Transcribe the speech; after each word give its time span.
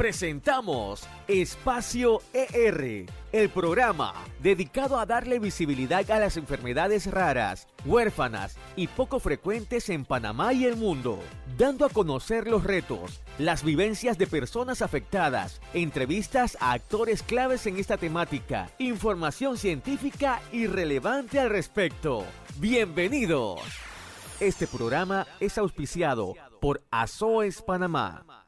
Presentamos 0.00 1.06
Espacio 1.28 2.22
ER, 2.32 3.04
el 3.32 3.50
programa 3.50 4.14
dedicado 4.42 4.98
a 4.98 5.04
darle 5.04 5.38
visibilidad 5.38 6.10
a 6.10 6.18
las 6.18 6.38
enfermedades 6.38 7.06
raras, 7.10 7.68
huérfanas 7.84 8.56
y 8.76 8.86
poco 8.86 9.20
frecuentes 9.20 9.90
en 9.90 10.06
Panamá 10.06 10.54
y 10.54 10.64
el 10.64 10.76
mundo, 10.76 11.18
dando 11.58 11.84
a 11.84 11.90
conocer 11.90 12.48
los 12.48 12.64
retos, 12.64 13.20
las 13.36 13.62
vivencias 13.62 14.16
de 14.16 14.26
personas 14.26 14.80
afectadas, 14.80 15.60
entrevistas 15.74 16.56
a 16.62 16.72
actores 16.72 17.22
claves 17.22 17.66
en 17.66 17.76
esta 17.76 17.98
temática, 17.98 18.70
información 18.78 19.58
científica 19.58 20.40
y 20.50 20.66
relevante 20.66 21.38
al 21.38 21.50
respecto. 21.50 22.24
Bienvenidos. 22.56 23.60
Este 24.40 24.66
programa 24.66 25.26
es 25.40 25.58
auspiciado 25.58 26.36
por 26.58 26.80
ASOES 26.90 27.60
Panamá. 27.60 28.39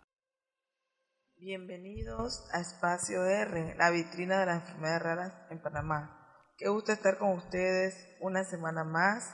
Bienvenidos 1.45 2.45
a 2.53 2.61
Espacio 2.61 3.27
R, 3.27 3.75
la 3.77 3.91
vitrina 3.91 4.39
de 4.39 4.47
las 4.47 4.63
enfermedades 4.63 5.03
raras 5.03 5.33
en 5.51 5.61
Panamá. 5.61 6.17
Qué 6.57 6.69
gusto 6.69 6.93
estar 6.93 7.19
con 7.19 7.31
ustedes 7.31 7.97
una 8.21 8.45
semana 8.45 8.85
más. 8.85 9.29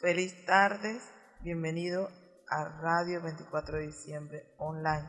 Feliz 0.00 0.34
tardes. 0.46 1.00
Bienvenido 1.44 2.10
a 2.48 2.64
Radio 2.80 3.22
24 3.22 3.78
de 3.78 3.86
Diciembre 3.86 4.46
Online. 4.58 5.08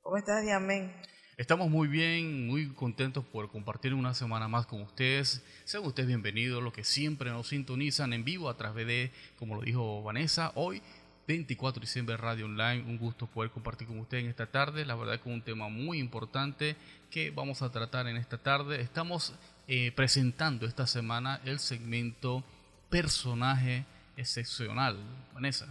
¿Cómo 0.00 0.16
estás, 0.16 0.42
Diamén? 0.42 0.92
Estamos 1.36 1.70
muy 1.70 1.86
bien, 1.86 2.48
muy 2.48 2.74
contentos 2.74 3.24
por 3.24 3.48
compartir 3.48 3.94
una 3.94 4.14
semana 4.14 4.48
más 4.48 4.66
con 4.66 4.82
ustedes. 4.82 5.44
Sean 5.64 5.84
ustedes 5.84 6.08
bienvenidos, 6.08 6.60
los 6.60 6.72
que 6.72 6.82
siempre 6.82 7.30
nos 7.30 7.50
sintonizan 7.50 8.12
en 8.14 8.24
vivo 8.24 8.48
a 8.48 8.56
través 8.56 8.88
de, 8.88 9.12
como 9.38 9.54
lo 9.54 9.62
dijo 9.62 10.02
Vanessa, 10.02 10.50
hoy 10.56 10.82
24 11.26 11.80
de 11.80 11.86
diciembre 11.86 12.16
Radio 12.16 12.46
Online. 12.46 12.84
Un 12.84 12.98
gusto 12.98 13.26
poder 13.26 13.50
compartir 13.50 13.88
con 13.88 13.98
ustedes 13.98 14.24
en 14.24 14.30
esta 14.30 14.46
tarde. 14.46 14.84
La 14.84 14.94
verdad 14.94 15.20
que 15.20 15.28
un 15.28 15.42
tema 15.42 15.68
muy 15.68 15.98
importante 15.98 16.76
que 17.10 17.30
vamos 17.30 17.62
a 17.62 17.70
tratar 17.70 18.06
en 18.06 18.16
esta 18.16 18.38
tarde. 18.38 18.80
Estamos 18.80 19.34
eh, 19.66 19.92
presentando 19.92 20.66
esta 20.66 20.86
semana 20.86 21.40
el 21.44 21.58
segmento 21.58 22.44
personaje 22.88 23.84
excepcional. 24.16 24.98
Vanessa. 25.34 25.66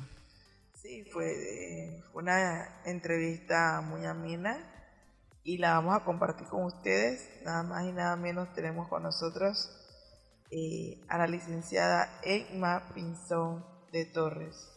Sí, 0.73 1.05
fue 1.11 2.03
una 2.13 2.81
entrevista 2.85 3.81
muy 3.81 4.05
amena 4.05 4.57
y 5.43 5.57
la 5.57 5.75
vamos 5.75 5.95
a 5.95 6.03
compartir 6.03 6.47
con 6.47 6.65
ustedes. 6.65 7.29
Nada 7.45 7.63
más 7.63 7.85
y 7.85 7.93
nada 7.93 8.17
menos 8.17 8.53
tenemos 8.53 8.89
con 8.89 9.03
nosotros 9.03 9.71
eh, 10.51 11.01
a 11.07 11.17
la 11.17 11.27
licenciada 11.27 12.19
Emma 12.23 12.91
Pinzón 12.93 13.65
de 13.91 14.05
Torres 14.05 14.74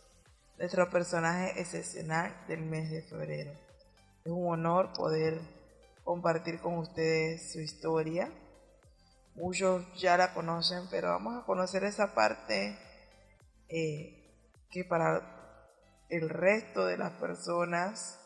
nuestro 0.59 0.91
personaje 0.91 1.61
excepcional 1.61 2.35
del 2.49 2.63
mes 2.63 2.91
de 2.91 3.03
febrero. 3.03 3.53
Es 4.25 4.33
un 4.33 4.53
honor 4.53 4.93
poder 4.93 5.41
compartir 6.03 6.61
con 6.61 6.79
ustedes 6.79 7.53
su 7.53 7.61
historia. 7.61 8.31
Muchos 9.35 9.85
ya 10.01 10.17
la 10.17 10.35
conocen, 10.35 10.89
pero 10.91 11.09
vamos 11.09 11.41
a 11.41 11.47
conocer 11.47 11.85
esa 11.85 12.13
parte 12.15 12.77
eh, 13.69 14.35
que 14.71 14.85
para 14.85 15.37
el 16.09 16.29
resto 16.29 16.87
de 16.87 16.99
las 16.99 17.13
personas 17.13 18.19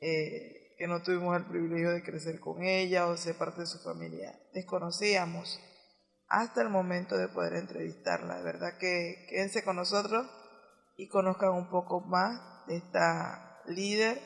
eh, 0.00 0.74
que 0.78 0.86
no 0.86 1.02
tuvimos 1.02 1.36
el 1.36 1.44
privilegio 1.44 1.90
de 1.90 2.02
crecer 2.02 2.40
con 2.40 2.62
ella 2.62 3.06
o 3.06 3.16
ser 3.18 3.36
parte 3.36 3.60
de 3.60 3.66
su 3.66 3.80
familia, 3.80 4.40
desconocíamos 4.54 5.60
hasta 6.26 6.62
el 6.62 6.70
momento 6.70 7.18
de 7.18 7.28
poder 7.28 7.54
entrevistarla. 7.54 8.38
De 8.38 8.44
verdad 8.44 8.78
que 8.78 9.26
quédense 9.28 9.62
con 9.62 9.76
nosotros 9.76 10.26
y 11.00 11.08
conozcan 11.08 11.54
un 11.54 11.70
poco 11.70 12.02
más 12.02 12.38
de 12.66 12.76
esta 12.76 13.62
líder, 13.66 14.20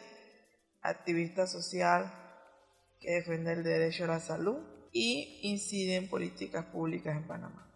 activista 0.82 1.46
social 1.46 2.12
que 3.00 3.12
defiende 3.12 3.52
el 3.52 3.62
derecho 3.62 4.04
a 4.04 4.08
la 4.08 4.18
salud 4.18 4.58
y 4.92 5.38
incide 5.42 5.94
en 5.94 6.08
políticas 6.08 6.64
públicas 6.66 7.16
en 7.16 7.28
Panamá. 7.28 7.70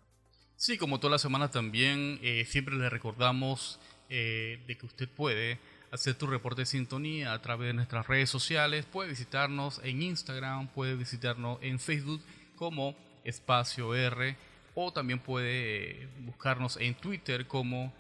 Sí, 0.57 0.77
como 0.77 0.99
toda 0.99 1.13
la 1.13 1.19
semana 1.21 1.49
también, 1.49 2.19
eh, 2.23 2.45
siempre 2.45 2.75
le 2.75 2.91
recordamos 2.91 3.79
eh, 4.09 4.65
de 4.67 4.77
que 4.77 4.87
usted 4.87 5.09
puede 5.09 5.61
hacer 5.93 6.17
tu 6.17 6.27
reporte 6.27 6.63
de 6.63 6.67
sintonía 6.67 7.33
a 7.33 7.41
través 7.41 7.69
de 7.69 7.75
nuestras 7.75 8.09
redes 8.09 8.29
sociales, 8.31 8.85
puede 8.85 9.11
visitarnos 9.11 9.81
en 9.85 10.03
Instagram, 10.03 10.67
puede 10.73 10.97
visitarnos 10.97 11.59
en 11.63 11.79
Facebook 11.79 12.21
como 12.57 12.97
Espacio 13.23 13.95
R 13.95 14.37
o 14.75 14.93
también 14.93 15.21
puede 15.21 16.03
eh, 16.03 16.09
buscarnos 16.23 16.77
en 16.79 16.97
Twitter 16.97 17.47
como 17.47 17.93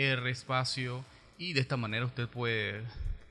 R 0.00 0.30
espacio 0.30 1.04
y 1.36 1.52
de 1.52 1.60
esta 1.60 1.76
manera 1.76 2.06
usted 2.06 2.28
puede 2.28 2.82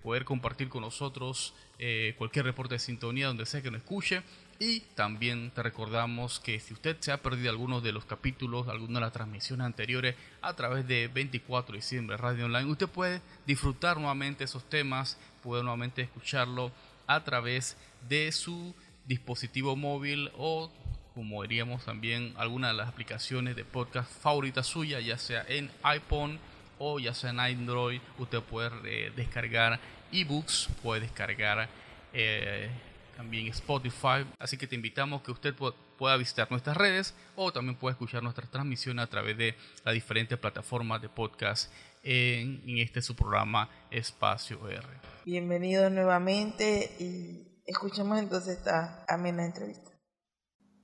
poder 0.03 0.23
compartir 0.23 0.69
con 0.69 0.81
nosotros 0.81 1.53
eh, 1.79 2.13
cualquier 2.17 2.45
reporte 2.45 2.75
de 2.75 2.79
sintonía 2.79 3.27
donde 3.27 3.45
sea 3.45 3.61
que 3.61 3.71
nos 3.71 3.81
escuche. 3.81 4.21
Y 4.59 4.81
también 4.93 5.51
te 5.51 5.63
recordamos 5.63 6.39
que 6.39 6.59
si 6.59 6.73
usted 6.73 6.97
se 6.99 7.11
ha 7.11 7.21
perdido 7.21 7.49
algunos 7.49 7.81
de 7.81 7.93
los 7.93 8.05
capítulos, 8.05 8.67
algunas 8.67 8.95
de 8.95 9.01
las 9.01 9.13
transmisiones 9.13 9.65
anteriores 9.65 10.15
a 10.41 10.53
través 10.53 10.85
de 10.85 11.07
24 11.07 11.71
de 11.71 11.77
diciembre 11.77 12.17
Radio 12.17 12.45
Online, 12.45 12.69
usted 12.69 12.87
puede 12.87 13.21
disfrutar 13.47 13.97
nuevamente 13.97 14.43
esos 14.43 14.69
temas, 14.69 15.17
puede 15.41 15.63
nuevamente 15.63 16.01
escucharlo 16.01 16.71
a 17.07 17.23
través 17.23 17.77
de 18.09 18.31
su 18.31 18.75
dispositivo 19.07 19.75
móvil 19.75 20.29
o 20.37 20.69
como 21.15 21.41
diríamos 21.41 21.83
también 21.83 22.33
alguna 22.37 22.69
de 22.69 22.75
las 22.75 22.87
aplicaciones 22.87 23.55
de 23.55 23.65
podcast 23.65 24.11
favoritas 24.21 24.67
suya, 24.67 24.99
ya 24.99 25.17
sea 25.17 25.43
en 25.47 25.71
iPhone 25.83 26.39
o 26.79 26.99
ya 26.99 27.13
sea 27.13 27.29
en 27.29 27.39
Android, 27.39 28.01
usted 28.17 28.41
puede 28.41 28.71
eh, 28.85 29.11
descargar 29.15 29.79
ebooks, 30.11 30.69
puede 30.81 31.01
descargar 31.01 31.69
eh, 32.13 32.69
también 33.15 33.47
Spotify. 33.47 34.25
Así 34.39 34.57
que 34.57 34.65
te 34.65 34.75
invitamos 34.75 35.21
que 35.21 35.31
usted 35.31 35.53
pueda 35.53 36.17
visitar 36.17 36.49
nuestras 36.49 36.77
redes 36.77 37.13
o 37.35 37.51
también 37.51 37.77
pueda 37.77 37.91
escuchar 37.91 38.23
nuestras 38.23 38.49
transmisiones 38.49 39.03
a 39.03 39.09
través 39.09 39.37
de 39.37 39.55
las 39.83 39.93
diferentes 39.93 40.37
plataformas 40.37 41.01
de 41.01 41.09
podcast 41.09 41.71
en, 42.01 42.61
este 42.65 43.01
su 43.01 43.15
programa 43.15 43.69
Espacio 43.91 44.57
R. 44.69 44.87
Bienvenido 45.25 45.89
nuevamente 45.89 46.91
y 46.97 47.61
escuchemos 47.65 48.17
entonces 48.17 48.57
esta 48.57 49.03
amena 49.07 49.45
entrevista. 49.45 49.91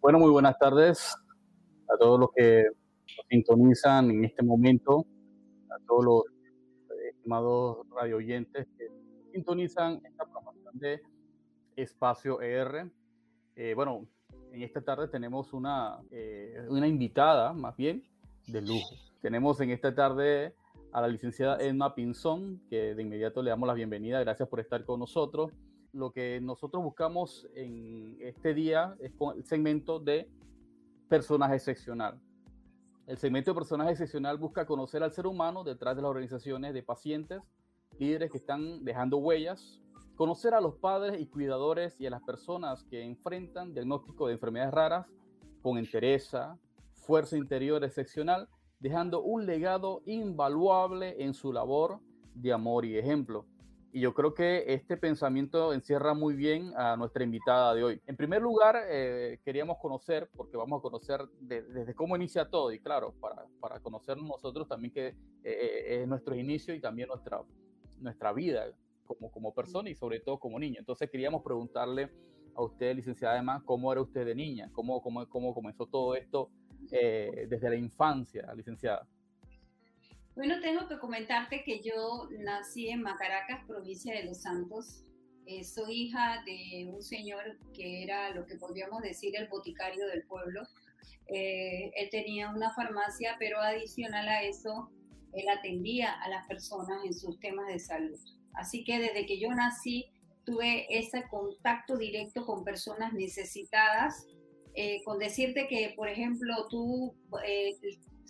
Bueno, 0.02 0.20
muy 0.20 0.30
buenas 0.30 0.60
tardes 0.60 1.16
a 1.88 1.98
todos 1.98 2.20
los 2.20 2.30
que 2.36 2.66
nos 3.18 3.26
sintonizan 3.30 4.12
en 4.12 4.26
este 4.26 4.44
momento 4.44 5.06
todos 5.86 6.06
los 6.06 6.24
eh, 6.92 7.10
estimados 7.10 7.88
radio 7.90 8.18
oyentes 8.18 8.68
que 8.78 8.88
sintonizan 9.32 10.02
esta 10.06 10.26
programación 10.26 10.78
de 10.80 11.02
Espacio 11.76 12.42
ER. 12.42 12.90
Eh, 13.56 13.74
bueno, 13.76 14.08
en 14.52 14.62
esta 14.62 14.82
tarde 14.82 15.08
tenemos 15.08 15.54
una, 15.54 16.00
eh, 16.12 16.66
una 16.70 16.88
invitada, 16.88 17.54
más 17.54 17.76
bien, 17.76 18.04
de 18.48 18.62
lujo. 18.62 18.96
Tenemos 19.22 19.60
en 19.62 19.72
esta 19.72 19.94
tarde 19.94 20.54
a 20.92 21.02
la 21.02 21.08
licenciada 21.08 21.58
Emma 21.60 21.94
Pinzón, 21.94 22.62
que 22.70 22.96
de 22.96 23.02
inmediato 23.02 23.42
le 23.42 23.50
damos 23.50 23.68
la 23.68 23.74
bienvenida. 23.74 24.22
Gracias 24.22 24.48
por 24.48 24.60
estar 24.60 24.86
con 24.86 25.00
nosotros. 25.00 25.52
Lo 25.92 26.12
que 26.12 26.40
nosotros 26.42 26.84
buscamos 26.84 27.48
en 27.56 28.18
este 28.22 28.54
día 28.54 28.96
es 29.00 29.12
el 29.36 29.44
segmento 29.44 30.00
de 30.00 30.30
personaje 31.10 31.56
excepcional. 31.56 32.20
El 33.08 33.18
segmento 33.18 33.52
de 33.52 33.56
personaje 33.56 33.92
excepcional 33.92 34.40
busca 34.40 34.66
conocer 34.66 35.04
al 35.04 35.12
ser 35.12 35.28
humano 35.28 35.64
detrás 35.64 35.96
de 35.96 36.02
las 36.02 36.10
organizaciones 36.10 36.74
de 36.74 36.82
pacientes, 36.82 37.54
líderes 38.00 38.32
que 38.32 38.38
están 38.38 38.84
dejando 38.84 39.18
huellas, 39.18 39.80
conocer 40.16 40.56
a 40.56 40.62
los 40.62 40.76
padres 40.76 41.22
y 41.22 41.28
cuidadores 41.28 42.02
y 42.02 42.08
a 42.08 42.10
las 42.10 42.24
personas 42.24 42.84
que 42.86 43.04
enfrentan 43.04 43.76
diagnóstico 43.76 44.26
de 44.26 44.34
enfermedades 44.34 44.74
raras 44.74 45.08
con 45.62 45.78
entereza, 45.78 46.58
fuerza 46.94 47.38
interior 47.38 47.84
excepcional, 47.84 48.50
dejando 48.80 49.22
un 49.22 49.46
legado 49.46 50.02
invaluable 50.08 51.24
en 51.24 51.36
su 51.36 51.54
labor 51.54 52.00
de 52.34 52.54
amor 52.54 52.86
y 52.86 52.98
ejemplo. 52.98 53.46
Y 53.96 54.02
yo 54.02 54.14
creo 54.14 54.34
que 54.34 54.66
este 54.74 54.98
pensamiento 54.98 55.72
encierra 55.72 56.14
muy 56.14 56.34
bien 56.36 56.74
a 56.76 56.98
nuestra 56.98 57.24
invitada 57.24 57.74
de 57.74 57.82
hoy. 57.82 58.02
En 58.08 58.18
primer 58.18 58.42
lugar, 58.42 58.76
eh, 58.90 59.40
queríamos 59.46 59.78
conocer, 59.78 60.30
porque 60.36 60.58
vamos 60.58 60.80
a 60.80 60.82
conocer 60.82 61.22
desde 61.40 61.96
cómo 61.96 62.18
inicia 62.18 62.50
todo, 62.50 62.74
y 62.74 62.80
claro, 62.82 63.14
para, 63.22 63.46
para 63.62 63.80
conocernos 63.80 64.28
nosotros 64.28 64.68
también 64.68 64.94
que 64.94 65.08
eh, 65.08 65.16
eh, 65.46 66.02
es 66.02 66.08
nuestro 66.10 66.36
inicio 66.36 66.76
y 66.76 66.82
también 66.82 67.08
nuestra, 67.08 67.42
nuestra 68.02 68.34
vida 68.34 68.66
como, 69.06 69.32
como 69.32 69.54
persona 69.54 69.90
y 69.90 69.96
sobre 69.96 70.20
todo 70.20 70.40
como 70.40 70.60
niña. 70.60 70.80
Entonces 70.80 71.10
queríamos 71.10 71.42
preguntarle 71.42 72.12
a 72.54 72.64
usted, 72.64 72.98
licenciada 72.98 73.36
además, 73.36 73.64
cómo 73.64 73.94
era 73.94 74.02
usted 74.02 74.26
de 74.26 74.36
niña, 74.36 74.70
cómo, 74.74 75.02
cómo, 75.02 75.26
cómo 75.30 75.54
comenzó 75.54 75.86
todo 75.86 76.16
esto 76.16 76.50
desde 76.90 77.70
la 77.70 77.78
infancia, 77.78 78.54
licenciada. 78.56 79.08
Bueno, 80.36 80.60
tengo 80.60 80.86
que 80.90 81.00
comentarte 81.00 81.64
que 81.64 81.82
yo 81.82 82.28
nací 82.40 82.90
en 82.90 83.02
Macaracas, 83.02 83.64
provincia 83.66 84.14
de 84.14 84.26
Los 84.26 84.42
Santos. 84.42 85.06
Eh, 85.46 85.64
soy 85.64 86.08
hija 86.08 86.44
de 86.46 86.92
un 86.92 87.02
señor 87.02 87.58
que 87.74 88.04
era 88.04 88.32
lo 88.32 88.46
que 88.46 88.58
podríamos 88.58 89.02
decir 89.02 89.34
el 89.38 89.48
boticario 89.48 90.06
del 90.08 90.24
pueblo. 90.24 90.64
Eh, 91.28 91.90
él 91.96 92.10
tenía 92.12 92.50
una 92.50 92.74
farmacia, 92.74 93.38
pero 93.40 93.62
adicional 93.62 94.28
a 94.28 94.44
eso, 94.44 94.92
él 95.32 95.48
atendía 95.48 96.12
a 96.22 96.28
las 96.28 96.46
personas 96.48 97.06
en 97.06 97.14
sus 97.14 97.40
temas 97.40 97.68
de 97.68 97.80
salud. 97.80 98.20
Así 98.56 98.84
que 98.84 99.00
desde 99.00 99.26
que 99.26 99.40
yo 99.40 99.50
nací, 99.52 100.06
tuve 100.44 100.86
ese 100.90 101.24
contacto 101.30 101.98
directo 101.98 102.46
con 102.46 102.66
personas 102.66 103.14
necesitadas, 103.14 104.28
eh, 104.74 105.02
con 105.06 105.18
decirte 105.18 105.68
que, 105.70 105.94
por 105.96 106.10
ejemplo, 106.10 106.68
tú 106.70 107.16
eh, 107.46 107.74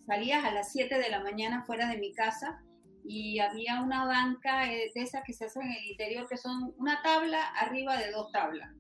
salías 0.05 0.43
a 0.43 0.51
las 0.51 0.71
7 0.71 0.97
de 0.97 1.09
la 1.09 1.21
mañana 1.21 1.63
fuera 1.65 1.87
de 1.89 1.97
mi 1.97 2.13
casa 2.13 2.61
y 3.07 3.39
había 3.39 3.81
una 3.81 4.05
banca 4.05 4.65
de 4.65 4.91
esas 4.95 5.23
que 5.23 5.33
se 5.33 5.45
hacen 5.45 5.63
en 5.63 5.71
el 5.71 5.85
interior, 5.91 6.27
que 6.27 6.37
son 6.37 6.73
una 6.77 7.01
tabla 7.03 7.45
arriba 7.49 7.97
de 7.97 8.11
dos 8.11 8.31
tablas. 8.31 8.71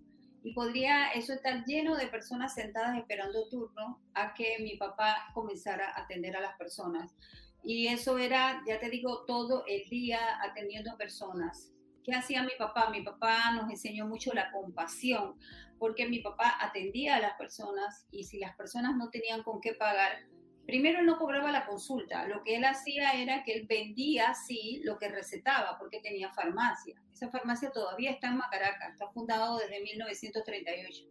Y 0.43 0.53
podría 0.53 1.09
eso 1.09 1.33
estar 1.33 1.65
lleno 1.65 1.95
de 1.95 2.07
personas 2.07 2.53
sentadas 2.53 2.97
esperando 2.97 3.47
turno 3.49 3.99
a 4.13 4.33
que 4.33 4.57
mi 4.59 4.77
papá 4.77 5.27
comenzara 5.33 5.89
a 5.89 6.03
atender 6.03 6.35
a 6.35 6.41
las 6.41 6.55
personas. 6.57 7.15
Y 7.63 7.87
eso 7.87 8.17
era, 8.19 8.61
ya 8.67 8.79
te 8.79 8.89
digo, 8.89 9.25
todo 9.25 9.63
el 9.67 9.89
día 9.89 10.19
atendiendo 10.43 10.91
a 10.91 10.97
personas. 10.97 11.71
¿Qué 12.03 12.13
hacía 12.13 12.43
mi 12.43 12.51
papá? 12.59 12.91
Mi 12.91 13.01
papá 13.01 13.51
nos 13.55 13.71
enseñó 13.71 14.07
mucho 14.07 14.33
la 14.33 14.51
compasión, 14.51 15.35
porque 15.79 16.07
mi 16.07 16.19
papá 16.19 16.55
atendía 16.61 17.15
a 17.15 17.19
las 17.19 17.33
personas 17.37 18.05
y 18.11 18.25
si 18.25 18.37
las 18.37 18.55
personas 18.55 18.95
no 18.95 19.09
tenían 19.09 19.41
con 19.41 19.61
qué 19.61 19.73
pagar, 19.73 20.27
primero 20.65 20.99
él 20.99 21.05
no 21.05 21.17
cobraba 21.17 21.51
la 21.51 21.65
consulta, 21.65 22.27
lo 22.27 22.43
que 22.43 22.55
él 22.55 22.65
hacía 22.65 23.13
era 23.13 23.43
que 23.43 23.53
él 23.53 23.65
vendía, 23.67 24.33
sí, 24.33 24.81
lo 24.83 24.97
que 24.97 25.09
recetaba, 25.09 25.77
porque 25.79 25.99
tenía 26.01 26.31
farmacia. 26.33 26.95
Esa 27.13 27.29
farmacia 27.29 27.71
todavía 27.71 28.11
está 28.11 28.27
en 28.27 28.37
Macaracas, 28.37 28.91
está 28.91 29.07
fundado 29.11 29.57
desde 29.57 29.81
1938. 29.81 31.03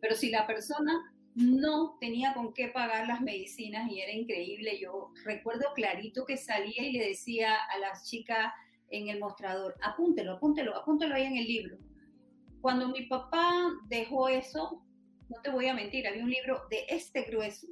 Pero 0.00 0.14
si 0.14 0.30
la 0.30 0.46
persona 0.46 0.92
no 1.34 1.96
tenía 2.00 2.34
con 2.34 2.52
qué 2.52 2.68
pagar 2.68 3.06
las 3.06 3.20
medicinas 3.20 3.90
y 3.90 4.00
era 4.00 4.12
increíble, 4.12 4.78
yo 4.80 5.12
recuerdo 5.24 5.72
clarito 5.74 6.24
que 6.24 6.36
salía 6.36 6.82
y 6.82 6.92
le 6.92 7.08
decía 7.08 7.54
a 7.54 7.78
las 7.78 8.08
chicas, 8.08 8.52
en 8.90 9.08
el 9.08 9.20
mostrador. 9.20 9.74
Apúntelo, 9.82 10.34
apúntelo, 10.34 10.76
apúntelo 10.76 11.14
ahí 11.14 11.24
en 11.24 11.36
el 11.36 11.46
libro. 11.46 11.78
Cuando 12.60 12.88
mi 12.88 13.06
papá 13.06 13.70
dejó 13.88 14.28
eso, 14.28 14.82
no 15.28 15.40
te 15.42 15.50
voy 15.50 15.66
a 15.68 15.74
mentir, 15.74 16.06
había 16.06 16.24
un 16.24 16.30
libro 16.30 16.62
de 16.70 16.84
este 16.88 17.22
grueso, 17.22 17.68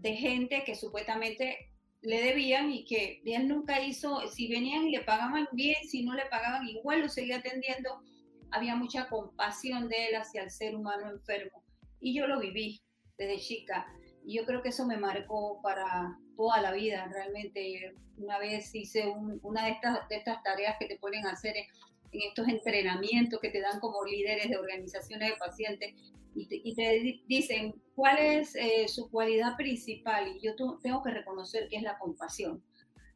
de 0.00 0.16
gente 0.16 0.64
que 0.64 0.74
supuestamente 0.74 1.70
le 2.02 2.22
debían 2.22 2.72
y 2.72 2.84
que 2.84 3.20
él 3.24 3.48
nunca 3.48 3.80
hizo, 3.80 4.26
si 4.28 4.48
venían 4.48 4.86
y 4.86 4.92
le 4.92 5.02
pagaban 5.02 5.46
bien, 5.52 5.76
si 5.88 6.02
no 6.02 6.14
le 6.14 6.26
pagaban 6.26 6.66
igual 6.66 7.00
lo 7.00 7.08
seguía 7.08 7.38
atendiendo. 7.38 8.02
Había 8.50 8.74
mucha 8.74 9.08
compasión 9.08 9.88
de 9.88 10.08
él 10.08 10.16
hacia 10.16 10.42
el 10.42 10.50
ser 10.50 10.74
humano 10.74 11.10
enfermo. 11.10 11.62
Y 12.00 12.14
yo 12.14 12.26
lo 12.26 12.40
viví 12.40 12.80
desde 13.18 13.38
chica. 13.38 13.86
Y 14.24 14.36
yo 14.36 14.44
creo 14.44 14.62
que 14.62 14.70
eso 14.70 14.86
me 14.86 14.96
marcó 14.96 15.60
para 15.62 16.18
toda 16.36 16.60
la 16.60 16.72
vida, 16.72 17.06
realmente. 17.12 17.94
Una 18.16 18.38
vez 18.38 18.74
hice 18.74 19.12
una 19.42 19.64
de 19.64 19.70
estas, 19.72 20.08
de 20.08 20.16
estas 20.16 20.42
tareas 20.42 20.76
que 20.78 20.86
te 20.86 20.98
ponen 20.98 21.26
a 21.26 21.32
hacer 21.32 21.54
en, 22.12 22.20
estos 22.28 22.48
entrenamientos 22.48 23.40
que 23.40 23.50
te 23.50 23.60
dan 23.60 23.80
como 23.80 24.04
líderes 24.04 24.48
de 24.48 24.56
organizaciones 24.56 25.30
de 25.30 25.36
pacientes 25.36 25.94
y 26.34 26.74
te, 26.74 27.20
dicen 27.26 27.74
cuál 27.94 28.18
es 28.18 28.54
eh, 28.54 28.86
su 28.88 29.10
cualidad 29.10 29.56
principal 29.56 30.28
y 30.28 30.40
yo 30.40 30.54
tengo 30.80 31.02
que 31.02 31.10
reconocer 31.10 31.68
que 31.68 31.76
es 31.76 31.82
la 31.82 31.98
compasión. 31.98 32.62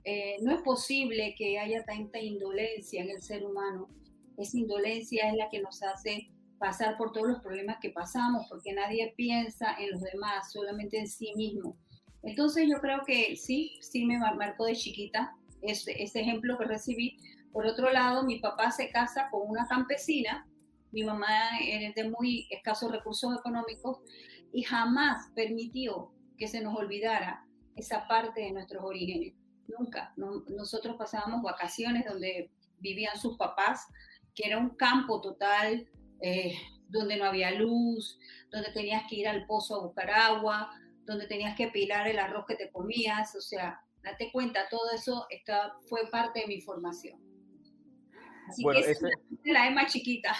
Eh, 0.04 0.36
no 0.42 0.54
es 0.54 0.62
posible 0.62 1.34
que 1.38 1.58
haya 1.58 1.84
tanta 1.84 2.18
indolencia 2.18 3.02
en 3.02 3.10
el 3.10 3.22
ser 3.22 3.44
humano. 3.44 3.88
Esa 4.36 4.58
indolencia 4.58 5.28
es 5.28 5.36
la 5.36 5.48
que 5.48 5.60
nos 5.60 5.82
hace 5.82 6.28
pasar 6.58 6.96
por 6.96 7.12
todos 7.12 7.28
los 7.28 7.40
problemas 7.40 7.78
que 7.80 7.90
pasamos, 7.90 8.46
porque 8.48 8.72
nadie 8.72 9.14
piensa 9.16 9.74
en 9.78 9.92
los 9.92 10.02
demás, 10.02 10.52
solamente 10.52 10.98
en 10.98 11.08
sí 11.08 11.32
mismo. 11.36 11.76
Entonces 12.22 12.66
yo 12.68 12.80
creo 12.80 13.00
que 13.06 13.36
sí, 13.36 13.78
sí 13.80 14.04
me 14.04 14.18
marcó 14.18 14.64
de 14.66 14.74
chiquita 14.74 15.34
ese, 15.62 16.02
ese 16.02 16.20
ejemplo 16.20 16.58
que 16.58 16.64
recibí. 16.64 17.18
Por 17.54 17.66
otro 17.66 17.92
lado, 17.92 18.24
mi 18.24 18.40
papá 18.40 18.72
se 18.72 18.90
casa 18.90 19.28
con 19.30 19.48
una 19.48 19.68
campesina, 19.68 20.44
mi 20.90 21.04
mamá 21.04 21.56
es 21.62 21.94
de 21.94 22.10
muy 22.10 22.48
escasos 22.50 22.90
recursos 22.90 23.32
económicos 23.38 24.00
y 24.52 24.64
jamás 24.64 25.30
permitió 25.36 26.12
que 26.36 26.48
se 26.48 26.60
nos 26.60 26.76
olvidara 26.76 27.46
esa 27.76 28.08
parte 28.08 28.40
de 28.40 28.50
nuestros 28.50 28.82
orígenes. 28.82 29.34
Nunca. 29.68 30.12
nosotros 30.16 30.96
pasábamos 30.96 31.42
vacaciones 31.42 32.04
donde 32.04 32.50
vivían 32.80 33.16
sus 33.16 33.38
papás, 33.38 33.86
que 34.34 34.48
era 34.48 34.58
un 34.58 34.70
campo 34.70 35.20
total, 35.20 35.88
eh, 36.22 36.54
donde 36.88 37.16
no 37.16 37.24
había 37.24 37.52
luz, 37.52 38.18
donde 38.50 38.72
tenías 38.72 39.04
que 39.08 39.14
ir 39.14 39.28
al 39.28 39.46
pozo 39.46 39.76
a 39.76 39.86
buscar 39.86 40.10
agua, 40.10 40.72
donde 41.04 41.28
tenías 41.28 41.56
que 41.56 41.68
pilar 41.68 42.08
el 42.08 42.18
arroz 42.18 42.46
que 42.48 42.56
te 42.56 42.72
comías, 42.72 43.36
o 43.36 43.40
sea, 43.40 43.80
date 44.02 44.32
cuenta, 44.32 44.68
todo 44.68 44.90
eso 44.92 45.26
está, 45.30 45.74
fue 45.88 46.10
parte 46.10 46.40
de 46.40 46.46
mi 46.48 46.60
formación. 46.60 47.33
Así 48.48 48.64
que 48.64 48.90
es 48.90 49.02
la 49.44 49.68
Emma 49.68 49.86
chiquita. 49.86 50.34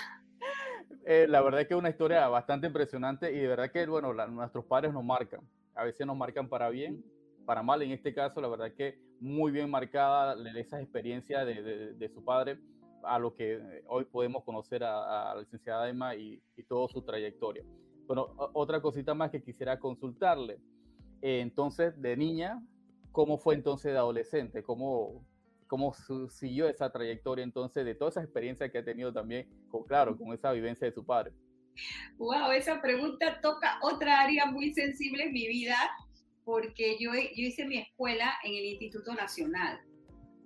Eh, 1.07 1.27
la 1.29 1.43
verdad 1.43 1.61
es 1.61 1.69
que 1.69 1.75
es 1.75 1.79
una 1.79 1.91
historia 1.91 2.27
bastante 2.29 2.67
impresionante 2.67 3.31
y 3.33 3.39
de 3.39 3.49
verdad 3.49 3.71
que, 3.71 3.87
bueno, 3.87 4.13
nuestros 4.29 4.65
padres 4.65 4.93
nos 4.93 5.05
marcan. 5.05 5.41
A 5.75 5.85
veces 5.85 6.07
nos 6.07 6.17
marcan 6.17 6.49
para 6.49 6.71
bien, 6.71 7.05
para 7.45 7.63
mal. 7.63 7.83
En 7.83 7.91
este 7.91 8.15
caso, 8.15 8.41
la 8.41 8.49
verdad 8.49 8.69
es 8.69 8.75
que 8.75 8.99
muy 9.21 9.53
bien 9.53 9.71
marcada 9.71 10.37
esa 10.59 10.81
experiencia 10.81 11.45
de, 11.45 11.95
de, 11.95 12.09
su 12.09 12.25
padre 12.25 12.59
a 13.03 13.19
lo 13.19 13.35
que 13.35 13.83
hoy 13.87 14.05
podemos 14.05 14.45
conocer 14.45 14.83
a, 14.83 15.35
la 15.35 15.41
licenciada 15.41 15.89
Emma 15.89 16.15
y, 16.15 16.43
y 16.57 16.63
toda 16.63 16.89
su 16.89 17.03
trayectoria. 17.03 17.65
Bueno, 18.07 18.29
otra 18.53 18.81
cosita 18.81 19.15
más 19.15 19.31
que 19.31 19.43
quisiera 19.43 19.79
consultarle. 19.79 20.59
Eh, 21.23 21.41
entonces, 21.41 22.01
de 22.01 22.17
niña, 22.17 22.63
¿cómo 23.13 23.39
fue 23.39 23.55
entonces 23.55 23.93
de 23.93 23.99
adolescente? 23.99 24.63
¿Cómo, 24.63 25.25
cómo 25.75 25.93
siguió 26.29 26.69
esa 26.69 26.89
trayectoria 26.89 27.43
entonces 27.43 27.85
de 27.85 27.97
toda 27.97 28.11
esa 28.11 28.23
experiencia 28.23 28.71
que 28.71 28.79
ha 28.79 28.85
tenido 28.85 29.13
también, 29.13 29.49
con, 29.69 29.83
claro, 29.83 30.17
con 30.17 30.33
esa 30.33 30.53
vivencia 30.53 30.87
de 30.87 30.95
su 30.95 31.05
padre? 31.05 31.33
Wow, 32.17 32.53
esa 32.53 32.81
pregunta 32.81 33.41
toca 33.41 33.81
otra 33.83 34.21
área 34.21 34.47
muy 34.47 34.73
sensible 34.73 35.25
en 35.25 35.33
mi 35.33 35.49
vida, 35.49 35.77
porque 36.45 36.97
yo, 37.01 37.11
yo 37.13 37.45
hice 37.49 37.67
mi 37.67 37.79
escuela 37.79 38.35
en 38.45 38.55
el 38.55 38.65
Instituto 38.67 39.15
Nacional. 39.15 39.81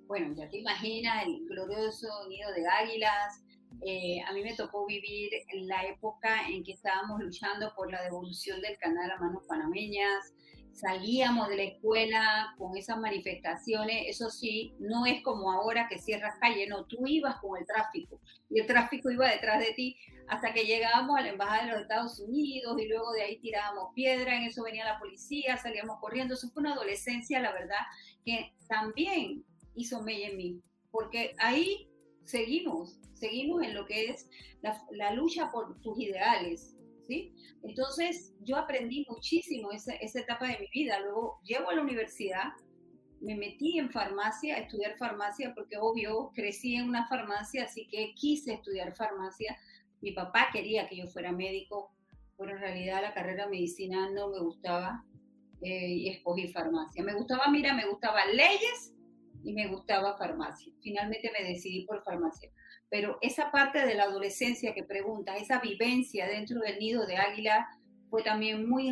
Bueno, 0.06 0.34
ya 0.34 0.48
te 0.48 0.60
imaginas 0.60 1.26
el 1.26 1.44
glorioso 1.46 2.08
nido 2.30 2.50
de 2.54 2.66
águilas, 2.66 3.44
eh, 3.82 4.22
a 4.26 4.32
mí 4.32 4.42
me 4.42 4.56
tocó 4.56 4.86
vivir 4.86 5.30
la 5.66 5.84
época 5.84 6.48
en 6.48 6.64
que 6.64 6.72
estábamos 6.72 7.20
luchando 7.20 7.70
por 7.76 7.92
la 7.92 8.02
devolución 8.02 8.62
del 8.62 8.78
canal 8.78 9.10
a 9.10 9.19
manos 9.19 9.44
panameñas. 9.46 10.32
Salíamos 10.78 11.48
de 11.48 11.56
la 11.56 11.62
escuela 11.64 12.54
con 12.56 12.76
esas 12.76 12.98
manifestaciones. 12.98 14.04
Eso 14.06 14.30
sí, 14.30 14.75
no 14.78 15.06
es 15.06 15.22
como 15.22 15.50
ahora 15.50 15.88
que 15.88 15.98
cierras 15.98 16.36
calle, 16.40 16.69
no, 16.69 16.86
tú 16.86 17.06
ibas 17.06 17.36
con 17.40 17.58
el 17.58 17.66
tráfico 17.66 18.20
y 18.48 18.60
el 18.60 18.66
tráfico 18.66 19.10
iba 19.10 19.28
detrás 19.28 19.58
de 19.58 19.73
ti 19.75 19.97
hasta 20.28 20.52
que 20.52 20.64
llegábamos 20.66 21.18
a 21.18 21.23
la 21.23 21.30
Embajada 21.30 21.64
de 21.64 21.73
los 21.73 21.82
Estados 21.82 22.20
Unidos 22.20 22.80
y 22.80 22.87
luego 22.87 23.12
de 23.12 23.23
ahí 23.23 23.38
tirábamos 23.38 23.92
piedra, 23.94 24.37
en 24.37 24.44
eso 24.44 24.62
venía 24.62 24.85
la 24.85 24.99
policía, 24.99 25.56
salíamos 25.56 25.99
corriendo. 26.00 26.35
Eso 26.35 26.49
fue 26.50 26.61
una 26.61 26.75
adolescencia, 26.75 27.40
la 27.40 27.52
verdad, 27.52 27.80
que 28.25 28.52
también 28.68 29.44
hizo 29.75 30.02
mella 30.02 30.28
en 30.28 30.37
mí, 30.37 30.62
porque 30.90 31.35
ahí 31.38 31.88
seguimos, 32.25 33.00
seguimos 33.14 33.62
en 33.62 33.75
lo 33.75 33.87
que 33.87 34.11
es 34.11 34.28
la, 34.61 35.12
lucha 35.12 35.50
por 35.50 35.80
tus 35.80 35.99
ideales, 35.99 36.76
Entonces, 37.62 38.35
yo 38.41 38.57
aprendí 38.57 39.07
muchísimo 39.09 39.71
esa, 39.73 39.95
etapa 39.95 40.47
de 40.49 40.59
mi 40.59 40.67
vida. 40.73 41.00
Luego 41.00 41.41
llego 41.43 41.71
a 41.71 41.75
la 41.75 41.83
universidad, 41.83 42.53
me 43.21 43.35
metí 43.35 43.79
en 43.79 43.91
farmacia, 43.91 44.57
a 44.57 44.59
estudiar 44.59 44.97
farmacia, 44.97 45.53
porque 45.55 45.77
obvio, 45.79 46.31
crecí 46.35 46.77
en 46.77 46.88
una 46.88 47.09
farmacia, 47.09 47.65
así 47.65 47.87
que 47.88 48.15
quise 48.15 48.55
estudiar 48.55 48.95
farmacia. 48.95 49.57
Mi 50.00 50.12
papá 50.12 50.49
quería 50.53 50.88
que 50.88 50.97
yo 50.97 51.07
fuera 51.09 51.33
médico, 51.33 51.93
pero 52.37 52.53
en 52.53 52.61
realidad 52.61 53.03
la 53.03 53.15
carrera 53.15 53.49
medicina 53.49 54.11
no 54.11 54.29
me 54.29 54.38
gustaba 54.41 55.05
eh, 55.62 55.88
y 55.88 56.09
escogí 56.09 56.49
farmacia. 56.49 57.03
Me 57.03 57.15
gustaba, 57.15 57.49
mira, 57.49 57.75
me 57.75 57.87
gustaba 57.87 58.25
leyes 58.27 58.95
y 59.43 59.53
me 59.53 59.67
gustaba 59.67 60.17
farmacia. 60.17 60.73
Finalmente 60.81 61.33
me 61.33 61.49
decidí 61.49 61.85
por 61.85 62.05
farmacia 62.05 62.50
pero 62.90 63.18
esa 63.21 63.50
parte 63.50 63.85
de 63.87 63.95
la 63.95 64.04
adolescencia 64.04 64.75
que 64.75 64.85
pregunta, 64.85 65.37
esa 65.37 65.61
vivencia 65.61 66.26
dentro 66.26 66.61
del 66.61 66.78
nido 66.78 67.07
de 67.07 67.16
águila 67.16 67.68
fue 68.11 68.23
también 68.23 68.68
muy 68.68 68.88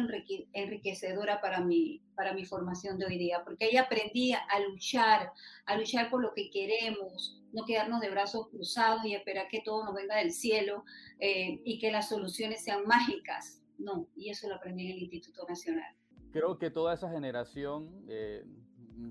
enriquecedora 0.52 1.40
para 1.40 1.60
mi, 1.60 2.02
para 2.14 2.34
mi 2.34 2.44
formación 2.44 2.98
de 2.98 3.06
hoy 3.06 3.18
día, 3.18 3.42
porque 3.44 3.66
ahí 3.66 3.76
aprendí 3.76 4.32
a 4.32 4.60
luchar, 4.68 5.32
a 5.64 5.76
luchar 5.76 6.10
por 6.10 6.20
lo 6.20 6.34
que 6.34 6.50
queremos, 6.50 7.40
no 7.52 7.64
quedarnos 7.64 8.00
de 8.00 8.10
brazos 8.10 8.48
cruzados 8.48 9.04
y 9.06 9.14
esperar 9.14 9.48
que 9.48 9.62
todo 9.62 9.84
nos 9.84 9.94
venga 9.94 10.16
del 10.16 10.32
cielo 10.32 10.84
eh, 11.18 11.60
y 11.64 11.78
que 11.78 11.90
las 11.90 12.10
soluciones 12.10 12.62
sean 12.62 12.86
mágicas. 12.86 13.62
No, 13.78 14.08
y 14.14 14.30
eso 14.30 14.48
lo 14.48 14.56
aprendí 14.56 14.86
en 14.86 14.96
el 14.96 15.02
Instituto 15.02 15.46
Nacional. 15.48 15.94
Creo 16.32 16.58
que 16.58 16.70
toda 16.70 16.94
esa 16.94 17.10
generación 17.10 18.04
eh, 18.08 18.44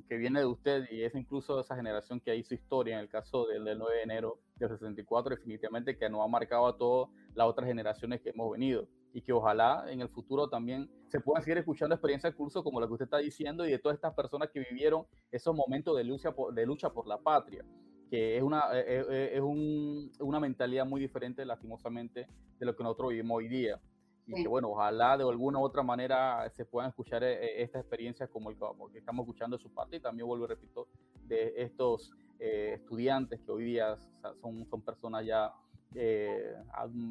que 0.07 0.17
viene 0.17 0.39
de 0.39 0.45
usted 0.45 0.85
y 0.91 1.03
es 1.03 1.15
incluso 1.15 1.59
esa 1.59 1.75
generación 1.75 2.19
que 2.19 2.35
hizo 2.35 2.53
historia 2.53 2.95
en 2.95 3.01
el 3.01 3.09
caso 3.09 3.45
del, 3.47 3.63
del 3.63 3.77
9 3.77 3.95
de 3.95 4.03
enero 4.03 4.39
del 4.55 4.69
64, 4.69 5.35
definitivamente 5.35 5.97
que 5.97 6.09
nos 6.09 6.21
ha 6.21 6.27
marcado 6.27 6.67
a 6.67 6.77
todas 6.77 7.09
las 7.33 7.47
otras 7.47 7.67
generaciones 7.67 8.21
que 8.21 8.29
hemos 8.29 8.51
venido 8.51 8.87
y 9.15 9.21
que 9.21 9.31
ojalá 9.31 9.85
en 9.87 10.01
el 10.01 10.09
futuro 10.09 10.49
también 10.49 10.89
se 11.07 11.21
puedan 11.21 11.41
seguir 11.41 11.57
escuchando 11.57 11.95
experiencias 11.95 12.33
de 12.33 12.37
curso 12.37 12.63
como 12.63 12.81
la 12.81 12.87
que 12.87 12.93
usted 12.93 13.05
está 13.05 13.19
diciendo 13.19 13.65
y 13.65 13.71
de 13.71 13.79
todas 13.79 13.95
estas 13.95 14.13
personas 14.13 14.49
que 14.49 14.59
vivieron 14.59 15.05
esos 15.31 15.55
momentos 15.55 15.95
de 15.95 16.03
lucha 16.03 16.33
por, 16.33 16.53
de 16.53 16.65
lucha 16.65 16.89
por 16.89 17.07
la 17.07 17.17
patria, 17.17 17.63
que 18.09 18.35
es, 18.35 18.43
una, 18.43 18.63
eh, 18.73 18.83
eh, 18.85 19.05
eh, 19.09 19.31
es 19.35 19.41
un, 19.41 20.11
una 20.19 20.41
mentalidad 20.41 20.85
muy 20.85 20.99
diferente, 20.99 21.45
lastimosamente, 21.45 22.27
de 22.59 22.65
lo 22.65 22.75
que 22.75 22.83
nosotros 22.83 23.11
vivimos 23.11 23.37
hoy 23.37 23.47
día. 23.47 23.79
Y 24.27 24.41
que, 24.41 24.47
bueno, 24.47 24.69
ojalá 24.69 25.17
de 25.17 25.23
alguna 25.23 25.59
u 25.59 25.63
otra 25.63 25.83
manera 25.83 26.49
se 26.49 26.65
puedan 26.65 26.89
escuchar 26.89 27.23
estas 27.23 27.81
experiencias 27.81 28.29
como 28.29 28.49
el 28.49 28.57
que 28.91 28.97
estamos 28.97 29.23
escuchando 29.23 29.57
de 29.57 29.61
su 29.61 29.71
parte 29.71 29.97
y 29.97 29.99
también, 29.99 30.27
vuelvo 30.27 30.45
y 30.45 30.47
repito, 30.47 30.87
de 31.27 31.53
estos 31.57 32.11
estudiantes 32.39 33.39
que 33.41 33.51
hoy 33.51 33.65
día 33.65 33.97
son, 34.41 34.65
son 34.65 34.81
personas 34.81 35.25
ya 35.25 35.53
de 35.95 36.55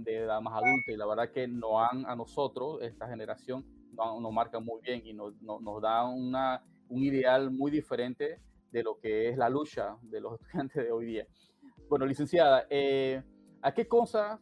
edad 0.06 0.40
más 0.40 0.54
adulta 0.54 0.92
y 0.92 0.97
la 0.97 1.06
verdad 1.06 1.30
que 1.30 1.49
nos 1.49 1.73
han, 1.76 2.04
a 2.06 2.14
nosotros, 2.14 2.83
esta 2.83 3.09
generación, 3.09 3.64
nos, 3.92 4.21
nos 4.21 4.33
marca 4.33 4.61
muy 4.61 4.80
bien 4.83 5.02
y 5.04 5.12
nos, 5.14 5.40
nos, 5.40 5.61
nos 5.62 5.80
da 5.80 6.04
una, 6.06 6.62
un 6.88 7.02
ideal 7.02 7.50
muy 7.50 7.71
diferente 7.71 8.40
de 8.71 8.83
lo 8.83 8.99
que 8.99 9.28
es 9.28 9.38
la 9.38 9.49
lucha 9.49 9.97
de 10.02 10.21
los 10.21 10.35
estudiantes 10.40 10.85
de 10.85 10.92
hoy 10.92 11.06
día. 11.06 11.26
Bueno, 11.88 12.06
licenciada, 12.06 12.66
eh, 12.68 13.23
¿a 13.62 13.73
qué 13.73 13.87
cosas 13.87 14.40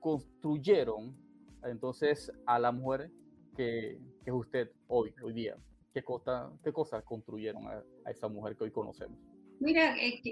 construyeron 0.00 1.16
entonces 1.64 2.32
a 2.46 2.58
la 2.58 2.72
mujer 2.72 3.10
que, 3.56 3.98
que 4.24 4.30
es 4.30 4.36
usted 4.36 4.70
hoy, 4.86 5.12
hoy 5.22 5.32
día? 5.32 5.56
¿Qué, 5.92 6.02
cosa, 6.02 6.50
qué 6.62 6.72
cosas 6.72 7.02
construyeron 7.04 7.66
a, 7.66 7.82
esa 8.10 8.28
mujer 8.28 8.56
que 8.56 8.64
hoy 8.64 8.70
conocemos? 8.70 9.18
Mira, 9.60 9.96
eh, 9.98 10.22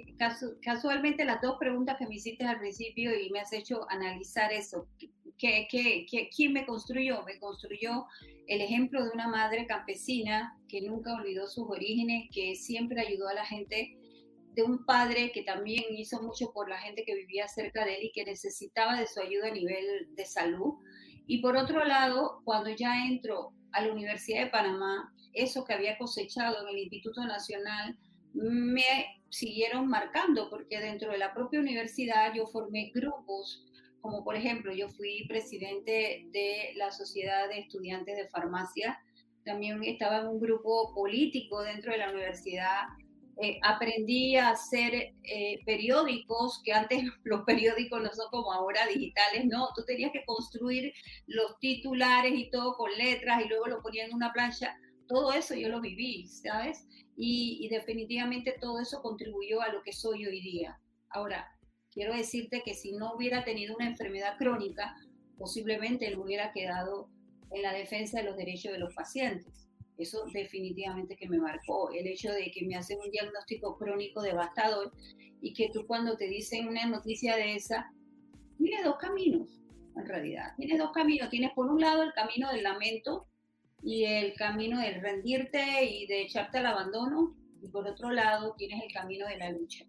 casualmente 0.63 1.25
las 1.25 1.41
dos 1.41 1.57
preguntas 1.59 1.97
que 1.99 2.07
me 2.07 2.15
hiciste 2.15 2.45
al 2.45 2.61
principio 2.61 3.19
y 3.19 3.31
me 3.31 3.41
has 3.41 3.53
hecho 3.53 3.85
analizar 3.91 4.53
eso. 4.53 4.87
¿Qué, 5.37 5.67
qué, 5.69 6.07
qué, 6.09 6.31
quién 6.35 6.53
me 6.53 6.65
construyó? 6.65 7.25
Me 7.25 7.39
construyó 7.41 8.07
el 8.47 8.61
ejemplo 8.61 9.05
de 9.05 9.11
una 9.11 9.27
madre 9.27 9.67
campesina 9.67 10.57
que 10.69 10.81
nunca 10.83 11.15
olvidó 11.15 11.49
sus 11.49 11.69
orígenes, 11.69 12.29
que 12.33 12.55
siempre 12.55 13.01
ayudó 13.01 13.29
a 13.29 13.35
la 13.35 13.45
gente, 13.45 13.99
de 14.57 14.63
un 14.63 14.87
padre 14.87 15.33
que 15.33 15.43
también 15.43 15.85
hizo 15.91 16.23
mucho 16.23 16.51
por 16.53 16.69
la 16.69 16.79
gente 16.79 17.05
que 17.05 17.15
vivía 17.15 17.47
cerca 17.47 17.85
de 17.85 17.97
él 17.97 18.05
y 18.05 18.13
que 18.13 18.25
necesitaba 18.25 18.99
de 18.99 19.07
su 19.07 19.21
ayuda 19.21 19.49
a 19.49 19.55
nivel 19.55 20.09
de 20.15 20.25
salud. 20.25 20.75
Y 21.27 21.43
por 21.43 21.57
otro 21.57 21.85
lado, 21.85 22.41
cuando 22.45 22.71
ya 22.71 23.07
entró 23.07 23.53
a 23.73 23.83
la 23.83 23.93
Universidad 23.93 24.45
de 24.45 24.51
Panamá, 24.51 25.13
eso 25.33 25.65
que 25.65 25.75
había 25.75 25.99
cosechado 25.99 26.63
en 26.63 26.69
el 26.69 26.79
Instituto 26.83 27.25
Nacional 27.25 27.99
me 28.33 29.23
siguieron 29.29 29.89
marcando, 29.89 30.49
porque 30.51 30.79
dentro 30.79 31.11
de 31.11 31.19
la 31.19 31.35
propia 31.35 31.61
universidad 31.61 32.33
yo 32.35 32.47
formé 32.47 32.91
grupos 32.95 33.67
como 34.07 34.23
por 34.23 34.37
ejemplo 34.37 34.73
yo 34.73 34.89
fui 34.89 35.27
presidente 35.27 36.27
de 36.31 36.73
la 36.77 36.93
Sociedad 36.93 37.49
de 37.49 37.59
Estudiantes 37.59 38.17
de 38.17 38.29
Farmacia, 38.29 39.01
también 39.45 39.83
estaba 39.83 40.19
en 40.19 40.29
un 40.29 40.41
grupo 40.41 40.95
político 40.95 41.63
dentro 41.63 41.93
de 41.93 41.99
la 41.99 42.11
universidad, 42.11 42.83
eh, 43.39 43.59
aprendí 43.63 44.37
a 44.37 44.51
hacer 44.51 45.15
eh, 45.23 45.61
periódicos, 45.67 46.63
que 46.65 46.73
antes 46.73 47.03
los 47.25 47.43
periódicos 47.45 48.03
no 48.03 48.13
son 48.13 48.29
como 48.31 48.53
ahora 48.53 48.87
digitales, 48.87 49.45
no, 49.45 49.69
tú 49.75 49.85
tenías 49.85 50.13
que 50.13 50.25
construir 50.25 50.93
los 51.27 51.59
titulares 51.59 52.33
y 52.35 52.51
todo 52.51 52.77
con 52.77 52.91
letras 52.97 53.45
y 53.45 53.49
luego 53.49 53.67
lo 53.67 53.83
ponían 53.83 54.09
en 54.09 54.15
una 54.15 54.33
plancha, 54.33 54.77
todo 55.07 55.33
eso 55.33 55.55
yo 55.55 55.69
lo 55.69 55.81
viví, 55.81 56.27
¿sabes? 56.27 56.87
Y, 57.17 57.59
y 57.61 57.69
definitivamente 57.69 58.57
todo 58.61 58.81
eso 58.81 59.03
contribuyó 59.03 59.61
a 59.61 59.69
lo 59.69 59.83
que 59.83 59.93
soy 59.93 60.27
hoy 60.27 60.41
día. 60.41 60.81
Ahora, 61.11 61.47
quiero 61.93 62.15
decirte 62.15 62.63
que 62.65 62.75
si 62.75 62.93
no 62.93 63.15
hubiera 63.15 63.45
tenido 63.45 63.77
una 63.77 63.87
enfermedad 63.87 64.37
crónica, 64.39 64.97
posiblemente 65.39 66.07
él 66.07 66.19
hubiera 66.19 66.53
quedado 66.53 67.11
en 67.51 67.63
la 67.63 67.73
defensa 67.73 68.19
de 68.19 68.25
los 68.25 68.37
derechos 68.37 68.73
de 68.73 68.79
los 68.79 68.95
pacientes. 68.95 69.66
Eso 69.99 70.25
definitivamente 70.33 71.17
que 71.17 71.29
me 71.29 71.39
marcó, 71.39 71.91
el 71.91 72.07
hecho 72.07 72.31
de 72.33 72.51
que 72.51 72.67
me 72.67 72.77
hacen 72.77 72.99
un 73.05 73.11
diagnóstico 73.11 73.77
crónico 73.79 74.23
devastador 74.23 74.93
y 75.41 75.53
que 75.55 75.71
tú 75.73 75.87
cuando 75.87 76.17
te 76.17 76.29
dicen 76.29 76.69
una 76.69 76.87
noticia 76.87 77.37
de 77.37 77.55
esa, 77.55 77.93
tienes 78.59 78.85
dos 78.85 78.97
caminos, 78.97 79.61
en 79.97 80.07
realidad, 80.07 80.53
tienes 80.57 80.79
dos 80.79 80.93
caminos. 80.93 81.31
Tienes 81.31 81.53
por 81.53 81.71
un 81.71 81.81
lado 81.81 82.03
el 82.03 82.13
camino 82.13 82.53
del 82.53 82.63
lamento 82.63 83.27
y 83.83 84.05
el 84.05 84.35
camino 84.35 84.81
del 84.81 85.01
rendirte 85.01 85.85
y 85.85 86.07
de 86.07 86.23
echarte 86.23 86.59
al 86.59 86.67
abandono, 86.67 87.35
y 87.63 87.69
por 87.69 87.87
otro 87.87 88.11
lado 88.11 88.55
tienes 88.59 88.83
el 88.83 88.93
camino 88.93 89.27
de 89.27 89.39
la 89.39 89.51
lucha. 89.51 89.85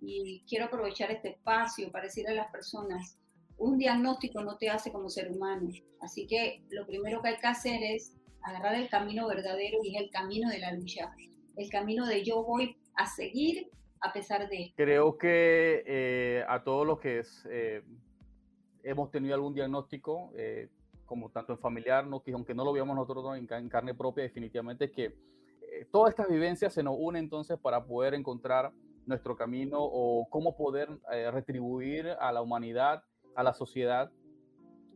Y 0.00 0.44
quiero 0.48 0.66
aprovechar 0.66 1.10
este 1.10 1.30
espacio 1.30 1.90
para 1.90 2.04
decirle 2.04 2.32
a 2.32 2.34
las 2.34 2.50
personas, 2.50 3.18
un 3.56 3.78
diagnóstico 3.78 4.42
no 4.42 4.56
te 4.56 4.70
hace 4.70 4.90
como 4.90 5.08
ser 5.08 5.30
humano, 5.30 5.68
así 6.00 6.26
que 6.26 6.62
lo 6.70 6.86
primero 6.86 7.22
que 7.22 7.28
hay 7.28 7.38
que 7.38 7.46
hacer 7.46 7.82
es 7.82 8.12
agarrar 8.44 8.74
el 8.74 8.88
camino 8.88 9.26
verdadero 9.26 9.78
y 9.82 9.96
es 9.96 10.02
el 10.02 10.10
camino 10.10 10.48
de 10.50 10.58
la 10.58 10.72
lucha, 10.72 11.14
el 11.56 11.68
camino 11.70 12.06
de 12.06 12.24
yo 12.24 12.44
voy 12.44 12.76
a 12.94 13.06
seguir 13.06 13.70
a 14.00 14.12
pesar 14.12 14.48
de. 14.48 14.72
Creo 14.76 15.16
que 15.16 15.82
eh, 15.86 16.44
a 16.48 16.62
todos 16.62 16.86
los 16.86 17.00
que 17.00 17.22
eh, 17.50 17.82
hemos 18.82 19.10
tenido 19.10 19.34
algún 19.34 19.54
diagnóstico, 19.54 20.32
eh, 20.36 20.68
como 21.06 21.30
tanto 21.30 21.52
en 21.52 21.58
familiar, 21.58 22.06
no, 22.06 22.22
que 22.22 22.32
aunque 22.32 22.54
no 22.54 22.64
lo 22.64 22.72
veamos 22.72 22.94
nosotros 22.94 23.36
en, 23.36 23.50
en 23.50 23.68
carne 23.68 23.94
propia, 23.94 24.24
definitivamente 24.24 24.90
que 24.90 25.14
todas 25.90 26.10
estas 26.10 26.28
vivencias 26.28 26.72
se 26.72 26.82
nos 26.82 26.94
unen 26.98 27.24
entonces 27.24 27.58
para 27.58 27.84
poder 27.84 28.14
encontrar 28.14 28.72
nuestro 29.06 29.36
camino 29.36 29.78
o 29.80 30.26
cómo 30.30 30.56
poder 30.56 30.88
eh, 31.12 31.30
retribuir 31.30 32.08
a 32.20 32.32
la 32.32 32.42
humanidad, 32.42 33.02
a 33.34 33.42
la 33.42 33.52
sociedad, 33.52 34.10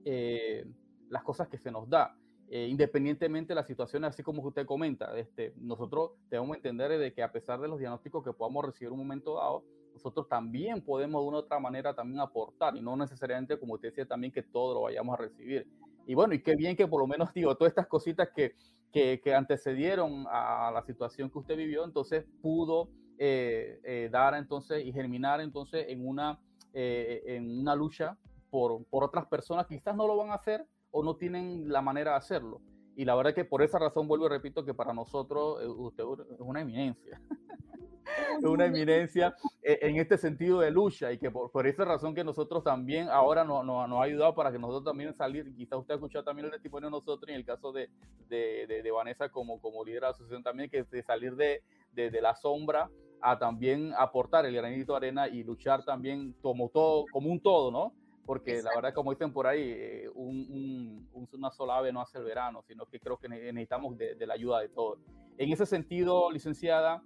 eh, 0.05 0.67
las 1.09 1.23
cosas 1.23 1.49
que 1.49 1.59
se 1.59 1.71
nos 1.71 1.89
da. 1.89 2.17
Eh, 2.51 2.67
independientemente 2.67 3.51
de 3.51 3.57
la 3.57 3.67
situación, 3.67 4.07
así 4.07 4.23
como 4.23 4.43
usted 4.43 4.65
comenta, 4.65 5.15
este, 5.19 5.53
nosotros 5.57 6.13
debemos 6.31 6.57
entender 6.57 6.99
de 6.99 7.13
que 7.13 7.23
a 7.23 7.31
pesar 7.31 7.61
de 7.61 7.69
los 7.69 7.79
diagnósticos 7.79 8.25
que 8.25 8.33
podamos 8.33 8.65
recibir 8.65 8.87
en 8.89 8.95
un 8.95 9.01
momento 9.01 9.35
dado, 9.35 9.65
nosotros 9.93 10.27
también 10.29 10.81
podemos 10.81 11.21
de 11.21 11.29
una 11.29 11.37
u 11.37 11.41
otra 11.41 11.61
manera 11.61 11.95
también 11.95 12.21
aportar 12.21 12.75
y 12.75 12.81
no 12.81 12.97
necesariamente, 12.97 13.59
como 13.59 13.75
usted 13.75 13.91
decía, 13.91 14.07
también 14.07 14.33
que 14.33 14.43
todo 14.43 14.73
lo 14.73 14.81
vayamos 14.83 15.19
a 15.19 15.23
recibir. 15.23 15.67
Y 16.07 16.15
bueno, 16.15 16.33
y 16.33 16.43
qué 16.43 16.57
bien 16.57 16.75
que 16.75 16.87
por 16.87 17.03
lo 17.03 17.07
menos, 17.07 17.35
digo, 17.35 17.55
todas 17.55 17.73
estas 17.73 17.87
cositas 17.87 18.31
que, 18.35 18.55
que, 18.93 19.35
antecedieron 19.35 20.25
a 20.31 20.71
la 20.73 20.83
situación 20.85 21.29
que 21.29 21.39
usted 21.41 21.55
vivió, 21.55 21.85
entonces 21.85 22.25
pudo 22.41 22.89
eh, 23.19 23.79
eh, 23.85 24.09
dar 24.11 24.35
entonces 24.35 24.87
y 24.87 24.93
germinar 24.93 25.43
entonces 25.43 25.85
en 25.89 26.07
una, 26.07 26.41
en 26.73 27.61
una 27.61 27.75
lucha 27.75 28.17
por, 28.49 28.87
por 28.87 29.05
otras 29.05 29.27
personas 29.27 29.67
que 29.67 29.77
quizás 29.77 29.95
no 29.95 30.07
lo 30.07 30.17
van 30.17 30.31
a 30.31 30.35
hacer 30.35 30.67
o 30.91 31.03
no 31.03 31.17
tienen 31.17 31.71
la 31.71 31.83
manera 31.83 32.13
de 32.13 32.17
hacerlo. 32.19 32.61
Y 32.97 33.05
la 33.05 33.15
verdad 33.15 33.35
que 33.35 33.45
por 33.45 33.63
esa 33.63 33.79
razón 33.79 34.09
vuelvo 34.09 34.27
y 34.27 34.31
repito 34.31 34.65
que 34.65 34.75
para 34.75 34.93
nosotros 34.93 35.63
usted 35.77 36.05
es 36.33 36.41
una 36.41 36.61
eminencia. 36.61 37.21
es 38.39 38.45
una 38.45 38.67
eminencia 38.67 39.35
en 39.63 39.97
este 39.97 40.19
sentido 40.19 40.61
de 40.61 40.71
lucha 40.71 41.13
y 41.13 41.19
que 41.19 41.31
por, 41.31 41.51
por 41.51 41.67
esa 41.67 41.85
razón 41.85 42.15
que 42.15 42.25
nosotros 42.25 42.65
también 42.65 43.09
ahora 43.09 43.45
nos, 43.45 43.65
nos, 43.65 44.01
ha 44.01 44.03
ayudado 44.03 44.35
para 44.35 44.51
que 44.51 44.59
nosotros 44.59 44.85
también 44.85 45.15
salir, 45.15 45.55
quizás 45.55 45.79
usted 45.79 45.95
ha 45.95 45.97
escuchado 45.97 46.25
también 46.25 46.47
el 46.47 46.53
testimonio 46.53 46.89
de 46.89 46.93
nosotros 46.93 47.29
en 47.29 47.37
el 47.37 47.45
caso 47.45 47.73
de, 47.73 47.89
de, 48.29 48.67
de, 48.67 48.91
Vanessa 48.91 49.29
como, 49.29 49.61
como 49.61 49.85
líder 49.85 50.01
de 50.01 50.07
la 50.07 50.11
asociación 50.11 50.43
también, 50.43 50.71
que 50.71 50.83
de 50.83 51.03
salir 51.03 51.37
de, 51.37 51.63
de, 51.93 52.21
la 52.21 52.35
sombra 52.35 52.91
a 53.21 53.39
también 53.39 53.93
aportar 53.97 54.47
el 54.47 54.55
granito 54.55 54.93
de 54.93 54.97
arena 54.97 55.29
y 55.29 55.43
luchar 55.43 55.85
también 55.85 56.35
como 56.41 56.69
todo, 56.69 57.05
como 57.13 57.31
un 57.31 57.41
todo, 57.41 57.71
¿no? 57.71 57.93
Porque 58.29 58.63
la 58.63 58.75
verdad, 58.75 58.93
como 58.93 59.11
dicen 59.11 59.33
por 59.33 59.47
ahí, 59.47 59.63
eh, 59.75 60.11
un, 60.15 61.09
una 61.33 61.51
sola 61.51 61.79
ave 61.79 61.91
no 61.95 62.03
hace 62.03 62.19
el 62.19 62.25
verano, 62.25 62.61
sino 62.61 62.85
que 62.85 63.01
creo 63.01 63.17
que 63.17 63.27
necesitamos 63.27 63.97
de, 63.97 64.27
la 64.27 64.35
ayuda 64.35 64.61
de 64.61 64.69
todos. 64.69 65.01
En 65.39 65.51
ese 65.51 65.65
sentido, 65.65 66.31
licenciada, 66.31 67.03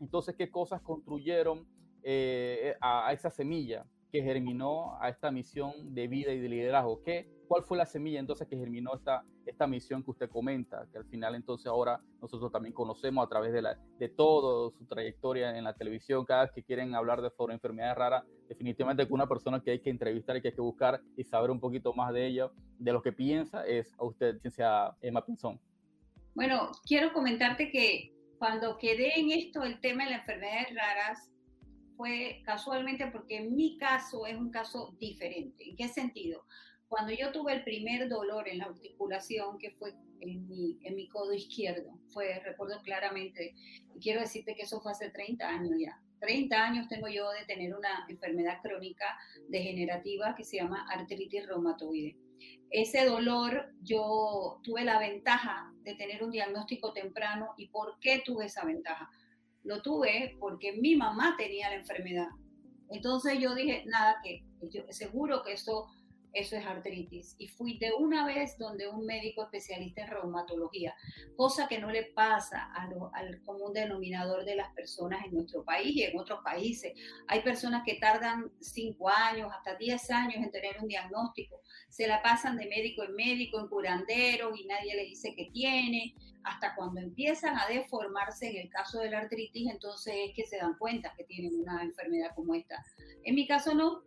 entonces, 0.00 0.34
¿qué 0.34 0.50
cosas 0.50 0.80
construyeron 0.80 1.68
eh, 2.02 2.74
a, 2.80 3.06
a, 3.06 3.12
esa 3.12 3.28
semilla 3.28 3.84
que 4.16 4.22
germinó 4.22 4.96
a 4.98 5.10
esta 5.10 5.30
misión 5.30 5.94
de 5.94 6.08
vida 6.08 6.32
y 6.32 6.40
de 6.40 6.48
liderazgo? 6.48 7.02
¿Qué, 7.02 7.28
¿Cuál 7.46 7.64
fue 7.64 7.76
la 7.76 7.84
semilla 7.84 8.18
entonces 8.18 8.48
que 8.48 8.56
germinó 8.56 8.94
esta, 8.94 9.24
esta 9.44 9.66
misión 9.66 10.02
que 10.02 10.10
usted 10.10 10.30
comenta? 10.30 10.86
Que 10.90 10.96
al 10.96 11.04
final 11.04 11.34
entonces 11.34 11.66
ahora 11.66 12.00
nosotros 12.22 12.50
también 12.50 12.72
conocemos 12.72 13.26
a 13.26 13.28
través 13.28 13.52
de, 13.52 13.60
la, 13.60 13.78
de 13.98 14.08
toda 14.08 14.70
su 14.70 14.86
trayectoria 14.86 15.58
en 15.58 15.64
la 15.64 15.74
televisión, 15.74 16.24
cada 16.24 16.44
vez 16.44 16.52
que 16.52 16.62
quieren 16.62 16.94
hablar 16.94 17.20
de 17.20 17.28
sobre 17.28 17.52
enfermedades 17.52 17.98
raras, 17.98 18.24
definitivamente 18.48 19.06
que 19.06 19.12
una 19.12 19.26
persona 19.26 19.60
que 19.62 19.72
hay 19.72 19.80
que 19.80 19.90
entrevistar 19.90 20.38
y 20.38 20.40
que 20.40 20.48
hay 20.48 20.54
que 20.54 20.62
buscar 20.62 21.02
y 21.14 21.24
saber 21.24 21.50
un 21.50 21.60
poquito 21.60 21.92
más 21.92 22.14
de 22.14 22.26
ella, 22.26 22.50
de 22.78 22.92
lo 22.92 23.02
que 23.02 23.12
piensa, 23.12 23.66
es 23.66 23.92
a 23.98 24.04
usted, 24.04 24.38
ciencia 24.38 24.96
Emma 25.02 25.22
Pinzón. 25.26 25.60
Bueno, 26.34 26.70
quiero 26.86 27.12
comentarte 27.12 27.70
que 27.70 28.14
cuando 28.38 28.78
quedé 28.78 29.20
en 29.20 29.30
esto, 29.30 29.62
el 29.62 29.78
tema 29.80 30.04
de 30.04 30.12
las 30.12 30.20
enfermedades 30.20 30.74
raras, 30.74 31.30
fue 31.96 32.42
casualmente 32.44 33.06
porque 33.08 33.40
mi 33.40 33.76
caso 33.78 34.26
es 34.26 34.36
un 34.36 34.50
caso 34.50 34.94
diferente. 34.98 35.68
¿En 35.68 35.76
qué 35.76 35.88
sentido? 35.88 36.44
Cuando 36.88 37.12
yo 37.12 37.32
tuve 37.32 37.52
el 37.52 37.64
primer 37.64 38.08
dolor 38.08 38.48
en 38.48 38.58
la 38.58 38.66
articulación, 38.66 39.58
que 39.58 39.72
fue 39.72 39.94
en 40.20 40.46
mi, 40.46 40.78
en 40.82 40.94
mi 40.94 41.08
codo 41.08 41.32
izquierdo, 41.32 41.98
fue, 42.08 42.38
recuerdo 42.40 42.80
claramente, 42.82 43.54
y 43.94 44.00
quiero 44.00 44.20
decirte 44.20 44.54
que 44.54 44.62
eso 44.62 44.80
fue 44.80 44.92
hace 44.92 45.10
30 45.10 45.48
años 45.48 45.72
ya. 45.78 46.00
30 46.20 46.56
años 46.56 46.88
tengo 46.88 47.08
yo 47.08 47.30
de 47.32 47.44
tener 47.44 47.74
una 47.74 48.06
enfermedad 48.08 48.60
crónica 48.62 49.18
degenerativa 49.48 50.34
que 50.34 50.44
se 50.44 50.56
llama 50.56 50.86
artritis 50.90 51.46
reumatoide. 51.46 52.16
Ese 52.70 53.04
dolor 53.04 53.72
yo 53.82 54.60
tuve 54.62 54.84
la 54.84 54.98
ventaja 54.98 55.72
de 55.82 55.94
tener 55.94 56.22
un 56.24 56.30
diagnóstico 56.30 56.92
temprano. 56.92 57.54
¿Y 57.56 57.68
por 57.68 57.98
qué 58.00 58.22
tuve 58.24 58.46
esa 58.46 58.64
ventaja? 58.64 59.10
Lo 59.66 59.82
tuve 59.82 60.36
porque 60.40 60.72
mi 60.72 60.96
mamá 60.96 61.34
tenía 61.36 61.68
la 61.68 61.76
enfermedad. 61.76 62.28
Entonces 62.88 63.38
yo 63.40 63.54
dije, 63.54 63.84
nada, 63.86 64.20
que 64.22 64.44
yo 64.70 64.82
seguro 64.90 65.42
que 65.42 65.52
eso 65.52 65.86
eso 66.36 66.54
es 66.54 66.66
artritis. 66.66 67.34
Y 67.38 67.48
fui 67.48 67.78
de 67.78 67.92
una 67.98 68.26
vez 68.26 68.58
donde 68.58 68.86
un 68.88 69.06
médico 69.06 69.42
especialista 69.42 70.02
en 70.02 70.08
reumatología, 70.08 70.94
cosa 71.34 71.66
que 71.66 71.78
no 71.78 71.90
le 71.90 72.04
pasa 72.04 72.70
al 72.74 73.42
común 73.42 73.72
denominador 73.72 74.44
de 74.44 74.54
las 74.54 74.70
personas 74.74 75.24
en 75.24 75.32
nuestro 75.32 75.64
país 75.64 75.96
y 75.96 76.02
en 76.02 76.18
otros 76.18 76.40
países. 76.44 76.92
Hay 77.26 77.40
personas 77.40 77.82
que 77.86 77.94
tardan 77.94 78.52
cinco 78.60 79.08
años, 79.08 79.50
hasta 79.50 79.76
10 79.76 80.10
años 80.10 80.36
en 80.36 80.50
tener 80.50 80.76
un 80.80 80.88
diagnóstico. 80.88 81.62
Se 81.88 82.06
la 82.06 82.22
pasan 82.22 82.58
de 82.58 82.66
médico 82.66 83.02
en 83.02 83.14
médico, 83.14 83.58
en 83.58 83.68
curanderos 83.68 84.60
y 84.60 84.66
nadie 84.66 84.94
le 84.94 85.04
dice 85.04 85.34
que 85.34 85.50
tiene. 85.52 86.14
Hasta 86.44 86.76
cuando 86.76 87.00
empiezan 87.00 87.58
a 87.58 87.66
deformarse 87.66 88.50
en 88.50 88.56
el 88.58 88.68
caso 88.68 89.00
de 89.00 89.10
la 89.10 89.20
artritis, 89.20 89.68
entonces 89.70 90.14
es 90.28 90.34
que 90.34 90.44
se 90.44 90.58
dan 90.58 90.76
cuenta 90.78 91.14
que 91.16 91.24
tienen 91.24 91.58
una 91.58 91.82
enfermedad 91.82 92.32
como 92.36 92.54
esta. 92.54 92.84
En 93.24 93.34
mi 93.34 93.48
caso 93.48 93.74
no, 93.74 94.02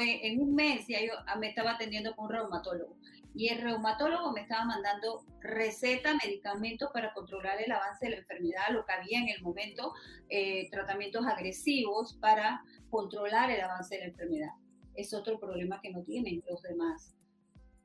en 0.00 0.40
un 0.40 0.54
mes 0.54 0.86
ya 0.88 1.00
yo 1.00 1.12
ah, 1.26 1.36
me 1.36 1.48
estaba 1.48 1.72
atendiendo 1.72 2.14
con 2.16 2.26
un 2.26 2.32
reumatólogo 2.32 2.96
y 3.34 3.48
el 3.48 3.60
reumatólogo 3.60 4.32
me 4.32 4.42
estaba 4.42 4.64
mandando 4.64 5.24
receta, 5.40 6.16
medicamentos 6.24 6.90
para 6.92 7.12
controlar 7.12 7.60
el 7.60 7.72
avance 7.72 8.06
de 8.06 8.12
la 8.12 8.18
enfermedad, 8.18 8.62
lo 8.70 8.84
que 8.86 8.92
había 8.92 9.18
en 9.18 9.28
el 9.28 9.42
momento, 9.42 9.92
eh, 10.28 10.70
tratamientos 10.70 11.26
agresivos 11.26 12.16
para 12.20 12.62
controlar 12.90 13.50
el 13.50 13.60
avance 13.60 13.96
de 13.96 14.02
la 14.02 14.06
enfermedad. 14.06 14.50
Es 14.94 15.12
otro 15.12 15.40
problema 15.40 15.80
que 15.82 15.90
no 15.90 16.04
tienen 16.04 16.44
los 16.48 16.62
demás. 16.62 17.16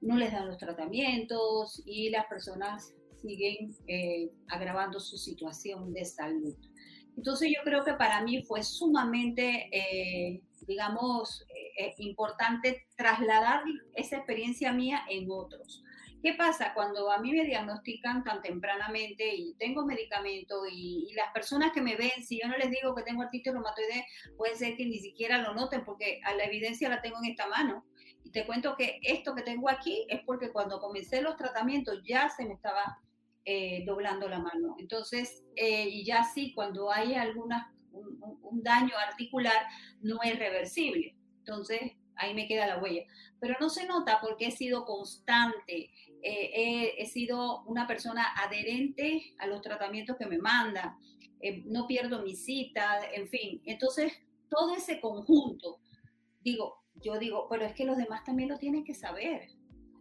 No 0.02 0.18
les 0.18 0.32
dan 0.32 0.48
los 0.48 0.58
tratamientos 0.58 1.82
y 1.84 2.12
las 2.12 2.28
personas 2.28 2.94
siguen 3.20 3.76
eh, 3.88 4.30
agravando 4.48 5.00
su 5.00 5.18
situación 5.18 5.92
de 5.94 6.06
salud. 6.06 6.56
Entonces 7.18 7.50
yo 7.50 7.62
creo 7.64 7.84
que 7.84 7.94
para 7.94 8.22
mí 8.24 8.44
fue 8.44 8.64
sumamente, 8.64 9.68
eh, 9.74 10.42
digamos, 10.68 11.44
es 11.80 12.00
importante 12.00 12.86
trasladar 12.96 13.64
esa 13.96 14.18
experiencia 14.18 14.74
mía 14.74 15.04
en 15.10 15.28
otros. 15.32 15.84
¿Qué 16.22 16.34
pasa 16.34 16.74
cuando 16.74 17.10
a 17.12 17.20
mí 17.20 17.32
me 17.32 17.46
diagnostican 17.46 18.26
tan 18.26 18.42
tempranamente 18.42 19.34
y 19.34 19.54
tengo 19.54 19.86
medicamento 19.86 20.64
y, 20.70 21.14
las 21.16 21.32
personas 21.32 21.72
que 21.72 21.82
me 21.82 21.96
ven, 21.96 22.24
si 22.26 22.40
yo 22.42 22.48
no 22.50 22.58
les 22.58 22.70
digo 22.70 22.94
que 22.94 23.04
tengo 23.04 23.22
artritis 23.22 23.54
reumatoide, 23.54 24.06
puede 24.38 24.56
ser 24.56 24.76
que 24.76 24.86
ni 24.86 25.00
siquiera 25.00 25.38
lo 25.38 25.54
noten 25.54 25.86
porque 25.86 26.20
a 26.26 26.34
la 26.34 26.44
evidencia 26.44 26.90
la 26.90 27.02
tengo 27.02 27.18
en 27.24 27.32
esta 27.32 27.48
mano. 27.48 27.86
Y 28.24 28.32
te 28.32 28.46
cuento 28.46 28.76
que 28.76 29.00
esto 29.02 29.34
que 29.34 29.44
tengo 29.44 29.70
aquí 29.70 30.06
es 30.10 30.22
porque 30.26 30.52
cuando 30.52 30.82
comencé 30.82 31.22
los 31.22 31.38
tratamientos 31.38 32.02
ya 32.04 32.30
se 32.30 32.46
me 32.46 32.54
estaba 32.54 33.00
eh, 33.46 33.84
doblando 33.86 34.28
la 34.28 34.40
mano. 34.40 34.76
Entonces, 34.78 35.44
eh, 35.56 35.88
y 35.88 36.04
ya 36.04 36.26
sí, 36.26 36.54
cuando 36.54 36.92
hay 36.92 37.16
alguna, 37.16 37.74
un 37.92 38.62
daño 38.62 38.94
articular, 38.98 39.66
no 40.02 40.20
es 40.22 40.38
reversible. 40.38 41.16
Entonces, 41.40 41.94
ahí 42.16 42.34
me 42.34 42.48
queda 42.48 42.68
la 42.68 42.82
huella. 42.82 43.04
Pero 43.40 43.56
no 43.60 43.70
se 43.70 43.86
nota 43.86 44.20
porque 44.22 44.48
he 44.48 44.52
sido 44.52 44.86
constante, 44.86 45.92
eh, 46.22 46.96
he, 46.98 47.06
sido 47.06 47.64
una 47.64 47.88
persona 47.88 48.26
adherente 48.36 49.34
a 49.40 49.48
los 49.48 49.62
tratamientos 49.62 50.18
que 50.18 50.26
me 50.26 50.38
manda, 50.38 50.98
eh, 51.42 51.64
no 51.66 51.88
pierdo 51.88 52.22
mis 52.22 52.44
citas, 52.44 53.06
en 53.14 53.28
fin. 53.30 53.62
Entonces, 53.66 54.14
todo 54.50 54.76
ese 54.76 55.00
conjunto, 55.00 55.80
digo, 56.42 56.84
yo 56.96 57.18
digo, 57.18 57.48
pero 57.50 57.66
es 57.66 57.74
que 57.74 57.86
los 57.86 57.98
demás 57.98 58.24
también 58.26 58.50
lo 58.50 58.58
tienen 58.58 58.84
que 58.84 58.94
saber. 58.94 59.50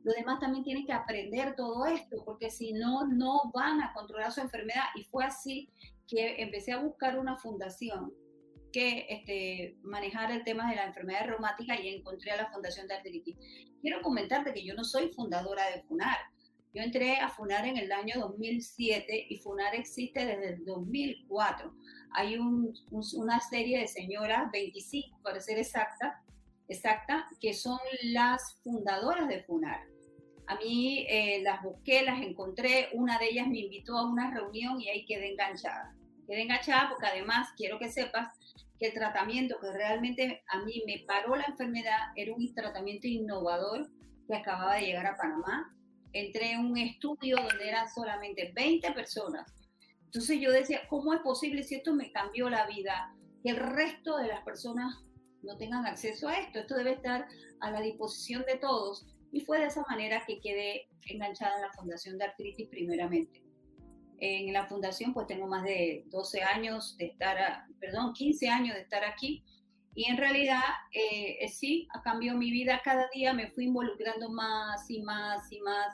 Los 0.02 0.14
demás 0.16 0.40
también 0.40 0.64
tienen 0.64 0.86
que 0.86 0.92
aprender 0.92 1.54
todo 1.54 1.86
esto, 1.86 2.24
porque 2.24 2.50
si 2.50 2.72
no, 2.72 3.06
no 3.06 3.50
van 3.54 3.80
a 3.80 3.92
controlar 3.92 4.32
su 4.32 4.40
enfermedad. 4.40 4.84
Y 4.96 5.04
fue 5.04 5.24
así 5.24 5.70
que 6.08 6.42
empecé 6.42 6.72
a 6.72 6.80
buscar 6.80 7.18
una 7.18 7.36
fundación 7.36 8.12
que 8.72 9.06
este, 9.08 9.76
manejar 9.82 10.30
el 10.30 10.44
tema 10.44 10.68
de 10.70 10.76
la 10.76 10.86
enfermedad 10.86 11.26
reumática 11.26 11.80
y 11.80 11.88
encontré 11.88 12.32
a 12.32 12.36
la 12.36 12.50
Fundación 12.50 12.86
de 12.86 12.94
Artritis. 12.94 13.36
Quiero 13.80 14.02
comentarte 14.02 14.52
que 14.52 14.64
yo 14.64 14.74
no 14.74 14.84
soy 14.84 15.08
fundadora 15.10 15.70
de 15.70 15.82
FUNAR. 15.82 16.18
Yo 16.74 16.82
entré 16.82 17.16
a 17.16 17.30
FUNAR 17.30 17.66
en 17.66 17.78
el 17.78 17.90
año 17.92 18.14
2007 18.20 19.26
y 19.30 19.36
FUNAR 19.38 19.74
existe 19.74 20.24
desde 20.24 20.54
el 20.54 20.64
2004. 20.64 21.72
Hay 22.12 22.36
una 22.38 23.40
serie 23.40 23.80
de 23.80 23.88
señoras, 23.88 24.50
25 24.52 25.20
para 25.22 25.40
ser 25.40 25.58
exacta, 25.58 26.22
exacta, 26.68 27.26
que 27.40 27.54
son 27.54 27.78
las 28.02 28.58
fundadoras 28.62 29.28
de 29.28 29.42
FUNAR. 29.44 29.80
A 30.46 30.56
mí 30.56 31.06
eh, 31.08 31.42
las 31.42 31.62
busqué, 31.62 32.02
las 32.02 32.22
encontré, 32.22 32.88
una 32.94 33.18
de 33.18 33.28
ellas 33.28 33.48
me 33.48 33.58
invitó 33.58 33.98
a 33.98 34.10
una 34.10 34.30
reunión 34.30 34.80
y 34.80 34.88
ahí 34.88 35.04
quedé 35.04 35.32
enganchada. 35.32 35.94
Quedé 36.28 36.42
enganchada 36.42 36.90
porque 36.90 37.06
además 37.06 37.48
quiero 37.56 37.78
que 37.78 37.90
sepas 37.90 38.28
que 38.78 38.88
el 38.88 38.92
tratamiento 38.92 39.58
que 39.60 39.72
realmente 39.72 40.42
a 40.48 40.62
mí 40.62 40.82
me 40.86 41.02
paró 41.06 41.34
la 41.34 41.46
enfermedad 41.46 41.96
era 42.16 42.34
un 42.34 42.54
tratamiento 42.54 43.08
innovador 43.08 43.88
que 44.26 44.36
acababa 44.36 44.74
de 44.74 44.82
llegar 44.82 45.06
a 45.06 45.16
Panamá. 45.16 45.74
Entré 46.12 46.52
en 46.52 46.66
un 46.66 46.76
estudio 46.76 47.36
donde 47.36 47.66
eran 47.66 47.88
solamente 47.88 48.52
20 48.54 48.92
personas. 48.92 49.50
Entonces 50.04 50.38
yo 50.38 50.52
decía, 50.52 50.82
¿cómo 50.90 51.14
es 51.14 51.20
posible 51.20 51.62
si 51.62 51.76
esto 51.76 51.94
me 51.94 52.12
cambió 52.12 52.50
la 52.50 52.66
vida? 52.66 53.14
Que 53.42 53.50
el 53.50 53.56
resto 53.56 54.18
de 54.18 54.28
las 54.28 54.42
personas 54.44 55.02
no 55.42 55.56
tengan 55.56 55.86
acceso 55.86 56.28
a 56.28 56.34
esto. 56.34 56.58
Esto 56.58 56.76
debe 56.76 56.92
estar 56.92 57.26
a 57.60 57.70
la 57.70 57.80
disposición 57.80 58.44
de 58.46 58.58
todos. 58.58 59.06
Y 59.32 59.40
fue 59.40 59.60
de 59.60 59.66
esa 59.66 59.82
manera 59.88 60.22
que 60.26 60.40
quedé 60.40 60.88
enganchada 61.06 61.56
en 61.56 61.62
la 61.62 61.72
Fundación 61.72 62.18
de 62.18 62.24
Artritis 62.24 62.68
primeramente. 62.68 63.47
En 64.20 64.52
la 64.52 64.66
fundación 64.66 65.14
pues 65.14 65.26
tengo 65.26 65.46
más 65.46 65.62
de 65.62 66.04
12 66.08 66.42
años 66.42 66.96
de 66.96 67.06
estar, 67.06 67.64
perdón, 67.80 68.12
15 68.12 68.48
años 68.48 68.74
de 68.74 68.82
estar 68.82 69.04
aquí 69.04 69.44
y 69.98 70.04
en 70.04 70.16
realidad 70.16 70.62
eh, 70.92 71.38
eh, 71.40 71.48
sí, 71.48 71.88
ha 71.92 72.00
cambiado 72.02 72.38
mi 72.38 72.52
vida 72.52 72.80
cada 72.84 73.08
día, 73.12 73.32
me 73.32 73.50
fui 73.50 73.64
involucrando 73.64 74.30
más 74.30 74.88
y 74.88 75.02
más 75.02 75.50
y 75.50 75.60
más, 75.60 75.88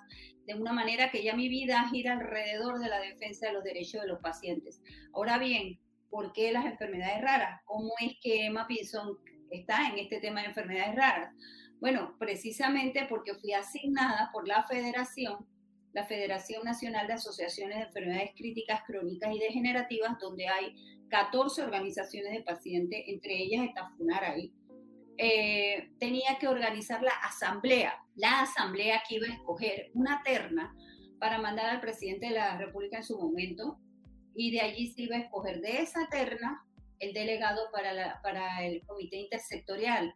de 0.47 0.53
una 0.53 0.75
manera 0.75 1.11
que 1.11 1.25
ya 1.25 1.35
mi 1.35 1.49
vida 1.49 1.89
gira 1.89 2.13
alrededor 2.13 2.81
de 2.81 2.91
la 2.91 3.01
defensa 3.01 3.47
de 3.47 3.55
los 3.55 3.65
derechos 3.65 4.03
de 4.03 4.09
los 4.09 4.21
pacientes. 4.21 4.83
Ahora 5.15 5.39
bien, 5.39 5.81
¿por 6.11 6.35
qué 6.35 6.53
las 6.53 6.67
enfermedades 6.67 7.23
raras? 7.23 7.63
¿Cómo 7.65 7.95
es 7.99 8.13
que 8.21 8.45
Emma 8.45 8.67
Pinson 8.67 9.17
está 9.51 9.89
en 9.89 9.99
este 9.99 10.21
tema 10.21 10.43
de 10.43 10.49
enfermedades 10.49 10.97
raras? 10.97 11.35
Bueno, 11.81 12.15
precisamente 12.19 13.07
porque 13.09 13.33
fui 13.33 13.55
asignada 13.55 14.29
por 14.35 14.47
la 14.47 14.65
federación 14.65 15.47
la 15.94 16.04
Federación 16.04 16.64
Nacional 16.64 17.07
de 17.07 17.14
Asociaciones 17.14 17.78
de 17.78 17.85
Enfermedades 17.85 18.33
Críticas, 18.37 18.83
Crónicas 18.85 19.33
y 19.33 19.38
Degenerativas, 19.38 20.18
donde 20.18 20.48
hay 20.48 20.74
14 21.09 21.62
organizaciones 21.62 22.33
de 22.33 22.42
pacientes, 22.42 23.04
entre 23.07 23.37
ellas 23.37 23.66
está. 23.68 23.92
Eh, 25.16 25.92
tenía 26.00 26.37
que 26.40 26.48
organizar 26.48 27.00
la 27.00 27.12
asamblea, 27.22 27.94
la 28.16 28.40
asamblea 28.40 29.02
que 29.09 29.16
iba 29.16 29.28
a 29.28 29.35
escoger 29.35 29.92
una 29.94 30.20
terna 30.24 30.74
para 31.20 31.38
mandar 31.38 31.70
al 31.70 31.80
presidente 31.80 32.26
de 32.26 32.33
la 32.33 32.59
República 32.59 32.96
en 32.96 33.04
su 33.04 33.16
momento, 33.16 33.78
y 34.35 34.50
de 34.50 34.62
allí 34.62 34.88
se 34.88 35.02
iba 35.02 35.14
a 35.14 35.20
escoger 35.20 35.61
de 35.61 35.83
esa 35.83 36.09
terna 36.09 36.66
el 36.98 37.12
delegado 37.12 37.70
para, 37.72 38.20
para 38.20 38.66
el 38.66 38.83
comité 38.85 39.16
intersectorial, 39.18 40.12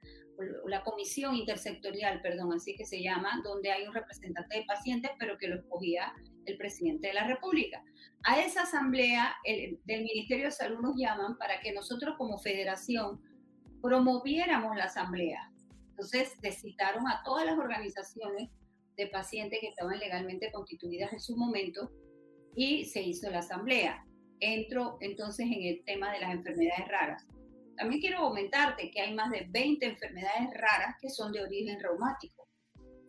la 0.67 0.83
comisión 0.85 1.35
intersectorial, 1.35 2.21
perdón, 2.23 2.53
así 2.53 2.77
que 2.77 2.85
se 2.85 3.03
llama, 3.03 3.41
donde 3.43 3.71
hay 3.71 3.87
un 3.87 3.95
representante 3.95 4.59
de 4.59 4.65
pacientes, 4.65 5.11
pero 5.19 5.37
que 5.37 5.49
lo 5.49 5.57
escogía 5.57 6.13
el 6.47 6.57
presidente 6.57 7.09
de 7.09 7.15
la 7.15 7.27
República. 7.27 7.83
A 8.25 8.41
esa 8.41 8.63
asamblea 8.63 9.37
del 9.45 10.03
Ministerio 10.03 10.47
de 10.47 10.51
Salud 10.53 10.81
nos 10.81 10.97
llaman 10.97 11.37
para 11.39 11.61
que 11.61 11.73
nosotros 11.73 12.15
como 12.17 12.39
federación 12.39 13.21
promoviéramos 13.83 14.77
la 14.77 14.85
asamblea. 14.85 15.53
Entonces, 15.91 16.33
citaron 16.61 17.07
a 17.09 17.23
todas 17.25 17.45
las 17.45 17.59
organizaciones 17.59 18.51
de 18.97 19.07
pacientes 19.09 19.61
que 19.61 19.69
estaban 19.69 19.99
legalmente 19.99 20.51
constituidas 20.53 21.13
en 21.13 21.21
su 21.21 21.37
momento 21.37 21.91
y 22.55 22.85
se 22.85 23.03
hizo 23.03 23.31
la 23.31 23.41
asamblea. 23.41 24.05
Entro 24.41 24.99
entonces 25.01 25.47
en 25.47 25.63
el 25.63 25.85
tema 25.85 26.13
de 26.13 26.21
las 26.21 26.33
enfermedades 26.33 26.89
raras. 26.89 27.27
También 27.79 28.01
quiero 28.01 28.21
comentarte 28.21 28.91
que 28.91 29.01
hay 29.01 29.15
más 29.15 29.31
de 29.31 29.47
20 29.49 29.87
enfermedades 29.87 30.51
raras 30.55 30.97
que 31.01 31.09
son 31.09 31.33
de 31.33 31.43
origen 31.43 31.79
reumático 31.81 32.49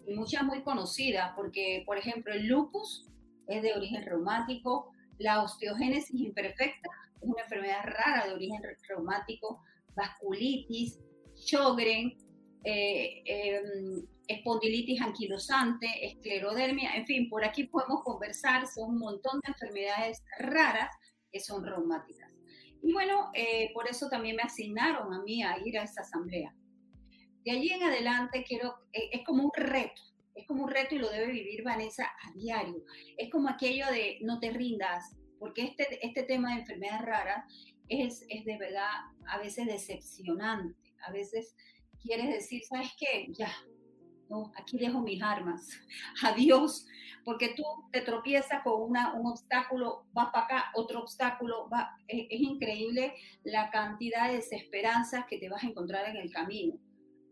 y 0.05 0.13
muchas 0.13 0.43
muy 0.43 0.61
conocidas 0.63 1.33
porque, 1.35 1.83
por 1.85 1.97
ejemplo, 1.97 2.33
el 2.33 2.47
lupus 2.47 3.07
es 3.47 3.63
de 3.63 3.73
origen 3.73 4.05
reumático, 4.05 4.91
la 5.17 5.43
osteogénesis 5.43 6.21
imperfecta 6.21 6.89
es 7.21 7.27
una 7.27 7.43
enfermedad 7.43 7.83
rara 7.83 8.27
de 8.27 8.33
origen 8.33 8.61
reumático, 8.87 9.63
vasculitis, 9.95 10.99
Sjögren, 11.35 12.15
eh, 12.63 13.23
em, 13.25 14.05
espondilitis 14.27 15.01
anquilosante, 15.01 15.87
esclerodermia, 16.05 16.95
en 16.95 17.05
fin, 17.05 17.29
por 17.29 17.43
aquí 17.43 17.63
podemos 17.65 18.03
conversar, 18.03 18.67
son 18.67 18.91
un 18.91 18.99
montón 18.99 19.39
de 19.43 19.51
enfermedades 19.51 20.21
raras 20.37 20.89
que 21.31 21.39
son 21.39 21.65
reumáticas. 21.65 22.38
Y 22.81 22.93
bueno, 22.93 23.29
eh, 23.33 23.71
por 23.73 23.89
eso 23.89 24.09
también 24.09 24.35
me 24.35 24.43
asignaron 24.43 25.13
a 25.13 25.21
mí 25.23 25.43
a 25.43 25.57
ir 25.65 25.77
a 25.77 25.83
esa 25.83 26.01
asamblea. 26.01 26.53
De 27.43 27.51
allí 27.51 27.69
en 27.71 27.83
adelante 27.83 28.43
quiero, 28.47 28.75
eh, 28.93 29.09
es 29.11 29.25
como 29.25 29.43
un 29.43 29.51
reto, 29.53 30.01
es 30.35 30.45
como 30.47 30.63
un 30.63 30.69
reto 30.69 30.95
y 30.95 30.99
lo 30.99 31.09
debe 31.09 31.31
vivir 31.31 31.63
Vanessa 31.63 32.05
a 32.05 32.31
diario. 32.33 32.83
Es 33.17 33.29
como 33.29 33.49
aquello 33.49 33.85
de 33.87 34.19
no 34.21 34.39
te 34.39 34.51
rindas, 34.51 35.15
porque 35.39 35.63
este, 35.63 36.05
este 36.05 36.23
tema 36.23 36.53
de 36.53 36.61
enfermedades 36.61 37.01
raras 37.01 37.45
es, 37.87 38.25
es 38.29 38.45
de 38.45 38.57
verdad 38.57 38.89
a 39.27 39.37
veces 39.39 39.65
decepcionante. 39.65 40.93
A 41.05 41.11
veces 41.11 41.55
quieres 42.01 42.29
decir, 42.29 42.61
¿sabes 42.63 42.91
qué? 42.97 43.27
Ya, 43.31 43.51
no, 44.29 44.51
aquí 44.55 44.77
dejo 44.77 45.01
mis 45.01 45.21
armas. 45.21 45.67
Adiós, 46.23 46.85
porque 47.25 47.53
tú 47.55 47.63
te 47.91 48.01
tropiezas 48.01 48.61
con 48.63 48.81
una, 48.81 49.13
un 49.13 49.27
obstáculo, 49.27 50.05
vas 50.13 50.31
para 50.31 50.45
acá, 50.45 50.71
otro 50.75 51.01
obstáculo, 51.01 51.67
va. 51.69 51.97
Es, 52.07 52.27
es, 52.29 52.39
increíble 52.39 53.13
la 53.43 53.69
cantidad 53.69 54.29
de 54.29 54.35
desesperanzas 54.35 55.25
que 55.25 55.37
te 55.37 55.49
vas 55.49 55.63
a 55.63 55.67
encontrar 55.67 56.07
en 56.09 56.17
el 56.17 56.31
camino. 56.31 56.75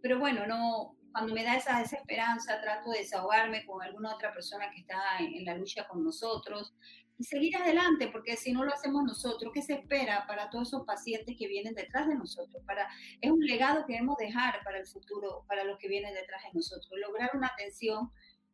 Pero 0.01 0.19
bueno, 0.19 0.45
no, 0.45 0.95
cuando 1.11 1.33
me 1.33 1.43
da 1.43 1.55
esa 1.55 1.79
desesperanza, 1.79 2.61
trato 2.61 2.91
de 2.91 2.99
desahogarme 2.99 3.65
con 3.65 3.81
alguna 3.81 4.15
otra 4.15 4.33
persona 4.33 4.69
que 4.71 4.81
está 4.81 5.17
en, 5.19 5.33
en 5.33 5.45
la 5.45 5.55
lucha 5.55 5.87
con 5.87 6.03
nosotros 6.03 6.75
y 7.17 7.23
seguir 7.23 7.55
adelante, 7.55 8.09
porque 8.11 8.37
si 8.37 8.51
no 8.51 8.63
lo 8.63 8.73
hacemos 8.73 9.03
nosotros, 9.03 9.51
¿qué 9.53 9.61
se 9.61 9.73
espera 9.73 10.25
para 10.27 10.49
todos 10.49 10.67
esos 10.67 10.85
pacientes 10.85 11.35
que 11.37 11.47
vienen 11.47 11.73
detrás 11.73 12.07
de 12.07 12.15
nosotros? 12.15 12.61
Para, 12.65 12.87
es 13.21 13.31
un 13.31 13.45
legado 13.45 13.85
que 13.85 13.93
debemos 13.93 14.17
dejar 14.17 14.63
para 14.63 14.79
el 14.79 14.85
futuro, 14.85 15.43
para 15.47 15.63
los 15.63 15.77
que 15.79 15.87
vienen 15.87 16.13
detrás 16.13 16.43
de 16.43 16.49
nosotros, 16.53 16.91
lograr 16.99 17.31
una 17.33 17.47
atención 17.47 18.11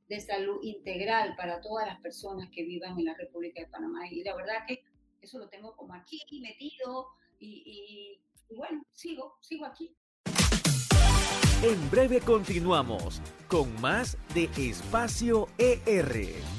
de 0.07 0.19
salud 0.19 0.59
integral 0.63 1.35
para 1.35 1.61
todas 1.61 1.87
las 1.87 1.99
personas 1.99 2.49
que 2.51 2.63
vivan 2.63 2.97
en 2.99 3.05
la 3.05 3.15
República 3.15 3.61
de 3.61 3.67
Panamá. 3.67 4.07
Y 4.09 4.23
la 4.23 4.35
verdad 4.35 4.65
que 4.67 4.83
eso 5.21 5.39
lo 5.39 5.49
tengo 5.49 5.75
como 5.75 5.93
aquí 5.93 6.21
metido 6.41 7.07
y, 7.39 7.63
y, 7.65 8.53
y 8.53 8.55
bueno, 8.55 8.85
sigo, 8.93 9.37
sigo 9.41 9.65
aquí. 9.65 9.95
En 11.63 11.89
breve 11.89 12.19
continuamos 12.19 13.21
con 13.47 13.79
más 13.79 14.17
de 14.33 14.49
Espacio 14.57 15.47
ER. 15.57 16.52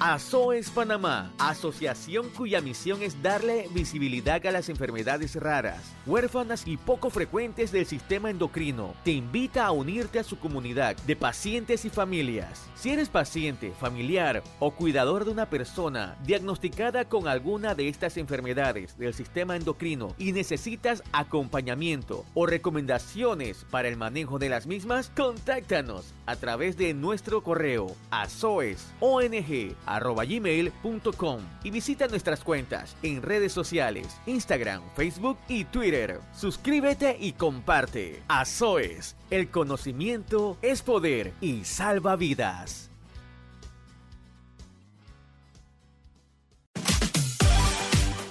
ASOES 0.00 0.70
Panamá, 0.70 1.32
asociación 1.38 2.28
cuya 2.30 2.60
misión 2.60 3.02
es 3.02 3.20
darle 3.20 3.68
visibilidad 3.72 4.44
a 4.46 4.52
las 4.52 4.68
enfermedades 4.68 5.34
raras, 5.34 5.92
huérfanas 6.06 6.62
y 6.66 6.76
poco 6.76 7.10
frecuentes 7.10 7.72
del 7.72 7.84
sistema 7.84 8.30
endocrino, 8.30 8.94
te 9.02 9.10
invita 9.10 9.66
a 9.66 9.72
unirte 9.72 10.20
a 10.20 10.24
su 10.24 10.38
comunidad 10.38 10.96
de 10.98 11.16
pacientes 11.16 11.84
y 11.84 11.90
familias. 11.90 12.68
Si 12.76 12.90
eres 12.90 13.08
paciente, 13.08 13.72
familiar 13.72 14.44
o 14.60 14.70
cuidador 14.70 15.24
de 15.24 15.32
una 15.32 15.50
persona 15.50 16.16
diagnosticada 16.24 17.06
con 17.06 17.26
alguna 17.26 17.74
de 17.74 17.88
estas 17.88 18.18
enfermedades 18.18 18.96
del 18.98 19.14
sistema 19.14 19.56
endocrino 19.56 20.14
y 20.16 20.30
necesitas 20.30 21.02
acompañamiento 21.10 22.24
o 22.34 22.46
recomendaciones 22.46 23.66
para 23.68 23.88
el 23.88 23.96
manejo 23.96 24.38
de 24.38 24.48
las 24.48 24.68
mismas, 24.68 25.10
contáctanos 25.16 26.14
a 26.26 26.36
través 26.36 26.76
de 26.76 26.94
nuestro 26.94 27.42
correo 27.42 27.96
asoesong 28.12 29.87
gmail.com 29.98 31.40
y 31.62 31.70
visita 31.70 32.08
nuestras 32.08 32.44
cuentas 32.44 32.96
en 33.02 33.22
redes 33.22 33.52
sociales, 33.52 34.20
Instagram, 34.26 34.82
Facebook 34.94 35.38
y 35.48 35.64
Twitter. 35.64 36.20
Suscríbete 36.34 37.16
y 37.18 37.32
comparte. 37.32 38.22
Azoes, 38.28 39.16
el 39.30 39.50
conocimiento 39.50 40.58
es 40.62 40.82
poder 40.82 41.32
y 41.40 41.64
salva 41.64 42.16
vidas. 42.16 42.90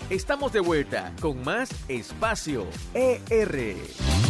Estamos 0.10 0.54
de 0.54 0.62
vuelta 0.62 1.12
con 1.20 1.44
más 1.44 1.70
espacio 1.90 2.66
ER. 2.94 4.27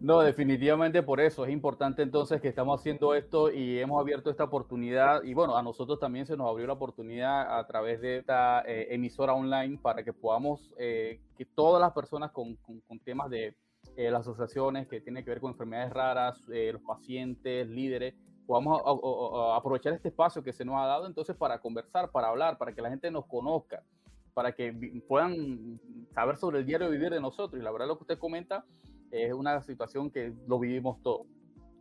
No, 0.00 0.20
definitivamente 0.20 1.02
por 1.02 1.20
eso. 1.20 1.44
Es 1.44 1.52
importante 1.52 2.02
entonces 2.02 2.40
que 2.40 2.48
estamos 2.48 2.80
haciendo 2.80 3.14
esto 3.14 3.52
y 3.52 3.78
hemos 3.78 4.00
abierto 4.00 4.30
esta 4.30 4.44
oportunidad. 4.44 5.22
Y 5.24 5.34
bueno, 5.34 5.56
a 5.56 5.62
nosotros 5.62 5.98
también 5.98 6.24
se 6.26 6.36
nos 6.36 6.48
abrió 6.48 6.66
la 6.66 6.72
oportunidad 6.72 7.58
a 7.58 7.66
través 7.66 8.00
de 8.00 8.18
esta 8.18 8.62
eh, 8.62 8.88
emisora 8.94 9.34
online 9.34 9.78
para 9.80 10.02
que 10.02 10.14
podamos, 10.14 10.72
eh, 10.78 11.20
que 11.36 11.44
todas 11.44 11.82
las 11.82 11.92
personas 11.92 12.30
con, 12.30 12.56
con, 12.56 12.80
con 12.80 12.98
temas 12.98 13.28
de 13.28 13.54
eh, 13.96 14.10
las 14.10 14.22
asociaciones 14.22 14.86
que 14.88 15.00
tienen 15.00 15.24
que 15.24 15.30
ver 15.30 15.40
con 15.40 15.52
enfermedades 15.52 15.92
raras, 15.92 16.48
eh, 16.52 16.70
los 16.72 16.82
pacientes, 16.82 17.68
líderes, 17.68 18.14
podamos 18.46 18.80
a, 18.84 19.56
aprovechar 19.56 19.92
este 19.92 20.08
espacio 20.08 20.42
que 20.42 20.52
se 20.52 20.64
nos 20.64 20.76
ha 20.76 20.86
dado 20.86 21.06
entonces 21.06 21.36
para 21.36 21.58
conversar, 21.60 22.10
para 22.10 22.28
hablar, 22.28 22.56
para 22.56 22.72
que 22.72 22.80
la 22.80 22.88
gente 22.88 23.10
nos 23.10 23.26
conozca, 23.26 23.82
para 24.32 24.52
que 24.52 25.02
puedan 25.06 25.80
saber 26.14 26.36
sobre 26.36 26.60
el 26.60 26.66
diario 26.66 26.88
vivir 26.88 27.10
de 27.10 27.20
nosotros. 27.20 27.60
Y 27.60 27.64
la 27.64 27.70
verdad 27.70 27.88
lo 27.88 27.96
que 27.96 28.04
usted 28.04 28.18
comenta 28.18 28.64
es 29.10 29.32
una 29.32 29.62
situación 29.62 30.10
que 30.10 30.34
lo 30.46 30.58
vivimos 30.58 31.02
todos. 31.02 31.26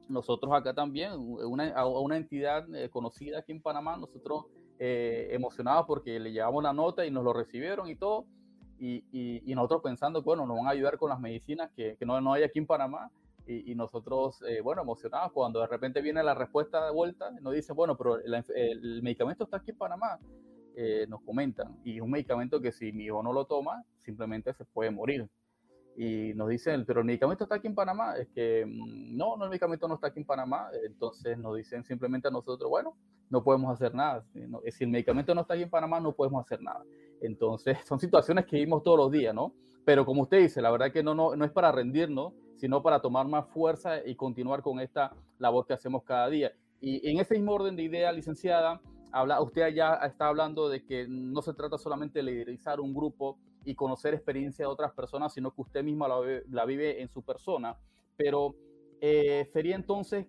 Nosotros 0.08 0.52
acá 0.54 0.74
también, 0.74 1.14
una, 1.16 1.70
a 1.70 1.86
una 1.86 2.18
entidad 2.18 2.66
eh, 2.74 2.90
conocida 2.90 3.40
aquí 3.40 3.52
en 3.52 3.62
Panamá, 3.62 3.96
nosotros 3.98 4.46
eh, 4.80 5.28
emocionados 5.32 5.86
porque 5.86 6.20
le 6.20 6.32
llevamos 6.32 6.64
la 6.64 6.74
nota 6.74 7.06
y 7.06 7.12
nos 7.12 7.24
lo 7.24 7.34
recibieron 7.34 7.90
y 7.90 7.96
todo, 7.96 8.26
y, 8.80 9.04
y, 9.12 9.44
y, 9.46 9.56
nosotros 9.56 9.82
pensando, 9.84 10.24
bueno, 10.24 10.46
nos 10.46 10.58
van 10.58 10.68
a 10.68 10.70
ayudar 10.72 10.98
con 10.98 11.10
las 11.10 11.20
medicinas 11.20 11.70
que, 11.76 11.98
que 11.98 12.06
no, 12.06 12.20
no 12.22 12.34
hay 12.34 12.44
aquí 12.44 12.60
en 12.60 12.66
Panamá, 12.66 13.12
y, 13.46 13.72
y 13.72 13.76
nosotros, 13.76 14.42
eh, 14.48 14.62
bueno, 14.62 14.82
emocionados 14.82 15.32
cuando 15.32 15.60
de 15.60 15.68
repente 15.68 16.02
viene 16.02 16.24
la 16.24 16.34
respuesta 16.34 16.86
de 16.86 16.92
vuelta, 16.92 17.30
nos 17.42 17.54
dicen, 17.54 17.76
bueno, 17.76 17.98
pero 17.98 18.20
el, 18.20 18.44
el 18.56 19.04
medicamento 19.04 19.44
está 19.44 19.58
aquí 19.58 19.72
en 19.72 19.78
Panamá, 19.78 20.18
eh, 20.76 21.06
nos 21.10 21.22
comentan, 21.24 21.78
y 21.84 21.98
es 21.98 22.02
un 22.02 22.12
medicamento 22.12 22.62
que 22.62 22.72
si 22.72 22.94
mi 22.94 23.06
hijo 23.06 23.22
no 23.22 23.34
lo 23.34 23.46
toma, 23.46 23.84
simplemente 23.98 24.54
se 24.54 24.64
puede 24.66 24.92
morir 24.92 25.30
y 26.02 26.34
nos 26.34 26.48
dicen, 26.48 26.86
pero 26.86 27.02
el 27.02 27.06
medicamento 27.06 27.44
está 27.44 27.56
aquí 27.56 27.68
en 27.68 27.76
Panamá. 27.76 28.16
Es 28.16 28.30
que 28.30 28.66
mm, 28.66 29.18
no, 29.18 29.36
no, 29.36 29.44
el 29.44 29.50
medicamento 29.50 29.86
no 29.86 29.96
está 29.96 30.08
aquí 30.08 30.22
en 30.22 30.26
Panamá. 30.26 30.70
Entonces 30.86 31.38
nos 31.38 31.58
dicen 31.58 31.84
simplemente 31.84 32.30
a 32.30 32.32
nosotros, 32.32 32.70
bueno, 32.70 32.96
no 33.30 33.44
podemos 33.44 33.74
hacer 33.74 33.94
nada. 33.94 34.24
Si 34.70 34.86
el 34.86 34.90
medicamento 34.90 35.36
no 35.36 35.42
está 35.42 35.56
aquí 35.56 35.64
en 35.64 35.70
Panamá, 35.70 36.00
no 36.00 36.14
podemos 36.14 36.46
hacer 36.46 36.62
nada. 36.62 36.86
Entonces 37.20 37.80
son 37.86 38.00
situaciones 38.00 38.46
que 38.46 38.56
vivimos 38.56 38.82
todos 38.82 38.98
los 38.98 39.12
días, 39.12 39.36
¿no? 39.36 39.54
Pero 39.84 40.06
como 40.06 40.22
usted 40.22 40.40
dice, 40.40 40.62
la 40.62 40.72
verdad 40.72 40.90
que 40.90 41.04
no, 41.04 41.14
no, 41.14 41.36
no 41.36 41.44
es 41.44 41.52
para 41.52 41.70
rendirnos, 41.70 42.32
sino 42.56 42.82
para 42.82 43.02
tomar 43.02 43.28
más 43.28 43.50
fuerza 43.50 43.98
y 44.06 44.16
continuar 44.16 44.62
con 44.62 44.80
esta 44.80 45.12
labor 45.38 45.68
que 45.68 45.74
hacemos 45.74 46.04
cada 46.04 46.30
día. 46.30 46.54
Y 46.80 47.10
en 47.10 47.20
ese 47.20 47.34
mismo 47.34 47.52
orden 47.52 47.76
de 47.76 47.84
idea, 47.84 48.14
licenciada, 48.14 48.80
habla, 49.12 49.42
usted 49.42 49.68
ya 49.74 49.96
está 49.96 50.30
hablando 50.30 50.70
de 50.70 50.86
que 50.86 51.08
no 51.10 51.42
se 51.42 51.54
trata 51.54 51.78
solamente 51.78 52.20
de 52.20 52.24
liderizar 52.24 52.80
un 52.80 52.94
grupo, 52.94 53.38
y 53.66 53.76
conocer 53.76 54.14
experiencia 54.14 54.66
de 54.66 54.72
otras 54.72 54.94
personas, 54.94 55.34
sino 55.34 55.54
que 55.54 55.62
usted 55.62 55.84
misma 55.84 56.08
la, 56.08 56.66
vive 56.66 57.02
en 57.02 57.10
su 57.10 57.24
persona. 57.24 57.78
Pero 58.16 58.56
eh, 59.02 59.48
sería 59.52 59.76
entonces, 59.76 60.28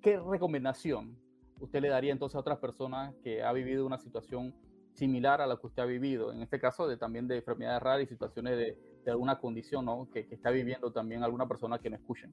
¿qué 0.00 0.18
recomendación 0.18 1.18
usted 1.60 1.80
le 1.80 1.88
daría 1.88 2.12
entonces 2.12 2.36
a 2.36 2.40
otras 2.40 2.58
personas 2.58 3.14
que 3.22 3.42
ha 3.42 3.52
vivido 3.52 3.84
una 3.84 3.98
situación 3.98 4.54
similar 4.92 5.40
a 5.40 5.46
la 5.46 5.56
que 5.56 5.66
usted 5.66 5.82
ha 5.82 5.86
vivido? 5.86 6.32
En 6.32 6.42
este 6.42 6.58
caso, 6.58 6.96
también 6.98 7.28
de 7.28 7.36
enfermedades 7.36 7.82
raras 7.82 8.02
y 8.02 8.06
situaciones 8.06 8.56
de, 8.56 8.78
alguna 9.10 9.38
condición 9.38 9.86
¿no? 9.86 10.06
que, 10.12 10.26
que, 10.26 10.34
está 10.34 10.50
viviendo 10.50 10.92
también 10.92 11.22
alguna 11.22 11.48
persona 11.48 11.78
que 11.78 11.88
me 11.88 11.96
escuchen. 11.96 12.30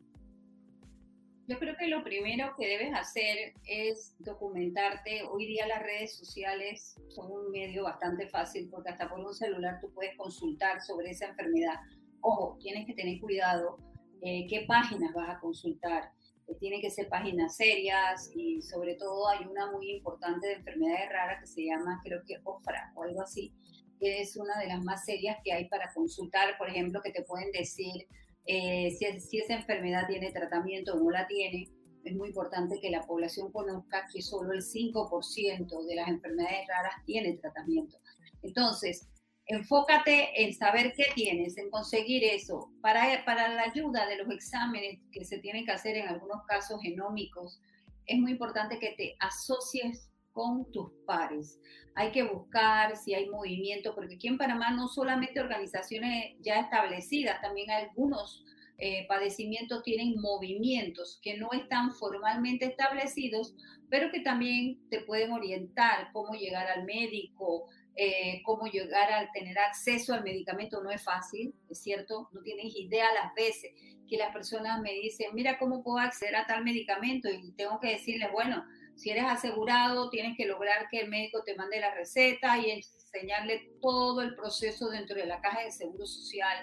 Yo 1.48 1.60
creo 1.60 1.76
que 1.78 1.88
lo 1.88 2.04
primero 2.04 2.56
que 2.58 2.68
debes 2.68 2.92
hacer 2.96 3.54
es 3.68 4.16
documentarte. 4.18 5.22
Hoy 5.30 5.46
día 5.46 5.68
las 5.68 5.84
redes 5.84 6.18
sociales 6.18 7.00
son 7.10 7.32
un 7.32 7.52
medio 7.52 7.84
bastante 7.84 8.28
fácil 8.28 8.68
porque 8.72 8.90
hasta 8.90 9.08
por 9.08 9.20
un 9.20 9.32
celular 9.32 9.80
tú 9.80 9.94
puedes 9.94 10.18
consultar 10.18 10.82
sobre 10.82 11.12
esa 11.12 11.28
enfermedad. 11.28 11.76
Ojo, 12.22 12.58
tienes 12.60 12.88
que 12.88 12.96
tener 12.96 13.20
cuidado 13.20 13.78
eh, 14.24 14.48
qué 14.50 14.66
páginas 14.68 15.14
vas 15.14 15.38
a 15.38 15.40
consultar. 15.40 16.12
Eh, 16.48 16.56
tienen 16.60 16.82
que 16.82 16.90
ser 16.90 17.10
páginas 17.10 17.56
serias 17.56 18.32
y 18.34 18.64
sobre 18.64 18.96
todo 18.96 19.30
hay 19.30 19.46
una 19.46 19.72
muy 19.72 19.92
importante 19.92 20.48
de 20.48 20.54
enfermedades 20.54 21.10
raras 21.10 21.42
que 21.42 21.48
se 21.48 21.66
llama, 21.66 22.02
creo 22.04 22.24
que 22.26 22.40
OFRA 22.44 22.92
o 22.96 23.04
algo 23.04 23.22
así, 23.22 23.54
que 24.00 24.20
es 24.20 24.36
una 24.36 24.58
de 24.60 24.66
las 24.66 24.84
más 24.84 25.06
serias 25.06 25.38
que 25.44 25.54
hay 25.54 25.70
para 25.70 25.94
consultar, 25.94 26.58
por 26.58 26.70
ejemplo, 26.70 27.04
que 27.04 27.12
te 27.12 27.22
pueden 27.22 27.52
decir 27.52 28.08
eh, 28.46 28.92
si, 28.92 29.20
si, 29.20 29.40
esa 29.40 29.56
enfermedad 29.56 30.08
tiene 30.08 30.32
tratamiento 30.32 30.94
o 30.94 31.00
no 31.00 31.10
la 31.12 31.28
tiene, 31.28 31.70
es 32.04 32.16
muy 32.16 32.30
importante 32.30 32.80
que 32.80 32.92
la 32.92 33.02
población 33.02 33.52
conozca 33.52 34.08
que 34.14 34.22
solo 34.22 34.54
el 34.54 34.62
5% 34.62 35.86
de 35.88 35.96
las 35.96 36.08
enfermedades 36.08 36.68
raras 36.68 36.96
tiene 37.06 37.38
tratamiento. 37.38 37.98
Entonces, 38.44 39.08
enfócate 39.48 40.44
en 40.44 40.54
saber 40.54 40.94
qué 40.96 41.06
tienes, 41.16 41.58
en 41.58 41.70
conseguir 41.70 42.24
eso. 42.24 42.72
Para, 42.82 43.26
para 43.26 43.50
la 43.50 43.64
ayuda 43.64 44.08
de 44.08 44.18
los 44.18 44.30
exámenes 44.30 45.00
que 45.12 45.26
se 45.26 45.40
tienen 45.40 45.66
que 45.66 45.72
hacer 45.72 45.98
en 45.98 46.08
algunos 46.08 46.44
casos 46.48 46.80
genómicos, 46.82 47.60
es 48.06 48.20
muy 48.20 48.34
importante 48.34 48.80
que 48.80 48.94
te 48.98 49.16
asocies 49.20 50.10
con 50.36 50.70
tus 50.74 50.92
pares. 51.08 51.62
Hay 51.96 52.12
que 52.12 52.24
buscar 52.24 52.98
si 52.98 53.14
hay 53.14 53.30
movimiento, 53.30 53.96
porque 53.96 54.16
aquí 54.16 54.28
en 54.28 54.38
Panamá 54.38 54.72
no 54.72 54.90
solamente 54.90 55.40
organizaciones 55.40 56.36
ya 56.42 56.60
establecidas, 56.60 57.42
también 57.42 57.72
algunos 57.72 58.44
eh, 58.78 59.06
padecimientos 59.08 59.82
tienen 59.84 60.20
movimientos 60.20 61.22
que 61.24 61.38
no 61.38 61.54
están 61.54 61.94
formalmente 61.94 62.66
establecidos, 62.66 63.56
pero 63.90 64.12
que 64.12 64.20
también 64.20 64.78
te 64.90 65.00
pueden 65.00 65.32
orientar 65.32 66.10
cómo 66.12 66.34
llegar 66.34 66.68
al 66.68 66.84
médico, 66.84 67.68
eh, 67.96 68.42
cómo 68.44 68.66
llegar 68.66 69.14
a 69.14 69.32
tener 69.32 69.58
acceso 69.58 70.14
al 70.14 70.24
medicamento 70.26 70.84
no 70.84 70.92
es 70.92 71.02
fácil, 71.02 71.56
es 71.70 71.82
cierto, 71.82 72.28
no 72.34 72.42
tienes 72.42 72.76
idea 72.76 73.06
las 73.14 73.34
veces 73.36 73.72
que 74.10 74.18
las 74.18 74.34
personas 74.34 74.82
me 74.82 74.92
dicen, 74.92 75.28
mira 75.34 75.58
cómo 75.58 75.82
puedo 75.82 76.00
acceder 76.00 76.36
a 76.36 76.46
tal 76.46 76.66
medicamento 76.66 77.30
y 77.30 77.54
tengo 77.54 77.80
que 77.80 77.92
decirles, 77.92 78.30
bueno, 78.34 78.66
Si 78.96 79.10
eres 79.10 79.26
asegurado, 79.26 80.10
tienes 80.10 80.38
que 80.38 80.46
lograr 80.46 80.88
que 80.90 81.02
el 81.02 81.10
médico 81.10 81.44
te 81.44 81.56
mande 81.56 81.80
la 81.80 81.94
receta 81.94 82.58
y 82.58 82.72
enseñarle 82.72 83.72
todo 83.82 84.22
el 84.22 84.36
proceso 84.36 84.90
dentro 84.90 85.16
de 85.16 85.26
la 85.26 85.42
caja 85.42 85.62
de 85.62 85.72
seguro 85.72 86.06
social. 86.06 86.58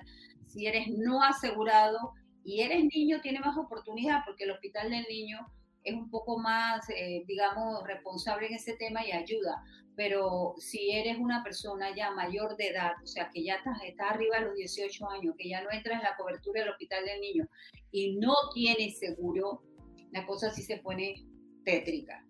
Si 0.47 0.67
eres 0.67 0.89
no 0.89 1.23
asegurado 1.23 2.15
y 2.45 2.63
eres 2.63 2.85
niño, 2.85 3.21
tiene 3.21 3.41
más 3.41 3.57
oportunidad 3.57 4.21
porque 4.25 4.45
el 4.45 4.51
hospital 4.51 4.91
del 4.91 5.07
niño 5.09 5.47
es 5.85 5.95
un 5.95 6.11
poco 6.11 6.39
más, 6.39 6.89
eh, 6.91 7.25
digamos, 7.27 7.83
responsable 7.87 8.47
en 8.47 8.55
ese 8.55 8.75
tema 8.77 9.05
y 9.05 9.13
ayuda. 9.13 9.63
Pero 9.95 10.55
si 10.57 10.91
eres 10.91 11.19
una 11.19 11.43
persona 11.43 11.95
ya 11.95 12.13
mayor 12.13 12.57
de 12.57 12.69
edad, 12.69 12.93
o 13.03 13.07
sea, 13.07 13.29
que 13.31 13.45
ya 13.45 13.57
estás, 13.57 13.77
arriba 14.11 14.39
de 14.39 14.47
los 14.47 14.55
18 14.55 15.11
años, 15.11 15.35
que 15.37 15.51
ya 15.51 15.61
no 15.63 15.71
entras 15.71 15.99
en 15.99 16.05
la 16.05 16.17
cobertura 16.17 16.61
del 16.61 16.71
hospital 16.71 17.05
del 17.05 17.21
niño 17.21 17.47
y 17.91 18.17
no 18.17 18.35
tienes 18.55 18.99
seguro, 18.99 19.63
la 20.13 20.25
cosa 20.25 20.51
sí 20.51 20.63
se 20.63 20.79
pone 20.79 21.27
tétrica. 21.65 22.25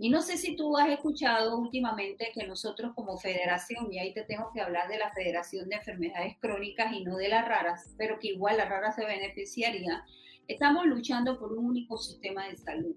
Y 0.00 0.10
no 0.10 0.22
sé 0.22 0.36
si 0.36 0.54
tú 0.54 0.76
has 0.76 0.88
escuchado 0.90 1.58
últimamente 1.58 2.30
que 2.32 2.46
nosotros 2.46 2.92
como 2.94 3.18
federación, 3.18 3.92
y 3.92 3.98
ahí 3.98 4.14
te 4.14 4.22
tengo 4.22 4.50
que 4.54 4.60
hablar 4.60 4.88
de 4.88 4.98
la 4.98 5.12
Federación 5.12 5.68
de 5.68 5.76
Enfermedades 5.76 6.36
Crónicas 6.40 6.92
y 6.92 7.02
no 7.02 7.16
de 7.16 7.28
las 7.28 7.46
raras, 7.46 7.94
pero 7.98 8.18
que 8.20 8.28
igual 8.28 8.58
las 8.58 8.68
raras 8.68 8.94
se 8.94 9.04
beneficiaría, 9.04 10.04
Estamos 10.48 10.86
luchando 10.86 11.38
por 11.38 11.52
un 11.52 11.66
único 11.66 11.98
sistema 11.98 12.48
de 12.48 12.56
salud. 12.56 12.96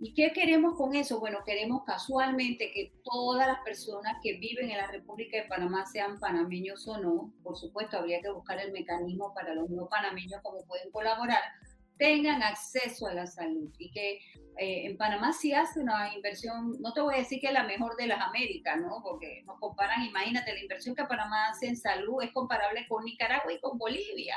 ¿Y 0.00 0.12
qué 0.12 0.32
queremos 0.34 0.74
con 0.76 0.94
eso? 0.94 1.18
Bueno, 1.18 1.38
queremos 1.46 1.82
casualmente 1.86 2.70
que 2.74 2.92
todas 3.02 3.46
las 3.46 3.60
personas 3.60 4.18
que 4.22 4.36
viven 4.36 4.70
en 4.70 4.76
la 4.76 4.90
República 4.90 5.38
de 5.38 5.48
Panamá, 5.48 5.86
sean 5.86 6.20
panameños 6.20 6.86
o 6.88 6.98
no, 6.98 7.32
por 7.42 7.56
supuesto 7.56 7.96
habría 7.96 8.20
que 8.20 8.30
buscar 8.30 8.60
el 8.60 8.70
mecanismo 8.70 9.32
para 9.32 9.54
los 9.54 9.70
no 9.70 9.88
panameños 9.88 10.42
cómo 10.42 10.58
pueden 10.66 10.90
colaborar, 10.90 11.40
tengan 11.98 12.42
acceso 12.42 13.06
a 13.06 13.14
la 13.14 13.26
salud 13.26 13.70
y 13.78 13.90
que 13.90 14.18
eh, 14.58 14.86
en 14.86 14.96
Panamá 14.96 15.32
sí 15.32 15.52
hace 15.52 15.80
una 15.80 16.14
inversión, 16.14 16.76
no 16.80 16.92
te 16.92 17.00
voy 17.00 17.14
a 17.14 17.18
decir 17.18 17.40
que 17.40 17.46
es 17.46 17.52
la 17.52 17.64
mejor 17.64 17.96
de 17.96 18.06
las 18.06 18.20
Américas, 18.20 18.78
¿no? 18.80 19.00
Porque 19.02 19.42
nos 19.46 19.58
comparan, 19.58 20.04
imagínate, 20.04 20.52
la 20.52 20.60
inversión 20.60 20.94
que 20.94 21.04
Panamá 21.04 21.48
hace 21.48 21.68
en 21.68 21.76
salud 21.76 22.22
es 22.22 22.32
comparable 22.32 22.86
con 22.88 23.04
Nicaragua 23.04 23.52
y 23.52 23.60
con 23.60 23.78
Bolivia. 23.78 24.36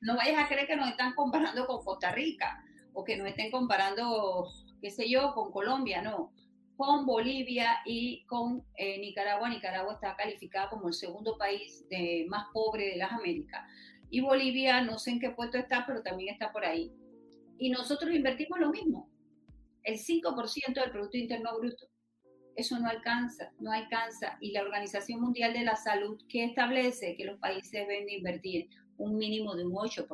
No 0.00 0.16
vayas 0.16 0.44
a 0.44 0.48
creer 0.48 0.66
que 0.66 0.76
nos 0.76 0.88
están 0.88 1.14
comparando 1.14 1.66
con 1.66 1.84
Costa 1.84 2.12
Rica 2.12 2.62
o 2.92 3.02
que 3.04 3.16
nos 3.16 3.28
estén 3.28 3.50
comparando, 3.50 4.46
qué 4.80 4.90
sé 4.90 5.10
yo, 5.10 5.34
con 5.34 5.50
Colombia, 5.50 6.02
no. 6.02 6.32
Con 6.76 7.06
Bolivia 7.06 7.78
y 7.86 8.24
con 8.26 8.62
eh, 8.76 8.98
Nicaragua. 8.98 9.48
Nicaragua 9.48 9.94
está 9.94 10.14
calificada 10.14 10.68
como 10.68 10.88
el 10.88 10.94
segundo 10.94 11.38
país 11.38 11.86
más 12.28 12.46
pobre 12.52 12.90
de 12.90 12.96
las 12.96 13.12
Américas. 13.12 13.62
Y 14.10 14.20
Bolivia, 14.20 14.82
no 14.82 14.98
sé 14.98 15.12
en 15.12 15.20
qué 15.20 15.30
puesto 15.30 15.58
está, 15.58 15.84
pero 15.86 16.02
también 16.02 16.32
está 16.32 16.52
por 16.52 16.64
ahí. 16.64 16.92
Y 17.58 17.70
nosotros 17.70 18.14
invertimos 18.14 18.58
lo 18.60 18.70
mismo, 18.70 19.10
el 19.82 19.98
5% 19.98 20.74
del 20.74 20.90
Producto 20.90 21.16
Interno 21.16 21.58
Bruto. 21.58 21.88
Eso 22.54 22.78
no 22.78 22.88
alcanza, 22.88 23.52
no 23.60 23.70
alcanza. 23.70 24.38
Y 24.40 24.52
la 24.52 24.62
Organización 24.62 25.20
Mundial 25.20 25.52
de 25.52 25.64
la 25.64 25.76
Salud, 25.76 26.18
que 26.28 26.44
establece 26.44 27.16
que 27.16 27.24
los 27.24 27.38
países 27.38 27.72
deben 27.72 28.08
invertir 28.08 28.68
un 28.98 29.18
mínimo 29.18 29.54
de 29.54 29.66
un 29.66 29.72
8%. 29.72 30.06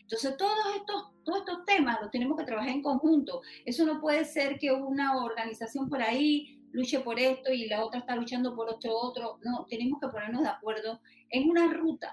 Entonces, 0.00 0.36
todos 0.36 0.76
estos, 0.76 1.12
todos 1.24 1.38
estos 1.40 1.64
temas 1.64 1.98
los 2.00 2.10
tenemos 2.10 2.36
que 2.36 2.44
trabajar 2.44 2.70
en 2.70 2.82
conjunto. 2.82 3.40
Eso 3.64 3.86
no 3.86 4.00
puede 4.00 4.24
ser 4.24 4.58
que 4.58 4.72
una 4.72 5.22
organización 5.22 5.88
por 5.88 6.02
ahí 6.02 6.60
luche 6.72 7.00
por 7.00 7.18
esto 7.18 7.52
y 7.52 7.66
la 7.66 7.84
otra 7.84 8.00
está 8.00 8.16
luchando 8.16 8.54
por 8.54 8.68
otro 8.68 8.96
otro. 8.96 9.38
No, 9.42 9.66
tenemos 9.68 10.00
que 10.00 10.08
ponernos 10.08 10.42
de 10.42 10.48
acuerdo 10.48 11.00
en 11.30 11.48
una 11.48 11.72
ruta, 11.72 12.12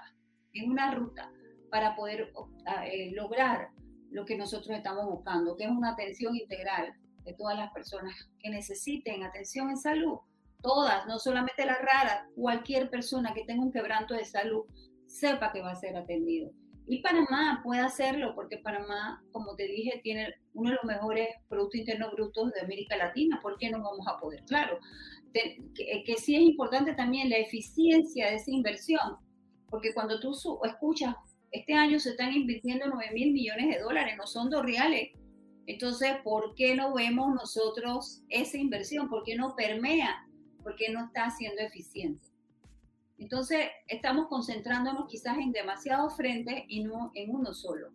en 0.58 0.70
una 0.70 0.94
ruta 0.94 1.30
para 1.70 1.94
poder 1.96 2.32
eh, 2.86 3.10
lograr 3.12 3.70
lo 4.10 4.24
que 4.24 4.36
nosotros 4.36 4.76
estamos 4.76 5.06
buscando, 5.06 5.56
que 5.56 5.64
es 5.64 5.70
una 5.70 5.90
atención 5.92 6.34
integral 6.34 6.94
de 7.24 7.34
todas 7.34 7.58
las 7.58 7.72
personas 7.72 8.14
que 8.38 8.50
necesiten 8.50 9.22
atención 9.22 9.70
en 9.70 9.76
salud. 9.76 10.18
Todas, 10.62 11.06
no 11.06 11.18
solamente 11.18 11.66
las 11.66 11.78
raras, 11.78 12.22
cualquier 12.34 12.90
persona 12.90 13.32
que 13.34 13.44
tenga 13.44 13.62
un 13.62 13.72
quebranto 13.72 14.14
de 14.14 14.24
salud 14.24 14.64
sepa 15.06 15.52
que 15.52 15.60
va 15.60 15.72
a 15.72 15.76
ser 15.76 15.96
atendido. 15.96 16.50
Y 16.90 17.02
Panamá 17.02 17.60
puede 17.62 17.82
hacerlo 17.82 18.34
porque 18.34 18.58
Panamá, 18.58 19.22
como 19.30 19.54
te 19.56 19.64
dije, 19.64 20.00
tiene 20.02 20.34
uno 20.54 20.70
de 20.70 20.76
los 20.76 20.84
mejores 20.84 21.28
Productos 21.48 21.80
Internos 21.80 22.12
Brutos 22.12 22.50
de 22.52 22.62
América 22.62 22.96
Latina. 22.96 23.38
¿Por 23.42 23.58
qué 23.58 23.68
no 23.68 23.82
vamos 23.82 24.06
a 24.08 24.18
poder? 24.18 24.42
Claro, 24.46 24.78
que, 25.34 26.02
que, 26.04 26.16
sí 26.16 26.34
es 26.34 26.42
importante 26.42 26.94
también 26.94 27.28
la 27.28 27.36
eficiencia 27.36 28.30
de 28.30 28.36
esa 28.36 28.50
inversión, 28.50 29.18
porque 29.70 29.92
cuando 29.94 30.20
tú 30.20 30.36
escuchas, 30.64 31.14
este 31.50 31.74
año 31.74 31.98
se 31.98 32.10
están 32.10 32.32
invirtiendo 32.32 32.86
9 32.86 33.12
mil 33.14 33.32
millones 33.32 33.68
de 33.68 33.80
dólares, 33.80 34.14
no 34.16 34.26
son 34.26 34.50
dos 34.50 34.62
reales. 34.62 35.10
Entonces, 35.66 36.16
¿por 36.24 36.54
qué 36.54 36.74
no 36.74 36.94
vemos 36.94 37.34
nosotros 37.34 38.22
esa 38.28 38.56
inversión? 38.56 39.08
¿Por 39.08 39.22
qué 39.24 39.36
no 39.36 39.54
permea? 39.54 40.26
¿Por 40.62 40.76
qué 40.76 40.90
no 40.90 41.06
está 41.06 41.30
siendo 41.30 41.60
eficiente? 41.60 42.26
Entonces, 43.18 43.68
estamos 43.88 44.28
concentrándonos 44.28 45.08
quizás 45.08 45.36
en 45.38 45.52
demasiados 45.52 46.16
frentes 46.16 46.64
y 46.68 46.84
no 46.84 47.10
en 47.14 47.34
uno 47.34 47.52
solo. 47.52 47.90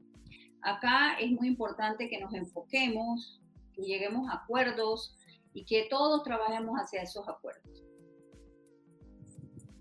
Acá 0.62 1.17
es 1.19 1.31
muy 1.31 1.47
importante 1.47 2.09
que 2.09 2.19
nos 2.19 2.33
enfoquemos, 2.33 3.41
que 3.73 3.81
lleguemos 3.81 4.29
a 4.29 4.43
acuerdos 4.43 5.15
y 5.53 5.65
que 5.65 5.88
todos 5.89 6.23
trabajemos 6.23 6.77
hacia 6.79 7.01
esos 7.01 7.27
acuerdos. 7.27 7.83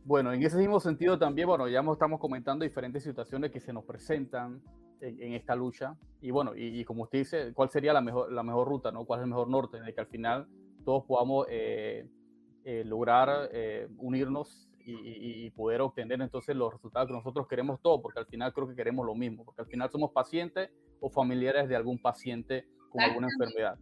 Bueno, 0.05 0.33
en 0.33 0.43
ese 0.43 0.57
mismo 0.57 0.81
sentido 0.81 1.19
también, 1.19 1.47
bueno, 1.47 1.69
ya 1.69 1.81
estamos 1.81 2.19
comentando 2.19 2.65
diferentes 2.65 3.05
situaciones 3.05 3.53
que 3.53 3.61
se 3.61 3.73
nos 3.73 3.85
presentan 3.85 4.61
en, 5.01 5.35
esta 5.35 5.55
lucha. 5.55 5.97
Y 6.21 6.31
bueno, 6.31 6.53
y, 6.57 6.85
como 6.85 7.05
usted 7.05 7.21
dice, 7.21 7.53
¿cuál 7.55 7.71
sería 7.71 7.93
la 7.93 8.01
mejor, 8.01 8.33
la 8.33 8.43
mejor 8.43 8.69
ruta, 8.69 8.91
¿no? 8.91 9.05
¿Cuál 9.05 9.21
es 9.21 9.25
el 9.25 9.31
mejor 9.31 9.49
norte? 9.49 9.81
De 9.81 9.95
que 9.95 10.01
al 10.01 10.07
final 10.07 10.49
todos 10.85 11.05
podamos 11.05 11.47
eh, 11.51 12.07
eh, 12.65 12.85
lograr 12.85 13.49
eh, 13.53 13.88
unirnos 13.99 14.69
y, 14.85 15.49
poder 15.51 15.81
obtener 15.81 16.21
entonces 16.21 16.57
los 16.57 16.73
resultados 16.73 17.07
que 17.07 17.15
nosotros 17.15 17.47
queremos 17.47 17.81
todos, 17.81 18.01
porque 18.01 18.19
al 18.19 18.27
final 18.27 18.53
creo 18.53 18.67
que 18.69 18.75
queremos 18.75 19.07
lo 19.07 19.15
mismo, 19.15 19.45
porque 19.45 19.62
al 19.62 19.69
final 19.69 19.88
somos 19.91 20.11
pacientes 20.11 20.71
o 20.99 21.09
familiares 21.09 21.69
de 21.69 21.77
algún 21.77 21.99
paciente 21.99 22.67
con 22.91 23.01
alguna 23.01 23.29
enfermedad. 23.29 23.79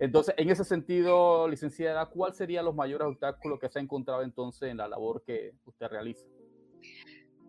Entonces, 0.00 0.34
en 0.38 0.50
ese 0.50 0.64
sentido, 0.64 1.48
licenciada, 1.48 2.06
¿cuál 2.06 2.34
serían 2.34 2.64
los 2.64 2.74
mayores 2.74 3.08
obstáculos 3.08 3.58
que 3.58 3.68
se 3.68 3.78
ha 3.78 3.82
encontrado 3.82 4.22
entonces 4.22 4.70
en 4.70 4.76
la 4.76 4.88
labor 4.88 5.24
que 5.24 5.54
usted 5.64 5.88
realiza? 5.88 6.26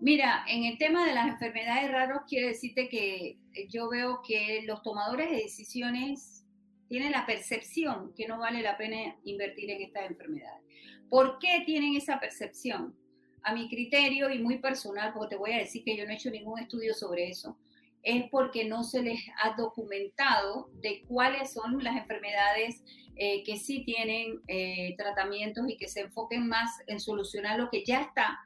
Mira, 0.02 0.46
en 0.48 0.64
el 0.64 0.78
tema 0.78 1.06
de 1.06 1.14
las 1.14 1.28
enfermedades 1.28 1.92
raras, 1.92 2.22
quiero 2.28 2.48
decirte 2.48 2.88
que 2.88 3.38
eh, 3.54 3.68
yo 3.68 3.90
veo 3.90 4.22
que 4.26 4.64
los 4.66 4.82
tomadores 4.82 5.30
de 5.30 5.38
decisiones 5.38 6.46
tienen 6.88 7.12
la 7.12 7.26
percepción 7.26 8.14
que 8.16 8.28
no 8.28 8.40
vale 8.40 8.62
la 8.62 8.78
pena 8.78 9.18
invertir 9.26 9.70
en 9.70 9.82
estas 9.82 10.10
enfermedades. 10.10 10.64
¿Por 11.10 11.38
qué 11.40 11.64
tienen 11.66 11.96
esa 11.96 12.20
percepción? 12.20 12.96
A 13.44 13.54
mi 13.54 13.70
criterio 13.70 14.30
y 14.30 14.40
muy 14.40 14.58
personal, 14.60 15.14
porque 15.14 15.36
te 15.36 15.40
voy 15.40 15.52
a 15.52 15.60
decir 15.60 15.84
que 15.84 15.96
yo 15.96 16.06
no 16.06 16.12
he 16.12 16.16
hecho 16.16 16.32
ningún 16.32 16.60
estudio 16.60 16.94
sobre 16.94 17.30
eso, 17.30 17.58
es 18.04 18.30
porque 18.30 18.66
no 18.66 18.84
se 18.84 19.02
les 19.02 19.20
ha 19.44 19.56
documentado 19.56 20.70
de 20.82 21.04
cuáles 21.08 21.54
son 21.54 21.84
las 21.84 21.98
enfermedades 21.98 22.84
eh, 23.16 23.44
que 23.44 23.58
sí 23.58 23.84
tienen 23.84 24.40
eh, 24.48 24.96
tratamientos 24.98 25.66
y 25.68 25.78
que 25.78 25.88
se 25.88 26.02
enfoquen 26.02 26.48
más 26.48 26.72
en 26.88 27.00
solucionar 27.00 27.60
lo 27.60 27.70
que 27.70 27.84
ya 27.86 28.02
está 28.02 28.40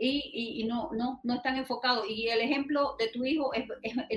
y, 0.00 0.64
no, 0.68 0.90
no, 0.92 1.20
no 1.24 1.34
están 1.34 1.56
enfocados. 1.56 2.06
Y 2.08 2.28
el 2.28 2.40
ejemplo 2.40 2.94
de 2.98 3.08
tu 3.08 3.24
hijo, 3.24 3.52
es, 3.52 3.64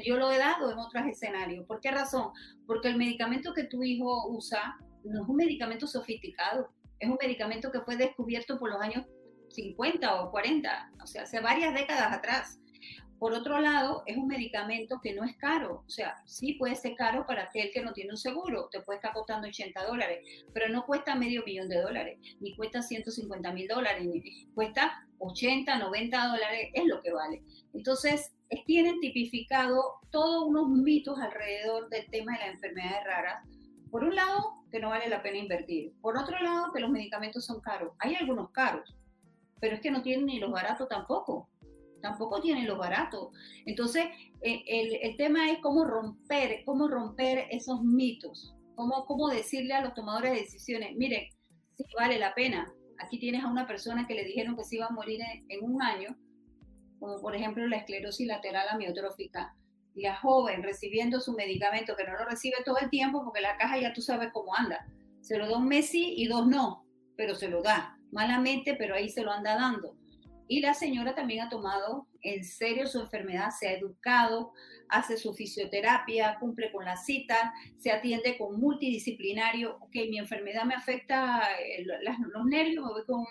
yo 0.06 0.18
lo 0.18 0.32
he 0.32 0.38
dado 0.38 0.72
en 0.72 0.78
otros 0.78 1.08
escenarios. 1.08 1.66
¿Por 1.66 1.82
qué 1.82 1.90
razón? 1.90 2.32
Porque 2.68 2.90
el 2.90 2.98
medicamento 2.98 3.54
que 3.56 3.64
tu 3.64 3.82
hijo 3.82 4.28
usa 4.30 4.78
no 5.04 5.24
es 5.24 5.28
un 5.28 5.36
medicamento 5.36 5.88
sofisticado 5.88 6.70
es 7.02 7.10
un 7.10 7.18
medicamento 7.20 7.72
que 7.72 7.82
fue 7.82 7.98
descubierto 7.98 8.60
por 8.60 8.70
los 8.70 8.80
años 8.80 9.06
50 9.50 10.22
o 10.22 10.32
40, 10.32 10.92
o 11.04 11.08
sea, 11.08 11.24
hace 11.24 11.42
varias 11.42 11.74
décadas 11.74 12.14
atrás. 12.14 12.60
Por 13.22 13.36
otro 13.36 13.60
lado, 13.60 14.02
es 14.08 14.18
un 14.18 14.26
medicamento 14.26 15.00
que 15.00 15.14
no 15.14 15.24
es 15.24 15.38
caro, 15.38 15.84
o 15.86 15.90
sea, 15.92 16.16
sí 16.26 16.54
puede 16.54 16.74
ser 16.74 16.96
caro 16.96 17.28
para 17.28 17.44
aquel 17.44 17.70
que 17.72 17.84
no 17.84 17.94
tiene 17.94 18.10
un 18.10 18.18
seguro, 18.18 18.68
te 18.72 18.82
puede 18.82 18.98
estar 18.98 19.14
costando 19.14 19.48
80 19.48 19.86
dólares, 19.86 20.28
pero 20.52 20.70
no 20.70 20.88
cuesta 20.88 21.14
medio 21.14 21.44
millón 21.46 21.70
de 21.70 21.82
dólares, 21.82 22.18
ni 22.40 22.56
cuesta 22.56 22.82
150 22.82 23.54
mil 23.54 23.68
dólares, 23.68 24.08
ni 24.08 24.48
cuesta 24.56 25.08
80, 25.20 25.78
90 25.78 26.28
dólares, 26.30 26.70
es 26.74 26.84
lo 26.88 27.00
que 27.04 27.14
vale. 27.14 27.44
Entonces, 27.76 28.34
tienen 28.66 29.00
tipificado 29.00 30.00
todos 30.10 30.48
unos 30.48 30.70
mitos 30.70 31.20
alrededor 31.20 31.90
del 31.90 32.10
tema 32.10 32.34
de 32.34 32.40
las 32.40 32.56
enfermedades 32.56 33.04
raras. 33.06 33.48
Por 33.92 34.04
un 34.04 34.16
lado, 34.16 34.64
que 34.72 34.80
no 34.80 34.90
vale 34.90 35.08
la 35.10 35.22
pena 35.22 35.38
invertir. 35.38 35.94
Por 36.02 36.18
otro 36.18 36.40
lado, 36.40 36.74
que 36.74 36.80
los 36.80 36.90
medicamentos 36.90 37.46
son 37.46 37.62
caros. 37.62 37.94
Hay 38.00 38.16
algunos 38.16 38.50
caros, 38.50 38.98
pero 39.60 39.76
es 39.76 39.82
que 39.82 39.92
no 39.92 40.02
tienen 40.02 40.26
ni 40.26 40.40
los 40.40 40.52
baratos 40.52 40.90
tampoco. 40.90 41.52
Tampoco 42.02 42.42
tienen 42.42 42.68
los 42.68 42.78
baratos. 42.78 43.30
Entonces, 43.66 44.06
eh, 44.42 44.64
el, 44.68 44.96
el, 45.02 45.18
tema 45.18 45.52
es 45.52 45.60
cómo 45.60 45.86
romper, 45.86 46.64
cómo 46.66 46.88
romper 46.88 47.48
esos 47.52 47.82
mitos. 47.84 48.56
Cómo, 48.76 49.06
cómo 49.06 49.30
decirle 49.30 49.74
a 49.74 49.82
los 49.82 49.94
tomadores 49.94 50.32
de 50.32 50.40
decisiones, 50.40 50.96
miren, 50.96 51.30
sí 51.78 51.84
vale 51.98 52.18
la 52.18 52.34
pena. 52.34 52.74
Aquí 53.00 53.20
tienes 53.20 53.44
a 53.44 53.48
una 53.48 53.68
persona 53.68 54.08
que 54.08 54.16
le 54.16 54.24
dijeron 54.24 54.56
que 54.56 54.64
se 54.64 54.78
iba 54.78 54.88
a 54.88 54.92
morir 54.92 55.20
en, 55.22 55.46
en 55.50 55.64
un 55.64 55.82
año, 55.82 56.18
como 57.00 57.20
por 57.20 57.36
ejemplo 57.36 57.68
la 57.68 57.78
esclerosis 57.78 58.28
lateral 58.28 58.68
amiotrófica, 58.70 59.56
la 59.96 60.16
joven 60.16 60.64
recibiendo 60.64 61.20
su 61.20 61.34
medicamento, 61.34 61.96
que 61.96 62.06
no 62.06 62.14
lo 62.14 62.26
recibe 62.26 62.58
todo 62.64 62.78
el 62.78 62.90
tiempo 62.90 63.24
porque 63.24 63.42
la 63.42 63.58
caja 63.58 63.80
ya 63.80 63.94
tú 63.94 64.02
sabes 64.02 64.30
cómo 64.32 64.56
anda. 64.56 64.86
Se 65.22 65.38
lo 65.38 65.48
da 65.48 65.58
un 65.58 65.68
mes 65.68 65.90
sí 65.90 66.14
y 66.18 66.28
dos 66.28 66.48
no, 66.48 66.86
pero 67.16 67.36
se 67.36 67.50
lo 67.50 67.62
da 67.62 67.98
malamente, 68.12 68.76
pero 68.76 68.96
ahí 68.96 69.10
se 69.10 69.24
lo 69.24 69.32
anda 69.32 69.56
dando. 69.56 69.96
Y 70.52 70.60
la 70.60 70.74
señora 70.74 71.16
también 71.16 71.46
ha 71.46 71.50
tomado 71.50 72.08
en 72.22 72.44
serio 72.44 72.86
su 72.86 73.00
enfermedad, 73.00 73.52
se 73.58 73.70
ha 73.70 73.74
educado, 73.74 74.52
hace 74.90 75.16
su 75.16 75.34
fisioterapia, 75.34 76.36
cumple 76.42 76.74
con 76.74 76.84
la 76.84 76.98
cita, 76.98 77.54
se 77.78 77.90
atiende 77.90 78.38
con 78.38 78.60
multidisciplinario. 78.60 79.78
Ok, 79.80 79.96
mi 80.10 80.18
enfermedad 80.18 80.66
me 80.66 80.74
afecta 80.74 81.42
eh, 81.58 81.86
los 81.86 82.46
nervios, 82.48 82.86
me 82.86 82.92
voy 82.92 83.06
con, 83.06 83.24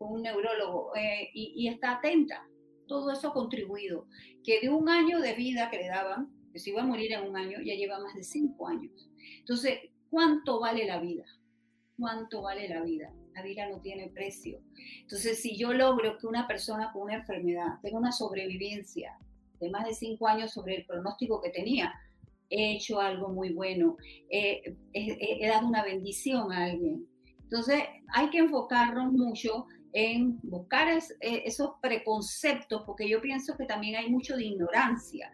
un 0.00 0.22
neurólogo 0.22 0.96
eh, 0.96 1.30
y, 1.32 1.68
está 1.68 1.92
atenta. 1.92 2.44
Todo 2.88 3.12
eso 3.12 3.28
ha 3.28 3.32
contribuido. 3.32 4.08
Que 4.42 4.60
de 4.60 4.68
un 4.68 4.88
año 4.88 5.20
de 5.20 5.34
vida 5.34 5.70
que 5.70 5.78
le 5.78 5.86
daban, 5.86 6.28
que 6.52 6.58
se 6.58 6.70
iba 6.70 6.82
a 6.82 6.86
morir 6.86 7.12
en 7.12 7.22
un 7.22 7.36
año, 7.36 7.60
ya 7.60 7.76
lleva 7.76 8.00
más 8.00 8.16
de 8.16 8.24
cinco 8.24 8.66
años. 8.66 9.08
Entonces, 9.38 9.78
¿cuánto 10.10 10.58
vale 10.58 10.86
la 10.86 10.98
vida? 10.98 11.24
¿Cuánto 11.96 12.42
vale 12.42 12.68
la 12.68 12.82
vida? 12.82 13.12
La 13.34 13.42
vida 13.42 13.68
no 13.68 13.80
tiene 13.80 14.08
precio. 14.08 14.60
Entonces, 15.00 15.40
si 15.42 15.56
yo 15.56 15.72
logro 15.72 16.18
que 16.18 16.26
una 16.26 16.46
persona 16.46 16.90
con 16.92 17.02
una 17.02 17.16
enfermedad 17.16 17.80
tenga 17.82 17.98
una 17.98 18.12
sobrevivencia 18.12 19.18
de 19.60 19.70
más 19.70 19.86
de 19.86 19.94
cinco 19.94 20.28
años 20.28 20.52
sobre 20.52 20.76
el 20.76 20.86
pronóstico 20.86 21.40
que 21.40 21.50
tenía, 21.50 21.92
he 22.50 22.74
hecho 22.74 23.00
algo 23.00 23.30
muy 23.30 23.52
bueno, 23.52 23.96
he, 24.30 24.76
dado 25.46 25.66
una 25.66 25.82
bendición 25.82 26.52
a 26.52 26.64
alguien. 26.64 27.06
Entonces, 27.42 27.82
hay 28.14 28.30
que 28.30 28.38
enfocarnos 28.38 29.12
mucho 29.12 29.66
en 29.92 30.38
buscar 30.42 30.88
e, 30.88 31.42
esos 31.44 31.72
preconceptos, 31.80 32.82
porque 32.86 33.08
yo 33.08 33.20
pienso 33.20 33.56
que 33.56 33.64
también 33.64 33.96
hay 33.96 34.10
mucho 34.10 34.36
de 34.36 34.44
ignorancia. 34.44 35.30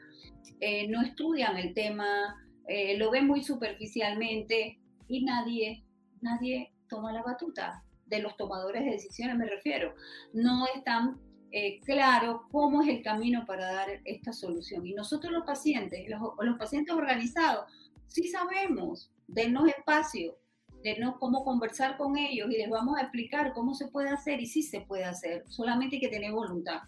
Eh, 0.60 0.88
no 0.88 1.02
estudian 1.02 1.56
el 1.56 1.74
tema, 1.74 2.36
eh, 2.66 2.96
lo 2.96 3.10
ven 3.10 3.26
muy 3.26 3.42
superficialmente 3.42 4.78
y 5.08 5.24
nadie, 5.24 5.84
nadie 6.20 6.72
toma 6.88 7.12
la 7.12 7.22
batuta 7.22 7.82
de 8.10 8.20
los 8.20 8.36
tomadores 8.36 8.84
de 8.84 8.90
decisiones 8.90 9.36
me 9.36 9.46
refiero, 9.46 9.94
no 10.32 10.66
están 10.74 11.18
eh, 11.52 11.80
claro 11.80 12.46
cómo 12.50 12.82
es 12.82 12.88
el 12.88 13.02
camino 13.02 13.44
para 13.46 13.72
dar 13.72 13.88
esta 14.04 14.32
solución. 14.32 14.86
Y 14.86 14.94
nosotros 14.94 15.32
los 15.32 15.44
pacientes, 15.44 16.08
los, 16.08 16.20
los 16.40 16.58
pacientes 16.58 16.94
organizados, 16.94 17.64
sí 18.08 18.28
sabemos, 18.28 19.12
denos 19.28 19.68
espacio, 19.68 20.36
denos 20.82 21.16
cómo 21.18 21.44
conversar 21.44 21.96
con 21.96 22.16
ellos 22.16 22.50
y 22.50 22.58
les 22.58 22.68
vamos 22.68 22.98
a 22.98 23.02
explicar 23.02 23.52
cómo 23.52 23.74
se 23.74 23.88
puede 23.88 24.10
hacer 24.10 24.40
y 24.40 24.46
sí 24.46 24.62
se 24.62 24.80
puede 24.80 25.04
hacer, 25.04 25.44
solamente 25.48 25.96
hay 25.96 26.00
que 26.00 26.08
tener 26.08 26.32
voluntad. 26.32 26.82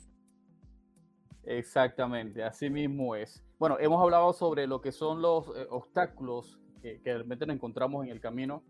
Exactamente, 1.44 2.42
así 2.42 2.70
mismo 2.70 3.16
es. 3.16 3.44
Bueno, 3.58 3.76
hemos 3.80 4.00
hablado 4.00 4.32
sobre 4.32 4.66
lo 4.66 4.80
que 4.80 4.92
son 4.92 5.20
los 5.20 5.48
eh, 5.48 5.66
obstáculos 5.70 6.60
que, 6.80 7.00
que 7.00 7.14
realmente 7.14 7.46
nos 7.46 7.56
encontramos 7.56 8.04
en 8.04 8.12
el 8.12 8.20
camino 8.20 8.62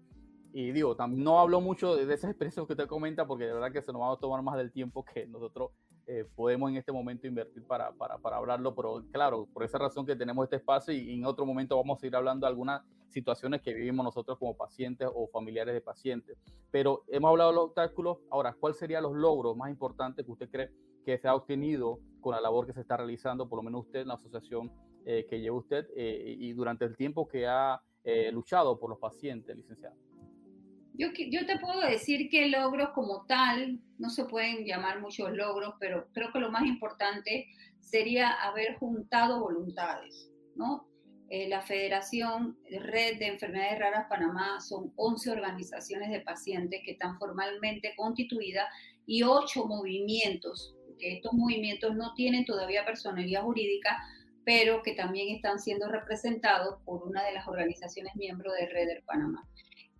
y 0.55 0.71
digo, 0.71 0.95
no 1.09 1.41
hablo 1.41 1.63
mucho 1.63 1.97
de, 1.97 2.03
esas 2.13 2.31
experiencias 2.31 2.67
que 2.67 2.73
usted 2.75 2.87
comenta 2.87 3.27
porque 3.27 3.47
de 3.47 3.55
verdad 3.55 3.73
que 3.73 3.81
se 3.81 3.91
nos 3.91 4.03
va 4.03 4.13
a 4.13 4.17
tomar 4.19 4.43
más 4.43 4.57
del 4.59 4.71
tiempo 4.71 5.03
que 5.03 5.27
nosotros 5.27 5.71
eh, 6.07 6.27
podemos 6.35 6.71
en 6.71 6.77
este 6.77 6.93
momento 6.93 7.27
invertir 7.27 7.65
para, 7.65 7.93
para, 7.93 8.19
para, 8.19 8.37
hablarlo, 8.37 8.75
pero 8.75 9.03
claro, 9.13 9.49
por 9.51 9.63
esa 9.63 9.79
razón 9.79 10.05
que 10.05 10.15
tenemos 10.15 10.45
este 10.45 10.57
espacio 10.57 10.93
y, 10.93 11.15
en 11.15 11.25
otro 11.25 11.47
momento 11.47 11.77
vamos 11.77 12.03
a 12.03 12.07
ir 12.07 12.15
hablando 12.15 12.47
de 12.47 12.51
algunas 12.51 12.83
situaciones 13.09 13.63
que 13.63 13.73
vivimos 13.73 14.05
nosotros 14.05 14.39
como 14.39 14.55
pacientes 14.55 15.09
o 15.15 15.27
familiares 15.29 15.75
de 15.75 15.81
pacientes. 15.81 16.37
Pero 16.71 17.05
hemos 17.09 17.31
hablado 17.31 17.51
de 17.51 17.57
los 17.57 17.65
obstáculos, 17.67 18.19
ahora, 18.31 18.55
¿cuáles 18.59 18.79
serían 18.79 19.05
los 19.05 19.15
logros 19.15 19.57
más 19.57 19.71
importantes 19.71 20.25
que 20.25 20.33
usted 20.33 20.51
cree 20.51 20.71
que 21.05 21.17
se 21.19 21.29
ha 21.29 21.35
obtenido 21.35 21.99
con 22.21 22.35
la 22.35 22.41
labor 22.41 22.67
que 22.67 22.73
se 22.73 22.81
está 22.81 22.97
realizando, 22.97 23.49
por 23.49 23.59
lo 23.59 23.63
menos 23.63 23.87
usted 23.87 24.01
en 24.01 24.09
la 24.09 24.15
asociación 24.15 24.71
eh, 25.05 25.27
que 25.29 25.41
lleva 25.41 25.57
usted 25.57 25.89
eh, 25.97 26.37
y 26.39 26.53
durante 26.53 26.85
el 26.85 26.95
tiempo 26.95 27.27
que 27.27 27.47
ha 27.47 27.81
luchado 28.33 28.81
por 28.81 28.91
los 28.91 28.99
pacientes, 28.99 29.57
licenciado? 29.57 29.95
Yo, 30.95 31.09
yo 31.31 31.47
te 31.47 31.59
puedo 31.59 31.81
decir 31.81 32.29
que 32.29 32.49
logros 32.49 32.91
como 32.91 33.25
tal, 33.27 33.81
no 33.99 34.11
se 34.11 34.25
pueden 34.25 34.65
llamar 34.65 35.01
muchos 35.01 35.33
logros, 35.33 35.75
pero 35.81 36.09
creo 36.13 36.33
que 36.33 36.41
lo 36.41 36.51
más 36.51 36.67
importante 36.67 37.47
sería 37.81 38.31
haber 38.31 38.77
juntado 38.77 39.41
voluntades, 39.41 40.31
¿no? 40.55 40.87
Eh, 41.31 41.49
la 41.49 41.63
Federación 41.63 42.59
Red 42.69 43.19
de 43.19 43.29
Enfermedades 43.29 43.79
Raras 43.79 44.07
Panamá 44.09 44.61
son 44.61 44.93
11 44.97 45.31
organizaciones 45.31 46.11
de 46.11 46.21
pacientes 46.21 46.83
que 46.85 46.93
están 46.93 47.19
formalmente 47.19 47.95
constituidas 47.97 48.67
y 49.07 49.23
8 49.23 49.65
movimientos, 49.65 50.75
estos 50.99 51.33
movimientos 51.33 51.95
no 51.97 52.15
tienen 52.15 52.45
todavía 52.45 52.85
personalidad 52.85 53.43
jurídica, 53.43 53.99
pero 54.45 54.83
que 54.83 54.95
también 54.95 55.35
están 55.35 55.59
siendo 55.59 55.89
representados 55.89 56.83
por 56.85 57.03
una 57.03 57.25
de 57.25 57.33
las 57.33 57.47
organizaciones 57.47 58.15
miembros 58.17 58.55
de 58.55 58.69
Red 58.69 58.89
de 58.89 59.03
Panamá. 59.07 59.47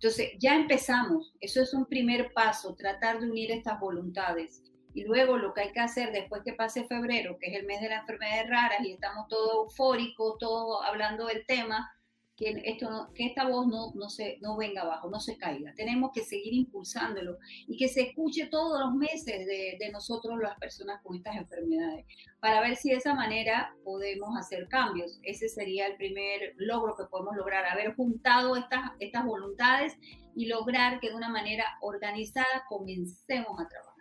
Entonces, 0.03 0.31
ya 0.37 0.55
empezamos, 0.55 1.33
eso 1.39 1.61
es 1.61 1.73
un 1.73 1.85
primer 1.85 2.33
paso, 2.33 2.75
tratar 2.75 3.21
de 3.21 3.29
unir 3.31 3.51
estas 3.51 3.79
voluntades. 3.79 4.61
Y 4.93 5.05
luego 5.05 5.37
lo 5.37 5.53
que 5.53 5.61
hay 5.61 5.71
que 5.71 5.79
hacer 5.79 6.11
después 6.11 6.41
que 6.43 6.51
pase 6.51 6.83
febrero, 6.83 7.37
que 7.39 7.47
es 7.47 7.55
el 7.57 7.65
mes 7.65 7.79
de 7.79 7.87
las 7.87 8.01
enfermedades 8.01 8.49
raras 8.49 8.79
y 8.83 8.91
estamos 8.91 9.29
todos 9.29 9.69
eufóricos, 9.69 10.37
todos 10.39 10.85
hablando 10.85 11.27
del 11.27 11.45
tema, 11.45 11.89
que, 12.35 12.61
esto 12.65 13.09
que 13.13 13.27
esta 13.27 13.47
voz 13.47 13.67
no, 13.67 13.91
no, 13.93 14.09
se, 14.09 14.37
no 14.41 14.57
venga 14.57 14.81
abajo, 14.81 15.09
no 15.09 15.19
se 15.19 15.37
caiga. 15.37 15.73
Tenemos 15.75 16.11
que 16.13 16.23
seguir 16.23 16.53
impulsándolo 16.53 17.37
y 17.67 17.77
que 17.77 17.87
se 17.87 18.01
escuche 18.01 18.47
todos 18.47 18.79
los 18.79 18.93
meses 18.95 19.45
de, 19.45 19.77
de, 19.79 19.91
nosotros 19.91 20.39
las 20.41 20.57
personas 20.57 21.01
con 21.03 21.15
estas 21.15 21.35
enfermedades, 21.35 22.05
para 22.39 22.61
ver 22.61 22.75
si 22.75 22.89
de 22.89 22.97
esa 22.97 23.13
manera 23.13 23.75
podemos 23.83 24.37
hacer 24.37 24.67
cambios. 24.67 25.19
Ese 25.23 25.47
sería 25.47 25.87
el 25.87 25.95
primer 25.95 26.53
logro 26.57 26.95
que 26.95 27.05
podemos 27.05 27.35
lograr, 27.35 27.65
haber 27.65 27.95
juntado 27.95 28.55
estas, 28.55 28.91
estas 28.99 29.25
voluntades 29.25 29.95
y 30.35 30.47
lograr 30.47 30.99
que 30.99 31.09
de 31.09 31.15
una 31.15 31.29
manera 31.29 31.65
organizada 31.81 32.65
comencemos 32.67 33.59
a 33.59 33.67
trabajar. 33.67 33.93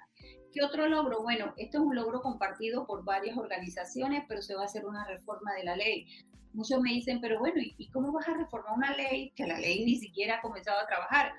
¿Qué 0.53 0.63
otro 0.63 0.87
logro? 0.87 1.23
Bueno, 1.23 1.55
esto 1.57 1.79
es 1.79 1.85
un 1.85 1.95
logro 1.95 2.21
compartido 2.21 2.87
por 2.87 3.05
varias 3.05 3.39
organizaciones, 3.39 4.25
pero 4.29 4.43
se 4.43 4.55
va 4.55 4.63
a 4.63 4.67
hacer 4.67 4.85
una 4.85 5.07
reforma 5.07 5.55
de 5.55 5.65
la 5.65 5.77
ley 5.77 6.07
muchos 6.55 6.81
me 6.81 6.91
dicen, 6.91 7.21
pero 7.21 7.39
bueno, 7.39 7.61
¿y 7.61 7.89
cómo 7.91 8.13
vas 8.13 8.29
a 8.29 8.35
reformar 8.35 8.75
una 8.77 8.97
ley 8.97 9.33
que 9.35 9.47
la 9.47 9.59
ley 9.59 9.85
ni 9.85 9.97
siquiera 9.97 10.37
ha 10.37 10.41
comenzado 10.41 10.81
a 10.81 10.87
trabajar? 10.87 11.33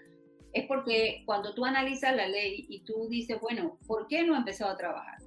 Es 0.54 0.68
porque 0.68 1.24
cuando 1.26 1.54
tú 1.54 1.66
analizas 1.66 2.16
la 2.16 2.28
ley 2.28 2.66
y 2.70 2.84
tú 2.84 3.08
dices, 3.10 3.40
bueno, 3.42 3.78
¿por 3.88 4.08
qué 4.08 4.24
no 4.24 4.36
ha 4.36 4.40
empezado 4.40 4.72
a 4.72 4.78
trabajar? 4.78 5.18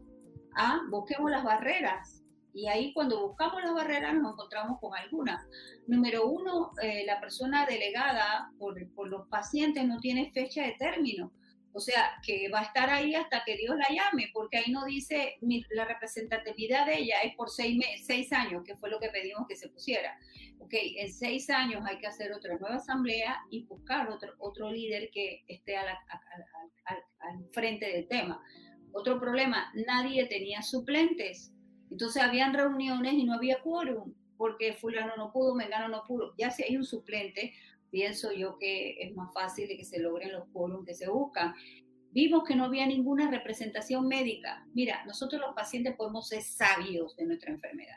Ah, 0.56 0.80
busquemos 0.90 1.30
las 1.30 1.44
barreras. 1.44 2.22
Y 2.54 2.68
ahí 2.68 2.94
cuando 2.94 3.28
buscamos 3.28 3.62
las 3.62 3.74
barreras 3.74 4.14
nos 4.14 4.32
encontramos 4.32 4.80
con 4.80 4.96
algunas. 4.96 5.46
Número 5.86 6.26
uno, 6.26 6.70
eh, 6.82 7.04
la 7.04 7.20
persona 7.20 7.66
delegada 7.66 8.50
por, 8.58 8.74
por 8.94 9.08
los 9.08 9.28
pacientes 9.28 9.86
no 9.86 9.98
tiene 9.98 10.32
fecha 10.32 10.62
de 10.62 10.72
término. 10.78 11.32
O 11.76 11.80
sea, 11.80 12.18
que 12.24 12.48
va 12.48 12.60
a 12.60 12.62
estar 12.62 12.88
ahí 12.88 13.14
hasta 13.14 13.44
que 13.44 13.54
Dios 13.58 13.76
la 13.76 13.94
llame, 13.94 14.30
porque 14.32 14.56
ahí 14.56 14.72
no 14.72 14.86
dice 14.86 15.36
la 15.68 15.84
representatividad 15.84 16.86
de 16.86 17.00
ella 17.00 17.16
es 17.22 17.36
por 17.36 17.50
seis, 17.50 17.84
seis 18.02 18.32
años, 18.32 18.64
que 18.64 18.76
fue 18.76 18.88
lo 18.88 18.98
que 18.98 19.10
pedimos 19.10 19.46
que 19.46 19.56
se 19.56 19.68
pusiera. 19.68 20.18
Ok, 20.58 20.72
en 20.72 21.12
seis 21.12 21.50
años 21.50 21.82
hay 21.86 21.98
que 21.98 22.06
hacer 22.06 22.32
otra 22.32 22.56
nueva 22.56 22.76
asamblea 22.76 23.36
y 23.50 23.64
buscar 23.64 24.08
otro, 24.08 24.32
otro 24.38 24.70
líder 24.70 25.10
que 25.12 25.44
esté 25.48 25.76
al 25.76 25.86
frente 27.52 27.92
del 27.92 28.08
tema. 28.08 28.42
Otro 28.92 29.20
problema, 29.20 29.70
nadie 29.86 30.24
tenía 30.28 30.62
suplentes. 30.62 31.52
Entonces 31.90 32.22
habían 32.22 32.54
reuniones 32.54 33.12
y 33.12 33.24
no 33.24 33.34
había 33.34 33.60
quórum, 33.60 34.14
porque 34.38 34.72
fulano 34.72 35.14
no 35.18 35.30
pudo, 35.30 35.54
mengano 35.54 35.88
no 35.88 36.04
pudo. 36.06 36.32
Ya 36.38 36.50
si 36.50 36.62
hay 36.62 36.78
un 36.78 36.84
suplente, 36.84 37.52
pienso 37.96 38.30
yo 38.30 38.58
que 38.58 38.98
es 39.00 39.14
más 39.14 39.32
fácil 39.32 39.68
de 39.68 39.78
que 39.78 39.84
se 39.86 39.98
logren 39.98 40.30
los 40.30 40.46
quórum 40.52 40.84
que 40.84 40.92
se 40.92 41.08
buscan. 41.08 41.54
Vimos 42.10 42.44
que 42.44 42.54
no 42.54 42.66
había 42.66 42.86
ninguna 42.86 43.30
representación 43.30 44.06
médica. 44.06 44.66
Mira, 44.74 45.02
nosotros 45.06 45.40
los 45.40 45.54
pacientes 45.54 45.96
podemos 45.96 46.28
ser 46.28 46.42
sabios 46.42 47.16
de 47.16 47.24
nuestra 47.24 47.52
enfermedad, 47.52 47.96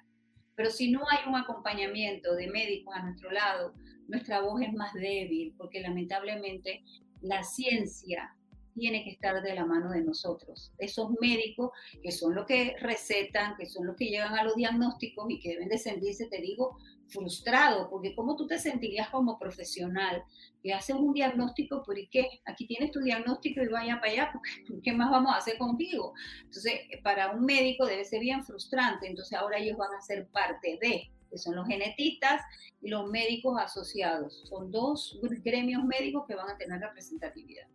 pero 0.55 0.69
si 0.69 0.89
no 0.89 1.01
hay 1.11 1.27
un 1.27 1.35
acompañamiento 1.35 2.33
de 2.33 2.47
médicos 2.47 2.95
a 2.95 3.03
nuestro 3.03 3.29
lado, 3.29 3.73
nuestra 4.07 4.39
voz 4.39 4.61
es 4.61 4.71
más 4.71 4.93
débil, 4.93 5.53
porque 5.57 5.81
lamentablemente 5.81 6.81
la 7.19 7.43
ciencia 7.43 8.33
tiene 8.75 9.03
que 9.03 9.11
estar 9.11 9.43
de 9.43 9.53
la 9.53 9.65
mano 9.65 9.91
de 9.91 10.01
nosotros. 10.01 10.71
Esos 10.77 11.09
médicos 11.19 11.71
que 12.01 12.13
son 12.13 12.35
los 12.35 12.45
que 12.45 12.77
recetan, 12.79 13.57
que 13.57 13.65
son 13.65 13.85
los 13.85 13.97
que 13.97 14.05
llegan 14.05 14.39
a 14.39 14.45
los 14.45 14.55
diagnósticos 14.55 15.25
y 15.29 15.41
que 15.41 15.49
deben 15.49 15.67
de 15.67 15.77
sentirse, 15.77 16.27
te 16.27 16.39
digo, 16.39 16.77
frustrado, 17.09 17.89
porque 17.89 18.15
¿cómo 18.15 18.35
tú 18.35 18.47
te 18.47 18.57
sentirías 18.59 19.09
como 19.09 19.37
profesional? 19.37 20.23
Que 20.63 20.73
haces 20.73 20.95
un 20.95 21.13
diagnóstico, 21.13 21.83
¿por 21.83 21.95
qué? 22.09 22.41
Aquí 22.45 22.65
tienes 22.65 22.91
tu 22.91 22.99
diagnóstico 23.01 23.61
y 23.61 23.67
vaya 23.67 23.99
para 23.99 24.11
allá, 24.11 24.33
¿qué 24.83 24.93
más 24.93 25.09
vamos 25.09 25.33
a 25.33 25.37
hacer 25.37 25.57
contigo? 25.57 26.13
Entonces, 26.43 26.73
para 27.03 27.31
un 27.31 27.45
médico 27.45 27.85
debe 27.85 28.05
ser 28.05 28.21
bien 28.21 28.43
frustrante, 28.43 29.07
entonces 29.07 29.37
ahora 29.37 29.57
ellos 29.57 29.77
van 29.77 29.93
a 29.93 30.01
ser 30.01 30.27
parte 30.27 30.77
de, 30.81 31.11
que 31.29 31.37
son 31.37 31.55
los 31.55 31.67
genetistas 31.67 32.41
y 32.81 32.89
los 32.89 33.09
médicos 33.09 33.59
asociados. 33.59 34.43
Son 34.47 34.71
dos 34.71 35.19
gremios 35.43 35.83
médicos 35.83 36.25
que 36.27 36.35
van 36.35 36.49
a 36.49 36.57
tener 36.57 36.79
representatividad. 36.79 37.67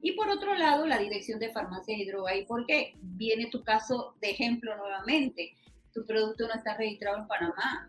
Y 0.00 0.12
por 0.12 0.28
otro 0.28 0.54
lado, 0.54 0.86
la 0.86 0.98
Dirección 0.98 1.40
de 1.40 1.50
Farmacia 1.50 1.96
y 1.96 2.04
Droga. 2.06 2.36
¿Y 2.36 2.46
por 2.46 2.66
qué? 2.66 2.94
Viene 3.00 3.50
tu 3.50 3.64
caso 3.64 4.14
de 4.20 4.30
ejemplo 4.30 4.76
nuevamente. 4.76 5.56
Tu 5.92 6.04
producto 6.04 6.46
no 6.46 6.54
está 6.54 6.76
registrado 6.76 7.18
en 7.18 7.26
Panamá. 7.26 7.88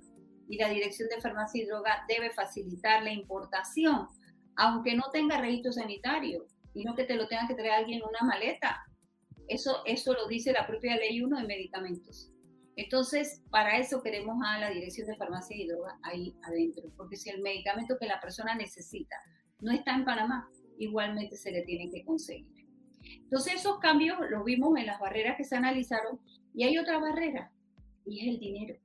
Y 0.49 0.57
la 0.57 0.67
Dirección 0.67 1.07
de 1.09 1.21
Farmacia 1.21 1.63
y 1.63 1.67
Droga 1.67 2.03
debe 2.07 2.31
facilitar 2.31 3.03
la 3.03 3.13
importación, 3.13 4.07
aunque 4.55 4.95
no 4.95 5.03
tenga 5.13 5.39
registro 5.39 5.71
sanitario, 5.71 6.47
y 6.73 6.83
no 6.83 6.95
que 6.95 7.03
te 7.03 7.15
lo 7.15 7.27
tenga 7.27 7.47
que 7.47 7.53
traer 7.53 7.71
alguien 7.71 7.99
en 7.99 8.07
una 8.07 8.21
maleta. 8.21 8.83
Eso, 9.47 9.83
eso 9.85 10.13
lo 10.13 10.27
dice 10.27 10.51
la 10.51 10.67
propia 10.67 10.97
ley 10.97 11.21
1 11.21 11.39
de 11.39 11.47
medicamentos. 11.47 12.31
Entonces, 12.75 13.43
para 13.51 13.77
eso 13.77 14.01
queremos 14.01 14.37
a 14.43 14.59
la 14.59 14.69
Dirección 14.71 15.07
de 15.07 15.15
Farmacia 15.17 15.55
y 15.55 15.67
Droga 15.67 15.99
ahí 16.01 16.35
adentro, 16.43 16.91
porque 16.97 17.15
si 17.15 17.29
el 17.29 17.41
medicamento 17.41 17.97
que 17.99 18.07
la 18.07 18.19
persona 18.19 18.55
necesita 18.55 19.15
no 19.59 19.71
está 19.71 19.93
en 19.93 20.05
Panamá, 20.05 20.49
igualmente 20.79 21.37
se 21.37 21.51
le 21.51 21.61
tiene 21.61 21.91
que 21.91 22.03
conseguir. 22.03 22.65
Entonces, 23.03 23.55
esos 23.55 23.79
cambios 23.79 24.17
los 24.29 24.43
vimos 24.43 24.77
en 24.77 24.87
las 24.87 24.99
barreras 24.99 25.37
que 25.37 25.43
se 25.43 25.55
analizaron 25.55 26.19
y 26.55 26.63
hay 26.63 26.77
otra 26.77 26.97
barrera, 26.97 27.51
y 28.05 28.21
es 28.21 28.33
el 28.33 28.39
dinero. 28.39 28.79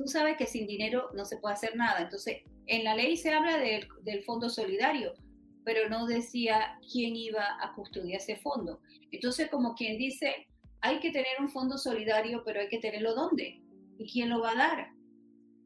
Tú 0.00 0.08
sabes 0.08 0.38
que 0.38 0.46
sin 0.46 0.66
dinero 0.66 1.10
no 1.12 1.26
se 1.26 1.36
puede 1.36 1.56
hacer 1.56 1.76
nada. 1.76 2.00
Entonces, 2.00 2.38
en 2.66 2.84
la 2.84 2.94
ley 2.94 3.18
se 3.18 3.34
habla 3.34 3.58
del, 3.58 4.24
fondo 4.24 4.48
solidario, 4.48 5.12
pero 5.62 5.90
no 5.90 6.06
decía 6.06 6.78
quién 6.90 7.16
iba 7.16 7.44
a 7.62 7.74
custodiar 7.74 8.18
ese 8.18 8.36
fondo. 8.36 8.80
Entonces, 9.12 9.50
como 9.50 9.74
quien 9.74 9.98
dice, 9.98 10.48
hay 10.80 11.00
que 11.00 11.10
tener 11.10 11.38
un 11.38 11.50
fondo 11.50 11.76
solidario, 11.76 12.42
pero 12.46 12.60
hay 12.60 12.68
que 12.68 12.78
tenerlo 12.78 13.14
dónde 13.14 13.60
y 13.98 14.10
quién 14.10 14.30
lo 14.30 14.40
va 14.40 14.52
a 14.52 14.54
dar 14.54 14.88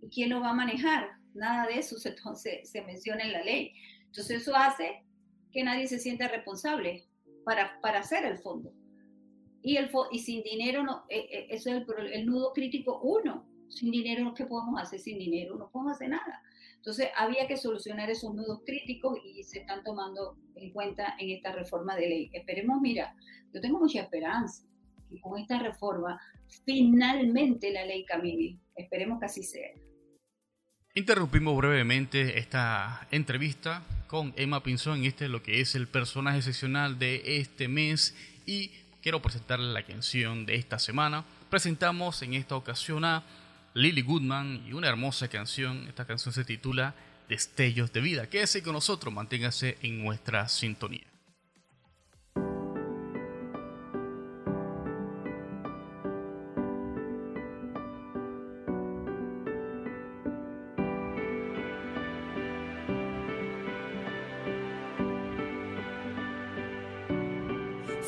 y 0.03 0.09
quién 0.09 0.31
lo 0.31 0.41
va 0.41 0.51
a 0.51 0.55
manejar. 0.55 1.11
Nada 1.33 1.69
de 1.69 1.79
eso 1.79 1.97
se 1.97 2.83
menciona 2.83 3.23
en 3.23 3.33
la 3.35 3.45
ley. 3.45 3.73
Entonces 4.07 4.43
eso 4.43 4.57
hace 4.57 5.05
que 5.53 5.63
nadie 5.63 5.87
se 5.87 6.01
sienta 6.01 6.27
responsable 6.27 7.07
para, 7.45 7.81
para 7.81 8.01
hacer 8.01 8.25
el 8.25 8.39
fondo. 8.39 8.73
Y, 9.63 9.77
el, 9.77 9.93
y 10.11 10.19
sin 10.19 10.43
dinero, 10.43 10.83
no, 10.83 11.05
eh, 11.09 11.29
eh, 11.31 11.47
eso 11.51 11.71
es 11.71 11.85
el, 11.99 12.13
el 12.13 12.27
nudo 12.27 12.53
crítico 12.53 12.99
uno. 13.01 13.54
Sin 13.75 13.91
dinero, 13.91 14.33
¿qué 14.35 14.47
podemos 14.47 14.81
hacer 14.81 15.01
sin 15.01 15.19
dinero? 15.19 15.57
No 15.57 15.69
podemos 15.69 15.97
hacer 15.97 16.11
nada. 16.11 16.43
Entonces, 16.77 17.09
había 17.17 17.49
que 17.49 17.57
solucionar 17.57 18.09
esos 18.09 18.33
nudos 18.33 18.61
críticos 18.65 19.19
y 19.25 19.43
se 19.43 19.61
están 19.61 19.83
tomando 19.83 20.37
en 20.55 20.71
cuenta 20.71 21.17
en 21.19 21.31
esta 21.31 21.51
reforma 21.53 21.97
de 21.97 22.09
ley. 22.09 22.31
Esperemos, 22.33 22.81
mira, 22.81 23.17
yo 23.53 23.61
tengo 23.61 23.81
mucha 23.81 24.03
esperanza 24.03 24.65
que 25.11 25.21
con 25.21 25.41
esta 25.41 25.59
reforma 25.59 26.21
finalmente 26.65 27.73
la 27.73 27.85
ley 27.85 28.05
camine. 28.05 28.61
Esperemos 28.77 29.19
que 29.19 29.27
así 29.27 29.43
sea. 29.43 29.71
Interrumpimos 30.95 31.57
brevemente 31.57 32.39
esta 32.39 33.09
entrevista 33.11 33.83
con 34.07 34.33
Emma 34.37 34.63
Pinzón, 34.63 35.05
este 35.05 35.25
es 35.25 35.31
lo 35.31 35.43
que 35.43 35.61
es 35.61 35.75
el 35.75 35.89
personaje 35.89 36.39
excepcional 36.39 37.01
de 37.01 37.41
este 37.41 37.67
mes 37.67 38.15
y 38.47 38.71
quiero 39.03 39.21
presentarle 39.21 39.73
la 39.73 39.83
canción 39.83 40.47
de 40.47 40.55
esta 40.55 40.79
semana. 40.79 41.25
Presentamos 41.51 42.23
en 42.23 42.35
esta 42.35 42.55
ocasión 42.55 43.05
a 43.05 43.25
Lily 43.77 44.03
Goodman 44.03 44.65
y 44.69 44.73
una 44.73 44.89
hermosa 44.89 45.27
canción. 45.27 45.89
Esta 45.89 46.07
canción 46.07 46.33
se 46.33 46.45
titula 46.45 46.95
Destellos 47.29 47.93
de 47.93 48.01
Vida. 48.01 48.29
Quédese 48.29 48.63
con 48.63 48.75
nosotros, 48.75 49.13
manténgase 49.13 49.79
en 49.83 50.03
nuestra 50.03 50.49
sintonía. 50.49 51.03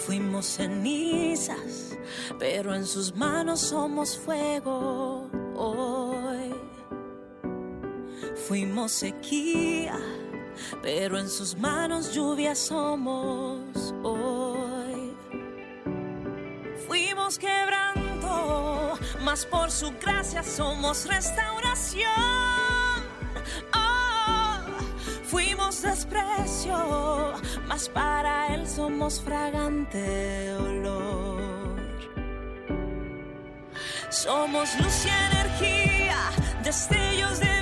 Fuimos 0.06 0.46
cenizas, 0.46 1.98
pero 2.38 2.72
en 2.72 2.86
sus 2.86 3.12
manos 3.16 3.60
somos 3.60 4.16
fuego 4.16 5.28
Fuimos 8.46 8.92
sequía, 8.92 9.98
pero 10.80 11.18
en 11.18 11.28
sus 11.28 11.56
manos 11.56 12.14
lluvia 12.14 12.54
somos 12.54 13.92
hoy. 14.04 15.12
Fuimos 16.86 17.40
quebranto, 17.40 19.00
mas 19.24 19.44
por 19.46 19.68
su 19.72 19.90
gracia 20.00 20.44
somos 20.44 21.06
restauración. 21.06 22.12
Oh, 23.74 24.58
fuimos 25.24 25.82
desprecio, 25.82 27.34
mas 27.66 27.88
para 27.88 28.54
él 28.54 28.64
somos 28.68 29.20
fragante 29.20 30.52
olor. 30.52 31.82
Somos 34.08 34.68
luz 34.78 35.04
y 35.04 35.08
energía, 35.34 36.30
destellos 36.62 37.40
de 37.40 37.55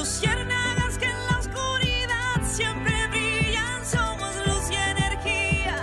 luciérnagas 0.00 0.96
que 0.96 1.04
en 1.04 1.26
la 1.26 1.38
oscuridad 1.38 2.36
siempre 2.42 2.94
brillan. 3.08 3.84
Somos 3.84 4.34
luz 4.46 4.70
y 4.70 4.74
energía, 4.74 5.76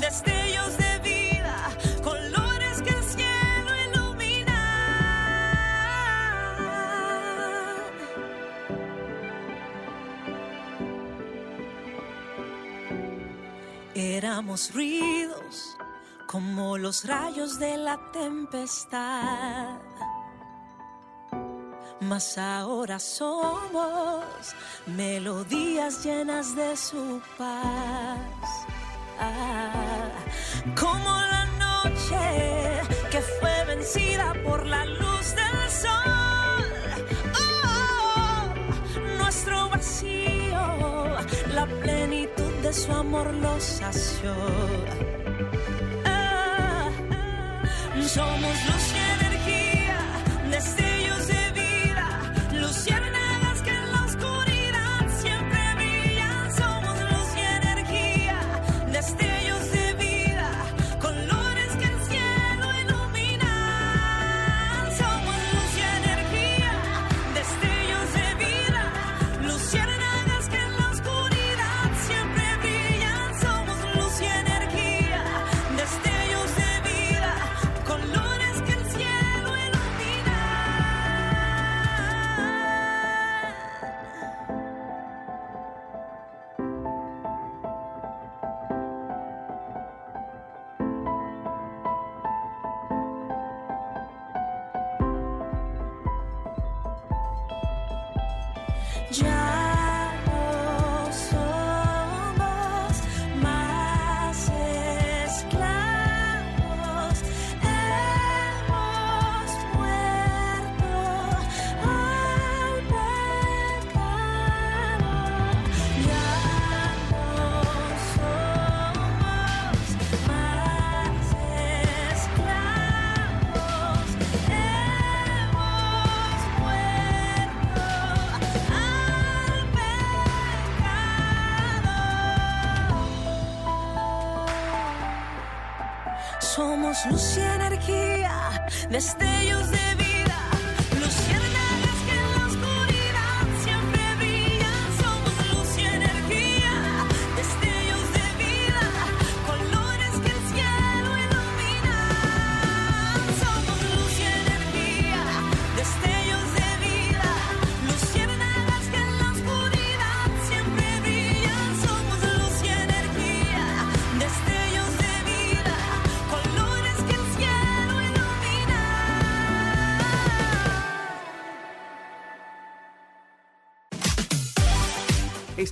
destellos 0.00 0.76
de 0.76 0.98
vida, 1.10 1.56
colores 2.02 2.82
que 2.82 2.90
el 2.90 3.04
cielo 3.04 3.70
ilumina. 3.86 4.60
Éramos 13.94 14.74
ruidos 14.74 15.76
como 16.26 16.76
los 16.76 17.04
rayos 17.04 17.60
de 17.60 17.76
la 17.76 17.98
tempestad. 18.10 19.89
Mas 22.10 22.36
ahora 22.38 22.98
somos 22.98 24.24
melodías 24.84 26.02
llenas 26.02 26.56
de 26.56 26.76
su 26.76 27.22
paz. 27.38 28.50
Ah, 29.20 30.10
como 30.74 31.08
la 31.34 31.44
noche 31.66 32.24
que 33.12 33.20
fue 33.38 33.64
vencida 33.64 34.34
por 34.42 34.66
la 34.66 34.84
luz 34.86 35.26
del 35.40 35.70
sol. 35.70 36.64
Oh, 37.44 38.42
nuestro 39.16 39.68
vacío, 39.68 40.64
la 41.54 41.66
plenitud 41.80 42.52
de 42.64 42.72
su 42.72 42.90
amor 42.90 43.32
lo 43.34 43.60
sació. 43.60 44.34
Somos 48.02 48.56
luz 48.66 48.99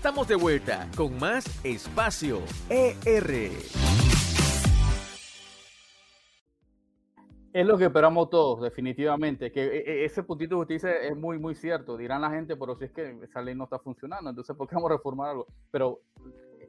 Estamos 0.09 0.27
de 0.29 0.37
vuelta 0.37 0.89
con 0.97 1.19
más 1.19 1.45
Espacio 1.63 2.39
ER. 2.71 3.51
Es 7.53 7.67
lo 7.67 7.77
que 7.77 7.85
esperamos 7.85 8.31
todos, 8.31 8.63
definitivamente. 8.63 9.53
Que 9.53 9.65
e- 9.67 9.77
e- 9.87 10.05
ese 10.07 10.23
puntito 10.23 10.57
usted 10.61 10.77
dice 10.77 11.09
es 11.09 11.15
muy, 11.15 11.39
muy 11.39 11.55
cierto. 11.55 11.99
Dirán 11.99 12.23
la 12.23 12.31
gente, 12.31 12.57
pero 12.57 12.75
si 12.75 12.87
es 12.87 12.93
que 12.93 13.19
esa 13.23 13.43
ley 13.43 13.55
no 13.55 13.65
está 13.65 13.79
funcionando, 13.81 14.31
entonces 14.31 14.57
¿por 14.57 14.67
qué 14.67 14.77
vamos 14.77 14.91
a 14.93 14.95
reformar 14.95 15.29
algo? 15.29 15.47
Pero 15.71 16.01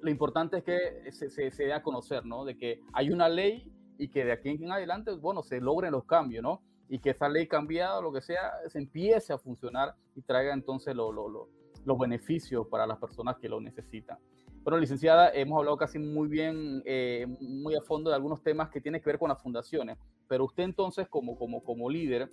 lo 0.01 0.09
importante 0.11 0.57
es 0.57 0.63
que 0.65 1.09
se, 1.13 1.29
se, 1.29 1.49
se 1.51 1.63
dé 1.63 1.71
a 1.71 1.81
conocer, 1.81 2.25
¿no? 2.25 2.43
De 2.43 2.57
que 2.57 2.81
hay 2.91 3.09
una 3.09 3.29
ley 3.29 3.71
y 3.97 4.09
que 4.09 4.25
de 4.25 4.33
aquí 4.33 4.49
en 4.49 4.69
adelante, 4.69 5.11
bueno, 5.13 5.43
se 5.43 5.61
logren 5.61 5.93
los 5.93 6.03
cambios, 6.03 6.43
¿no? 6.43 6.61
Y 6.89 6.99
que 6.99 7.11
esa 7.11 7.29
ley 7.29 7.47
cambiada, 7.47 8.01
lo 8.01 8.11
que 8.11 8.19
sea, 8.19 8.51
se 8.67 8.79
empiece 8.79 9.31
a 9.31 9.37
funcionar 9.37 9.95
y 10.13 10.23
traiga 10.23 10.53
entonces 10.53 10.93
lo- 10.93 11.13
lo- 11.13 11.29
lo- 11.29 11.58
los 11.85 11.97
beneficios 11.97 12.67
para 12.67 12.85
las 12.85 12.97
personas 12.97 13.37
que 13.37 13.49
lo 13.49 13.59
necesitan. 13.59 14.17
Bueno, 14.63 14.77
licenciada, 14.79 15.31
hemos 15.33 15.57
hablado 15.57 15.77
casi 15.77 15.99
muy 15.99 16.27
bien, 16.27 16.81
eh, 16.85 17.25
muy 17.39 17.75
a 17.75 17.81
fondo 17.81 18.09
de 18.09 18.15
algunos 18.15 18.43
temas 18.43 18.69
que 18.69 18.81
tienen 18.81 19.01
que 19.01 19.09
ver 19.09 19.17
con 19.17 19.29
las 19.29 19.41
fundaciones, 19.41 19.97
pero 20.27 20.45
usted 20.45 20.63
entonces 20.63 21.07
como, 21.07 21.37
como, 21.37 21.63
como 21.63 21.89
líder, 21.89 22.29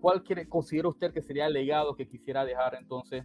¿cuál 0.00 0.22
quiere, 0.22 0.48
considera 0.48 0.88
usted 0.88 1.12
que 1.12 1.20
sería 1.20 1.46
el 1.46 1.52
legado 1.52 1.94
que 1.94 2.08
quisiera 2.08 2.44
dejar 2.44 2.76
entonces 2.76 3.24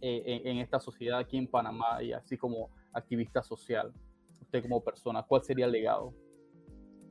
eh, 0.00 0.22
en, 0.26 0.46
en 0.48 0.58
esta 0.58 0.80
sociedad 0.80 1.20
aquí 1.20 1.36
en 1.38 1.46
Panamá 1.46 2.02
y 2.02 2.12
así 2.12 2.36
como 2.36 2.70
activista 2.92 3.42
social? 3.42 3.92
Usted 4.40 4.62
como 4.62 4.82
persona, 4.82 5.22
¿cuál 5.22 5.44
sería 5.44 5.66
el 5.66 5.72
legado? 5.72 6.12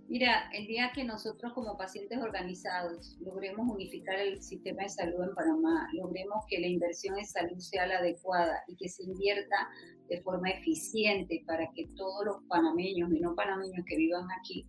Mira, 0.09 0.49
el 0.53 0.65
día 0.65 0.91
que 0.91 1.03
nosotros 1.03 1.53
como 1.53 1.77
pacientes 1.77 2.17
organizados 2.17 3.15
logremos 3.19 3.69
unificar 3.71 4.19
el 4.19 4.41
sistema 4.41 4.81
de 4.81 4.89
salud 4.89 5.23
en 5.23 5.35
Panamá, 5.35 5.87
logremos 5.93 6.45
que 6.49 6.59
la 6.59 6.65
inversión 6.65 7.15
en 7.19 7.27
salud 7.27 7.59
sea 7.59 7.85
la 7.85 7.99
adecuada 7.99 8.63
y 8.67 8.75
que 8.75 8.89
se 8.89 9.03
invierta 9.03 9.69
de 10.07 10.19
forma 10.23 10.49
eficiente 10.49 11.43
para 11.45 11.69
que 11.75 11.85
todos 11.95 12.25
los 12.25 12.37
panameños 12.47 13.13
y 13.13 13.19
no 13.19 13.35
panameños 13.35 13.85
que 13.85 13.97
vivan 13.97 14.25
aquí 14.41 14.65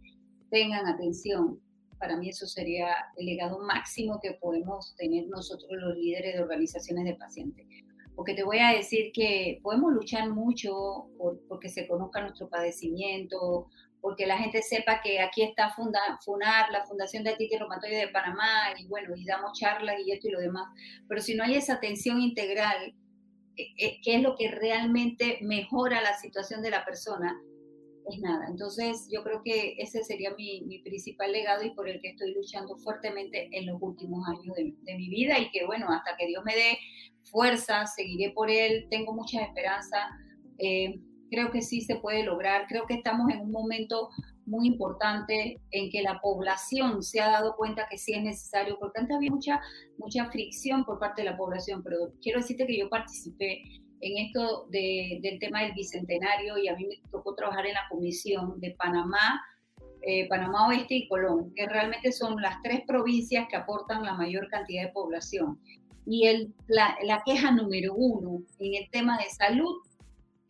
tengan 0.51 0.86
atención, 0.86 1.59
para 1.99 2.18
mí 2.18 2.28
eso 2.28 2.47
sería 2.47 2.88
el 3.16 3.24
legado 3.24 3.61
máximo 3.61 4.20
que 4.22 4.32
podemos 4.34 4.95
tener 4.97 5.26
nosotros 5.28 5.70
los 5.72 5.97
líderes 5.97 6.34
de 6.34 6.43
organizaciones 6.43 7.07
de 7.07 7.14
pacientes. 7.14 7.66
Porque 8.14 8.34
te 8.34 8.45
voy 8.45 8.59
a 8.59 8.76
decir 8.76 9.11
que 9.14 9.59
podemos 9.62 9.91
luchar 9.95 10.28
mucho 10.28 11.07
por, 11.16 11.41
porque 11.49 11.70
se 11.70 11.88
conozca 11.88 12.20
nuestro 12.20 12.51
padecimiento, 12.51 13.68
porque 14.01 14.26
la 14.26 14.38
gente 14.38 14.62
sepa 14.62 15.01
que 15.03 15.20
aquí 15.20 15.42
está 15.42 15.70
funda, 15.70 16.01
FUNAR, 16.24 16.70
la 16.70 16.84
Fundación 16.86 17.24
de 17.24 17.30
Artritis 17.30 17.59
Reumatoide 17.59 17.96
de 17.96 18.09
Panamá, 18.09 18.74
y 18.78 18.86
bueno, 18.86 19.14
y 19.16 19.24
damos 19.24 19.59
charlas 19.59 19.96
y 20.05 20.12
esto 20.12 20.28
y 20.28 20.32
lo 20.32 20.40
demás. 20.40 20.68
Pero 21.09 21.20
si 21.20 21.34
no 21.34 21.44
hay 21.44 21.55
esa 21.55 21.74
atención 21.74 22.20
integral, 22.20 22.94
eh, 23.57 23.66
eh, 23.78 24.01
que 24.03 24.16
es 24.16 24.22
lo 24.22 24.36
que 24.36 24.51
realmente 24.51 25.38
mejora 25.42 26.01
la 26.03 26.16
situación 26.18 26.62
de 26.62 26.70
la 26.70 26.84
persona, 26.84 27.40
es 28.09 28.18
nada. 28.20 28.46
Entonces, 28.48 29.09
yo 29.12 29.22
creo 29.22 29.42
que 29.44 29.74
ese 29.78 30.03
sería 30.03 30.34
mi, 30.34 30.80
principal 30.82 31.32
legado 31.32 31.64
y 31.64 31.70
por 31.70 31.88
el 31.88 32.01
que 32.01 32.09
estoy 32.09 32.32
luchando 32.32 32.76
fuertemente 32.78 33.48
en 33.53 33.66
los 33.66 33.76
últimos 33.80 34.26
años 34.28 34.57
de, 34.57 34.74
de 34.80 34.94
mi 34.96 35.09
vida 35.09 35.38
y 35.38 35.51
que, 35.51 35.66
bueno, 35.66 35.88
hasta 35.90 36.16
que 36.16 36.26
Dios 36.26 36.42
me 36.44 36.55
dé 36.55 36.78
fuerza, 37.24 37.86
seguiré 37.86 38.32
por 38.32 38.51
él, 38.51 38.86
tengo 38.90 39.12
mucha 39.12 39.42
esperanza. 39.42 40.09
Eh, 40.59 41.01
creo 41.31 41.51
que 41.51 41.62
sí 41.62 41.81
se 41.81 41.97
puede 41.97 42.24
lograr. 42.24 42.66
Creo 42.68 42.87
que 42.87 42.95
estamos 42.95 43.31
en 43.31 43.41
un 43.41 43.53
momento 43.53 44.11
muy 44.47 44.66
importante 44.66 45.61
en 45.70 45.91
que 45.91 46.03
la 46.03 46.20
población 46.20 47.03
se 47.03 47.20
ha 47.20 47.31
dado 47.31 47.55
cuenta 47.57 47.87
que 47.89 47.99
sí 47.99 48.12
es 48.14 48.22
necesario, 48.22 48.76
porque 48.78 49.01
antes 49.01 49.16
había 49.16 49.31
mucha, 49.31 49.61
mucha 49.97 50.31
fricción 50.31 50.85
por 50.85 50.99
parte 50.99 51.22
de 51.22 51.31
la 51.31 51.37
población, 51.37 51.83
pero 51.85 52.12
quiero 52.20 52.41
decirte 52.41 52.66
que 52.66 52.78
yo 52.78 52.89
participé 52.89 53.62
en 54.01 54.26
esto 54.26 54.66
de, 54.70 55.20
del 55.22 55.39
tema 55.39 55.62
del 55.62 55.72
bicentenario 55.72 56.59
y 56.59 56.68
a 56.68 56.74
mí 56.74 56.87
me 56.87 56.97
tocó 57.11 57.35
trabajar 57.35 57.66
en 57.66 57.74
la 57.74 57.87
comisión 57.89 58.59
de 58.61 58.72
Panamá, 58.72 59.41
eh, 60.03 60.26
Panamá 60.28 60.68
Oeste 60.68 60.95
y 60.95 61.09
Colón, 61.09 61.53
que 61.55 61.66
realmente 61.66 62.11
son 62.11 62.41
las 62.41 62.61
tres 62.62 62.81
provincias 62.87 63.47
que 63.49 63.57
aportan 63.57 64.03
la 64.03 64.14
mayor 64.14 64.49
cantidad 64.49 64.85
de 64.85 64.93
población. 64.93 65.61
Y 66.07 66.26
el, 66.26 66.55
la, 66.66 66.97
la 67.05 67.22
queja 67.24 67.53
número 67.53 67.95
uno 67.95 68.43
en 68.59 68.74
el 68.83 68.91
tema 68.91 69.18
de 69.18 69.28
salud 69.28 69.76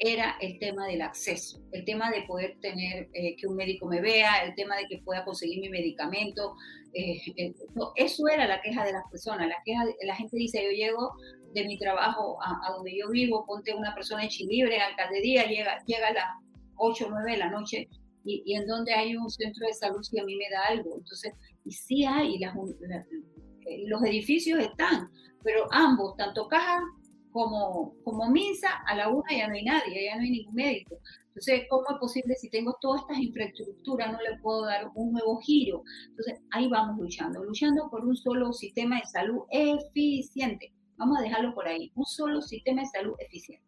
era 0.03 0.37
el 0.41 0.59
tema 0.59 0.87
del 0.87 1.03
acceso, 1.03 1.61
el 1.73 1.85
tema 1.85 2.11
de 2.11 2.23
poder 2.23 2.57
tener 2.63 3.11
eh, 3.13 3.37
que 3.37 3.47
un 3.47 3.55
médico 3.55 3.87
me 3.87 4.01
vea, 4.01 4.43
el 4.45 4.55
tema 4.55 4.75
de 4.77 4.87
que 4.89 5.03
pueda 5.05 5.27
conseguir 5.27 5.61
mi 5.61 5.69
medicamento. 5.69 6.55
Eh, 6.95 7.21
eh, 7.37 7.55
eso 7.97 8.27
era 8.27 8.49
la 8.49 8.63
queja 8.63 8.83
de 8.83 8.95
las 8.95 9.03
personas. 9.11 9.47
La, 9.47 9.57
queja 9.63 9.85
de, 9.85 9.95
la 10.07 10.17
gente 10.17 10.39
dice, 10.39 10.65
yo 10.65 10.71
llego 10.71 11.13
de 11.53 11.67
mi 11.67 11.79
trabajo 11.79 12.43
a, 12.43 12.67
a, 12.67 12.73
donde 12.73 12.97
yo 12.97 13.11
vivo, 13.11 13.45
ponte 13.47 13.75
una 13.75 13.95
persona 13.95 14.23
en 14.23 14.31
Chilibre, 14.31 14.75
en 14.75 14.83
Alcaldía, 14.83 15.45
llega, 15.45 15.85
llega 15.85 16.09
a 16.09 16.13
las 16.15 16.27
8 16.77 17.07
o 17.07 17.11
9 17.11 17.33
de 17.33 17.37
la 17.37 17.51
noche 17.51 17.89
y, 18.25 18.43
y, 18.47 18.55
en 18.55 18.67
donde 18.67 18.95
hay 18.95 19.15
un 19.15 19.29
centro 19.29 19.67
de 19.67 19.75
salud 19.75 20.03
si 20.03 20.19
a 20.19 20.25
mí 20.25 20.35
me 20.35 20.49
da 20.49 20.63
algo. 20.69 20.97
Entonces, 20.97 21.35
y 21.67 21.73
sí 21.73 22.07
hay, 22.07 22.39
las, 22.39 22.55
la, 22.57 23.05
los 23.87 24.03
edificios 24.05 24.61
están, 24.61 25.11
pero 25.45 25.67
ambos, 25.71 26.17
tanto 26.17 26.49
caja 26.49 26.81
como, 27.33 27.95
como 28.05 28.31
misa, 28.31 28.69
a 28.87 28.95
la 28.95 29.09
una 29.09 29.31
ya 29.37 29.49
no 29.49 29.55
hay 29.55 29.65
nadie, 29.65 30.05
ya 30.05 30.17
no 30.17 30.23
hay 30.23 30.31
ningún 30.31 30.55
médico. 30.55 30.99
Entonces, 31.29 31.67
¿cómo 31.71 31.85
es 31.91 31.99
posible 31.99 32.35
si 32.35 32.51
tengo 32.51 32.77
todas 32.81 33.03
estas 33.03 33.19
infraestructuras, 33.19 34.13
no 34.13 34.19
le 34.21 34.39
puedo 34.43 34.67
dar 34.67 34.91
un 34.95 35.13
nuevo 35.13 35.39
giro? 35.39 35.83
Entonces, 36.09 36.41
ahí 36.51 36.69
vamos 36.69 36.99
luchando, 36.99 37.45
luchando 37.45 37.89
por 37.89 38.05
un 38.05 38.17
solo 38.17 38.53
sistema 38.53 38.97
de 38.97 39.07
salud 39.07 39.43
eficiente. 39.51 40.73
Vamos 40.97 41.19
a 41.19 41.23
dejarlo 41.23 41.55
por 41.55 41.67
ahí, 41.67 41.91
un 41.95 42.05
solo 42.05 42.43
sistema 42.43 42.83
de 42.83 42.89
salud 42.89 43.15
eficiente. 43.21 43.65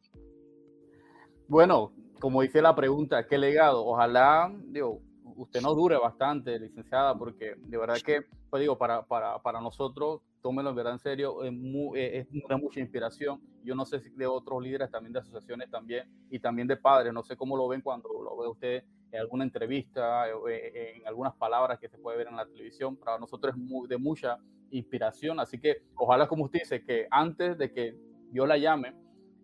Bueno, 1.48 1.92
como 2.20 2.42
dice 2.42 2.60
la 2.60 2.74
pregunta, 2.74 3.26
¿qué 3.26 3.38
legado? 3.38 3.86
Ojalá, 3.86 4.52
digo, 4.66 5.00
usted 5.36 5.60
nos 5.60 5.76
dure 5.76 5.96
bastante, 5.96 6.58
licenciada, 6.58 7.16
porque 7.16 7.54
de 7.56 7.78
verdad 7.78 7.96
que, 8.04 8.22
pues 8.50 8.60
digo, 8.60 8.76
para, 8.76 9.06
para, 9.06 9.40
para 9.40 9.60
nosotros, 9.60 10.20
tómelo 10.42 10.70
en 10.70 10.76
verdad 10.76 10.92
en 10.94 10.98
serio, 10.98 11.42
es, 11.44 11.52
muy, 11.52 12.00
es 12.00 12.26
una 12.44 12.56
mucha 12.56 12.80
inspiración. 12.80 13.40
Yo 13.64 13.74
no 13.74 13.84
sé 13.86 14.00
si 14.00 14.10
de 14.10 14.26
otros 14.26 14.62
líderes 14.62 14.90
también 14.90 15.12
de 15.12 15.20
asociaciones 15.20 15.70
también, 15.70 16.06
y 16.30 16.38
también 16.38 16.68
de 16.68 16.76
padres, 16.76 17.12
no 17.12 17.22
sé 17.22 17.36
cómo 17.36 17.56
lo 17.56 17.68
ven 17.68 17.80
cuando 17.80 18.08
lo 18.22 18.36
ve 18.36 18.48
usted 18.48 18.84
en 19.12 19.20
alguna 19.20 19.44
entrevista, 19.44 20.26
en 20.28 21.06
algunas 21.06 21.34
palabras 21.34 21.78
que 21.78 21.88
se 21.88 21.98
puede 21.98 22.18
ver 22.18 22.28
en 22.28 22.36
la 22.36 22.46
televisión. 22.46 22.96
Para 22.96 23.18
nosotros 23.18 23.54
es 23.54 23.60
muy, 23.60 23.86
de 23.86 23.98
mucha 23.98 24.38
inspiración, 24.70 25.38
así 25.38 25.58
que 25.58 25.82
ojalá, 25.96 26.26
como 26.26 26.44
usted 26.44 26.60
dice, 26.60 26.82
que 26.82 27.06
antes 27.10 27.56
de 27.58 27.72
que 27.72 27.96
yo 28.32 28.46
la 28.46 28.56
llame, 28.56 28.94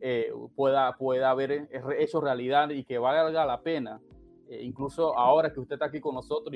eh, 0.00 0.32
pueda, 0.54 0.96
pueda 0.96 1.30
haber 1.30 1.68
hecho 1.98 2.20
realidad 2.20 2.70
y 2.70 2.84
que 2.84 2.98
valga 2.98 3.44
la 3.44 3.60
pena 3.62 4.00
eh, 4.48 4.62
incluso 4.62 5.16
ahora 5.18 5.52
que 5.52 5.60
usted 5.60 5.74
está 5.74 5.86
aquí 5.86 6.00
con 6.00 6.14
nosotros, 6.14 6.54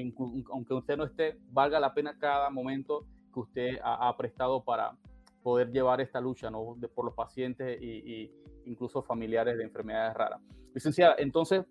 aunque 0.51 0.73
usted 0.73 0.97
no 0.97 1.05
esté, 1.05 1.37
valga 1.51 1.79
la 1.79 1.93
pena 1.93 2.17
cada 2.19 2.49
momento 2.49 3.05
que 3.33 3.41
usted 3.41 3.79
ha, 3.83 4.09
ha 4.09 4.17
prestado 4.17 4.63
para 4.65 4.97
poder 5.43 5.71
llevar 5.73 6.01
esta 6.01 6.21
lucha 6.21 6.51
¿no? 6.51 6.75
de, 6.77 6.89
por 6.89 7.05
los 7.05 7.15
pacientes 7.15 7.81
y, 7.81 8.31
incluso 8.65 9.03
familiares 9.03 9.57
de 9.59 9.65
enfermedades 9.65 10.15
raras. 10.15 10.41
Licenciada, 10.73 11.17
entonces, 11.19 11.65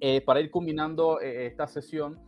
eh, 0.00 0.20
para 0.20 0.40
ir 0.40 0.50
combinando 0.50 1.20
eh, 1.20 1.46
esta 1.46 1.68
sesión, 1.68 2.18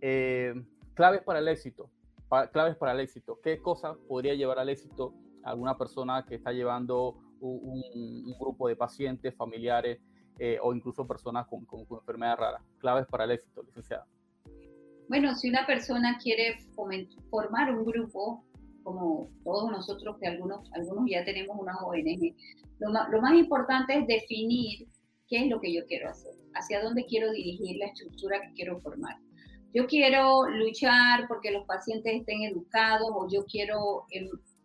eh, 0.00 0.54
claves 0.94 1.22
para 1.22 1.38
el 1.38 1.48
éxito, 1.48 1.90
pa 2.28 2.48
claves 2.50 2.76
para 2.76 2.92
el 2.92 3.00
éxito. 3.00 3.40
¿Qué 3.42 3.60
cosa 3.62 3.96
podría 4.06 4.34
llevar 4.34 4.58
al 4.58 4.68
éxito 4.68 5.14
a 5.42 5.50
alguna 5.50 5.78
persona 5.78 6.26
que 6.26 6.34
está 6.34 6.52
llevando 6.52 7.16
un, 7.40 7.82
un, 7.94 8.24
un 8.26 8.38
grupo 8.38 8.68
de 8.68 8.76
pacientes, 8.76 9.34
familiares, 9.34 9.98
eh, 10.40 10.58
o 10.62 10.72
incluso 10.72 11.04
personas 11.04 11.48
con, 11.48 11.64
con, 11.64 11.84
con, 11.84 11.98
enfermedades 11.98 12.38
raras. 12.38 12.62
Claves 12.78 13.06
para 13.06 13.24
el 13.24 13.32
éxito, 13.32 13.60
licenciada. 13.62 14.06
Bueno, 15.08 15.34
si 15.34 15.48
una 15.48 15.66
persona 15.66 16.18
quiere 16.22 16.58
formar 17.30 17.74
un 17.74 17.84
grupo, 17.84 18.44
como 18.82 19.30
todos 19.42 19.70
nosotros 19.70 20.16
que 20.20 20.26
algunos, 20.26 20.70
algunos 20.72 21.04
ya 21.10 21.24
tenemos 21.24 21.56
una 21.58 21.78
ONG, 21.78 22.34
lo 22.78 22.90
más, 22.90 23.08
lo 23.10 23.20
más 23.20 23.34
importante 23.34 23.98
es 23.98 24.06
definir 24.06 24.86
qué 25.26 25.44
es 25.44 25.48
lo 25.48 25.60
que 25.60 25.72
yo 25.72 25.84
quiero 25.86 26.10
hacer, 26.10 26.34
hacia 26.54 26.82
dónde 26.82 27.06
quiero 27.06 27.32
dirigir 27.32 27.78
la 27.78 27.86
estructura 27.86 28.40
que 28.40 28.52
quiero 28.52 28.78
formar. 28.80 29.16
Yo 29.74 29.86
quiero 29.86 30.48
luchar 30.48 31.26
porque 31.26 31.52
los 31.52 31.66
pacientes 31.66 32.14
estén 32.14 32.42
educados 32.42 33.08
o 33.10 33.28
yo 33.30 33.44
quiero 33.44 34.04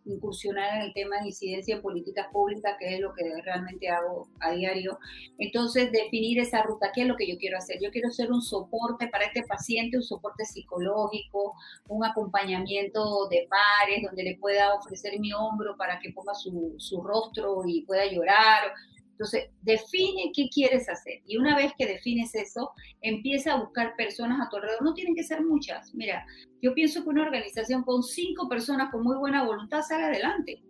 incursionar 0.04 0.76
en 0.76 0.82
el 0.82 0.92
tema 0.92 1.20
de 1.20 1.28
incidencia 1.28 1.76
en 1.76 1.82
políticas 1.82 2.28
públicas, 2.32 2.76
que 2.78 2.94
es 2.94 3.00
lo 3.00 3.14
que 3.14 3.24
realmente 3.42 3.88
hago 3.88 4.28
a 4.40 4.52
diario. 4.52 4.98
Entonces, 5.38 5.90
definir 5.92 6.38
esa 6.38 6.62
ruta, 6.62 6.90
¿qué 6.94 7.02
es 7.02 7.08
lo 7.08 7.16
que 7.16 7.28
yo 7.28 7.36
quiero 7.38 7.58
hacer? 7.58 7.78
Yo 7.82 7.90
quiero 7.90 8.10
ser 8.10 8.30
un 8.30 8.42
soporte 8.42 9.08
para 9.08 9.24
este 9.24 9.42
paciente, 9.42 9.96
un 9.96 10.02
soporte 10.02 10.44
psicológico, 10.44 11.54
un 11.88 12.04
acompañamiento 12.04 13.28
de 13.28 13.46
pares, 13.48 14.02
donde 14.02 14.22
le 14.22 14.36
pueda 14.36 14.74
ofrecer 14.74 15.18
mi 15.18 15.32
hombro 15.32 15.76
para 15.76 15.98
que 15.98 16.12
ponga 16.12 16.34
su, 16.34 16.74
su 16.78 17.02
rostro 17.02 17.62
y 17.66 17.82
pueda 17.82 18.06
llorar. 18.06 18.72
Entonces, 19.14 19.50
define 19.62 20.32
qué 20.34 20.48
quieres 20.48 20.88
hacer. 20.88 21.22
Y 21.24 21.36
una 21.36 21.56
vez 21.56 21.72
que 21.78 21.86
defines 21.86 22.34
eso, 22.34 22.72
empieza 23.00 23.52
a 23.52 23.60
buscar 23.60 23.94
personas 23.96 24.44
a 24.44 24.50
tu 24.50 24.56
alrededor. 24.56 24.82
No 24.82 24.94
tienen 24.94 25.14
que 25.14 25.22
ser 25.22 25.42
muchas. 25.42 25.94
Mira, 25.94 26.26
yo 26.60 26.74
pienso 26.74 27.04
que 27.04 27.10
una 27.10 27.22
organización 27.22 27.84
con 27.84 28.02
cinco 28.02 28.48
personas 28.48 28.90
con 28.90 29.04
muy 29.04 29.16
buena 29.16 29.44
voluntad 29.44 29.82
sale 29.82 30.04
adelante. 30.04 30.62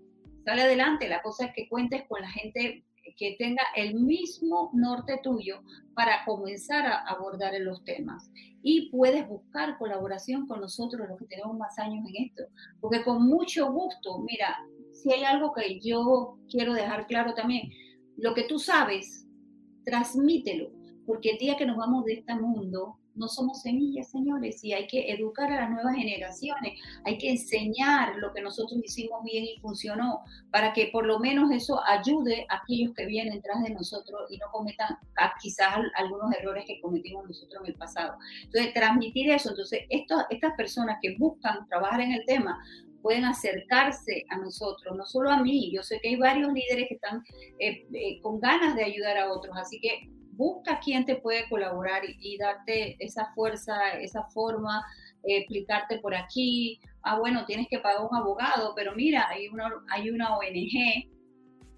Sale 0.45 0.63
adelante. 0.63 1.09
La 1.09 1.23
cosa 1.23 1.47
es 1.47 1.55
que 1.55 1.69
cuentes 1.69 2.03
con 2.07 2.21
la 2.21 2.31
gente 2.31 2.85
que 3.17 3.37
tenga 3.39 3.63
el 3.77 3.95
mismo 3.95 4.71
norte 4.75 5.21
tuyo 5.23 5.63
para 5.95 6.25
comenzar 6.27 6.85
a 6.87 6.99
abordar 7.07 7.55
los 7.61 7.83
temas. 7.85 8.31
Y 8.63 8.91
puedes 8.91 9.27
buscar 9.27 9.79
colaboración 9.79 10.47
con 10.47 10.61
nosotros, 10.61 11.09
los 11.09 11.19
que 11.19 11.27
tenemos 11.27 11.57
más 11.57 11.79
años 11.79 12.05
en 12.09 12.27
esto, 12.27 12.45
porque 12.81 13.05
con 13.05 13.27
mucho 13.27 13.71
gusto, 13.71 14.21
mira, 14.21 14.59
si 14.93 15.13
hay 15.13 15.25
algo 15.25 15.53
que 15.53 15.81
yo 15.81 16.39
quiero 16.51 16.73
dejar 16.73 17.07
claro 17.07 17.35
también, 17.35 17.71
lo 18.17 18.35
que 18.35 18.45
tú 18.45 18.59
sabes, 18.59 19.27
transmítelo, 19.85 20.71
porque 21.07 21.31
el 21.31 21.39
día 21.39 21.57
que 21.57 21.67
nos 21.67 21.77
vamos 21.77 22.05
de 22.05 22.15
este 22.15 22.35
mundo, 22.35 22.99
no 23.15 23.29
somos 23.29 23.62
semillas, 23.62 24.11
señores, 24.11 24.62
y 24.65 24.73
hay 24.73 24.87
que 24.87 25.12
educar 25.12 25.53
a 25.53 25.61
las 25.61 25.71
nuevas 25.71 25.95
generaciones, 25.95 26.81
hay 27.05 27.19
que 27.19 27.31
enseñar 27.31 28.17
lo 28.17 28.33
que 28.33 28.43
nosotros 28.43 28.81
hicimos 28.83 29.23
bien 29.23 29.45
y 29.45 29.61
funcionó, 29.61 30.23
para 30.51 30.73
que 30.73 30.89
por 30.93 31.07
lo 31.07 31.19
menos 31.19 31.51
eso 31.53 31.81
ayude 31.87 32.47
a 32.49 32.57
aquellos 32.57 32.93
que 32.95 33.07
vienen 33.07 33.41
tras 33.43 33.62
de 33.62 33.71
nosotros 33.71 34.23
y 34.31 34.39
no 34.39 34.47
cometan 34.51 34.99
ah, 35.17 35.33
quizás 35.41 35.77
algunos 35.97 36.33
errores 36.35 36.65
que 36.67 36.81
cometimos 36.81 37.27
nosotros 37.27 37.62
en 37.62 37.73
el 37.73 37.79
pasado. 37.79 38.19
Entonces, 38.43 38.75
transmitir 38.75 39.31
eso, 39.31 39.51
entonces, 39.51 39.83
estas 39.89 40.55
personas 40.57 40.99
que 41.01 41.17
buscan 41.17 41.67
trabajar 41.69 42.01
en 42.01 42.12
el 42.12 42.25
tema, 42.25 42.59
pueden 43.05 43.27
acercarse 43.27 44.25
a 44.31 44.39
nosotros, 44.39 44.97
no 44.97 45.05
solo 45.05 45.31
a 45.31 45.43
mí, 45.43 45.71
yo 45.71 45.83
sé 45.83 46.01
que 46.01 46.09
hay 46.09 46.17
varios 46.17 46.51
líderes 46.55 46.89
que 46.89 46.95
están 46.95 47.23
eh, 47.59 47.87
eh, 47.93 48.19
con 48.23 48.41
ganas 48.41 48.75
de 48.75 48.83
ayudar 48.83 49.19
a 49.19 49.31
otros, 49.31 49.55
así 49.59 49.79
que 49.79 50.09
busca 50.33 50.81
quién 50.83 51.05
te 51.05 51.17
puede 51.17 51.47
colaborar 51.51 52.01
y, 52.07 52.39
darte 52.39 52.97
esa 52.99 53.31
fuerza, 53.35 53.75
esa 54.01 54.25
forma, 54.29 54.83
eh, 55.23 55.37
explicarte 55.37 55.99
por 55.99 56.15
aquí, 56.15 56.81
ah, 57.03 57.19
bueno, 57.19 57.45
tienes 57.45 57.69
que 57.69 57.79
pagar 57.79 58.07
un 58.11 58.17
abogado, 58.17 58.73
pero 58.75 58.95
mira, 58.97 59.29
hay 59.29 59.49
una, 59.49 59.71
hay 59.91 60.09
una 60.09 60.39
ONG, 60.39 61.07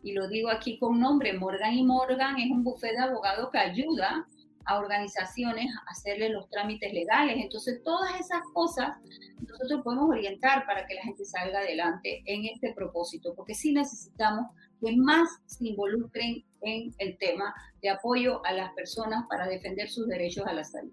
y 0.04 0.12
lo 0.12 0.28
digo 0.28 0.48
aquí 0.48 0.78
con 0.78 1.00
nombre, 1.00 1.32
Morgan 1.32 1.74
y 1.74 1.82
Morgan 1.82 2.38
es 2.38 2.52
un 2.52 2.62
bufete 2.62 2.94
de 2.94 3.02
abogados 3.02 3.50
que 3.50 3.58
ayuda 3.58 4.24
a 4.66 4.78
organizaciones 4.78 5.66
a 5.76 5.90
hacerle 5.90 6.30
los 6.30 6.48
trámites 6.50 6.92
legales. 6.92 7.36
Entonces, 7.38 7.82
todas 7.84 8.18
esas 8.20 8.40
cosas 8.52 8.96
nosotros 9.40 9.82
podemos 9.82 10.10
orientar 10.10 10.66
para 10.66 10.86
que 10.86 10.94
la 10.94 11.02
gente 11.02 11.24
salga 11.24 11.60
adelante 11.60 12.22
en 12.26 12.46
este 12.46 12.72
propósito, 12.74 13.34
porque 13.34 13.54
sí 13.54 13.72
necesitamos 13.72 14.46
que 14.80 14.96
más 14.96 15.28
se 15.46 15.68
involucren 15.68 16.44
en 16.62 16.94
el 16.98 17.16
tema 17.18 17.54
de 17.80 17.90
apoyo 17.90 18.44
a 18.44 18.52
las 18.52 18.72
personas 18.74 19.24
para 19.28 19.46
defender 19.46 19.88
sus 19.88 20.06
derechos 20.06 20.44
a 20.46 20.52
la 20.52 20.64
salud. 20.64 20.92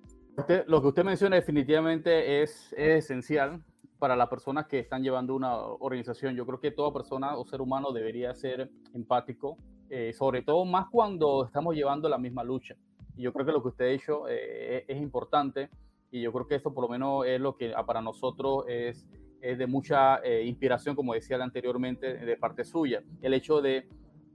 lo 0.68 0.82
que 0.82 0.88
usted 0.88 1.04
menciona 1.04 1.36
definitivamente 1.36 2.42
es, 2.42 2.74
esencial 2.78 3.64
para 4.00 4.16
las 4.16 4.28
personas 4.28 4.68
que 4.68 4.80
están 4.80 5.02
llevando 5.02 5.36
una 5.36 5.58
organización. 5.58 6.36
Yo 6.36 6.46
creo 6.46 6.60
que 6.60 6.72
toda 6.72 6.92
persona 6.92 7.38
o 7.38 7.46
ser 7.46 7.62
humano 7.62 7.92
debería 7.92 8.34
ser 8.34 8.70
empático, 8.94 9.58
eh, 9.90 10.12
sobre 10.14 10.42
todo 10.42 10.66
más 10.66 10.88
cuando 10.92 11.46
estamos 11.46 11.76
llevando 11.76 12.10
la 12.10 12.18
misma 12.18 12.44
lucha. 12.44 12.76
Y 13.18 13.24
yo 13.24 13.34
creo 13.34 13.46
que 13.46 13.52
lo 13.52 13.62
que 13.62 13.70
usted 13.70 13.86
ha 13.86 13.90
dicho 13.90 14.24
eh, 14.28 14.86
es 14.88 15.02
importante 15.02 15.70
y 16.12 16.22
yo 16.22 16.32
creo 16.32 16.48
que 16.48 16.56
esto 16.56 16.74
por 16.74 16.84
lo 16.84 16.90
menos 16.90 17.26
es 17.26 17.40
lo 17.42 17.56
que 17.56 17.74
para 17.86 18.02
nosotros 18.02 18.66
es, 18.68 19.08
es 19.42 19.58
de 19.58 19.68
mucha 19.68 20.18
eh, 20.18 20.44
inspiración, 20.46 20.96
como 20.96 21.14
decía 21.14 21.44
anteriormente, 21.44 22.14
de 22.14 22.38
parte 22.38 22.64
suya. 22.64 23.04
El 23.22 23.34
hecho 23.34 23.62
de 23.62 23.88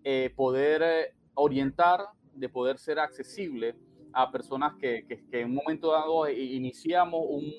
eh, 0.02 0.32
poder 0.34 1.14
orientar, 1.34 2.08
de 2.34 2.48
poder 2.48 2.78
ser 2.78 2.98
accesible 2.98 3.76
a 4.12 4.30
personas 4.32 4.74
que, 4.80 5.06
que, 5.06 5.40
en 5.40 5.50
un 5.50 5.54
momento 5.54 5.92
dado 5.92 6.28
iniciamos 6.28 7.24
un, 7.28 7.52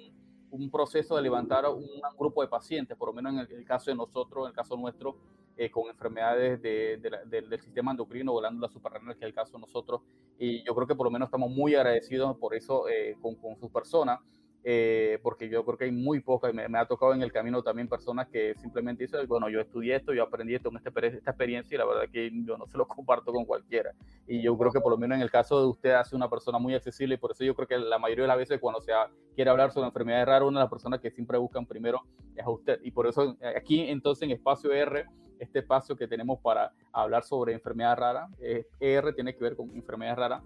un, 0.51 0.69
proceso 0.69 1.15
de 1.15 1.21
levantar 1.21 1.65
un, 1.67 1.85
grupo 2.17 2.41
de 2.41 2.47
pacientes, 2.47 2.97
por 2.97 3.09
lo 3.09 3.13
menos 3.13 3.33
en 3.33 3.57
el, 3.57 3.65
caso 3.65 3.91
de 3.91 3.95
nosotros, 3.95 4.45
en 4.45 4.49
el 4.49 4.55
caso 4.55 4.75
nuestro, 4.77 5.17
eh, 5.57 5.69
con 5.69 5.89
enfermedades 5.89 6.61
de, 6.61 6.97
del 7.25 7.61
sistema 7.61 7.91
endocrino 7.91 8.35
glándulas 8.35 8.71
suprarrenales, 8.71 9.17
que 9.17 9.25
es 9.25 9.29
el 9.29 9.35
caso 9.35 9.53
de 9.53 9.61
nosotros. 9.61 10.01
Y 10.37 10.63
yo 10.63 10.73
creo 10.75 10.87
que 10.87 10.95
por 10.95 11.05
lo 11.05 11.11
menos 11.11 11.27
estamos 11.27 11.51
muy 11.51 11.75
agradecidos 11.75 12.37
por 12.37 12.55
eso 12.55 12.87
eh, 12.87 13.17
con, 13.21 13.35
con 13.35 13.57
sus 13.57 13.69
personas. 13.69 14.19
Eh, 14.63 15.19
porque 15.23 15.49
yo 15.49 15.63
creo 15.63 15.77
que 15.77 15.85
hay 15.85 15.91
muy 15.91 16.19
pocas, 16.19 16.53
me, 16.53 16.67
me, 16.67 16.77
ha 16.77 16.85
tocado 16.85 17.13
en 17.13 17.21
el 17.21 17.31
camino 17.31 17.63
también 17.63 17.87
personas 17.87 18.27
que 18.27 18.53
simplemente 18.55 19.05
dicen, 19.05 19.25
bueno, 19.25 19.49
yo 19.49 19.61
estudié 19.61 19.95
esto, 19.95 20.13
yo 20.13 20.23
aprendí 20.23 20.53
esto 20.53 20.69
esta, 20.75 21.07
esta 21.07 21.31
experiencia 21.31 21.75
y 21.75 21.77
la 21.77 21.85
verdad 21.85 22.09
que 22.11 22.29
yo 22.43 22.57
no 22.57 22.67
se 22.67 22.77
lo 22.77 22.85
comparto 22.87 23.31
con 23.31 23.45
cualquiera. 23.45 23.93
Y 24.27 24.41
yo 24.41 24.57
creo 24.57 24.71
que 24.71 24.81
por 24.81 24.91
lo 24.91 24.97
menos 24.97 25.15
en 25.15 25.21
el 25.21 25.31
caso 25.31 25.61
de 25.61 25.67
usted 25.67 25.91
hace 25.91 26.15
una 26.15 26.29
persona 26.29 26.59
muy 26.59 26.75
accesible 26.75 27.15
y 27.15 27.17
por 27.17 27.31
eso 27.31 27.43
yo 27.43 27.55
creo 27.55 27.67
que 27.67 27.77
la 27.77 27.99
mayoría 27.99 28.23
de 28.23 28.27
las 28.27 28.37
veces 28.37 28.59
cuando 28.59 28.81
se 28.81 28.91
quiere 29.33 29.49
hablar 29.49 29.71
sobre 29.71 29.87
enfermedades 29.87 30.27
raras, 30.27 30.47
una 30.47 30.59
de 30.59 30.63
las 30.65 30.69
personas 30.69 30.99
que 30.99 31.09
siempre 31.09 31.37
buscan 31.37 31.65
primero 31.65 32.01
es 32.35 32.45
a 32.45 32.49
usted. 32.49 32.79
Y 32.83 32.91
por 32.91 33.07
eso 33.07 33.37
eh, 33.41 33.53
aquí 33.55 33.81
entonces 33.81 34.23
en 34.23 34.31
Espacio 34.31 34.73
R, 34.73 35.05
este 35.39 35.59
espacio 35.59 35.95
que 35.95 36.07
tenemos 36.07 36.39
para 36.39 36.73
hablar 36.91 37.23
sobre 37.23 37.53
enfermedades 37.53 37.99
raras, 37.99 38.29
eh, 38.41 38.67
R 38.79 39.13
tiene 39.13 39.33
que 39.33 39.43
ver 39.43 39.55
con 39.55 39.73
enfermedades 39.73 40.17
raras. 40.19 40.43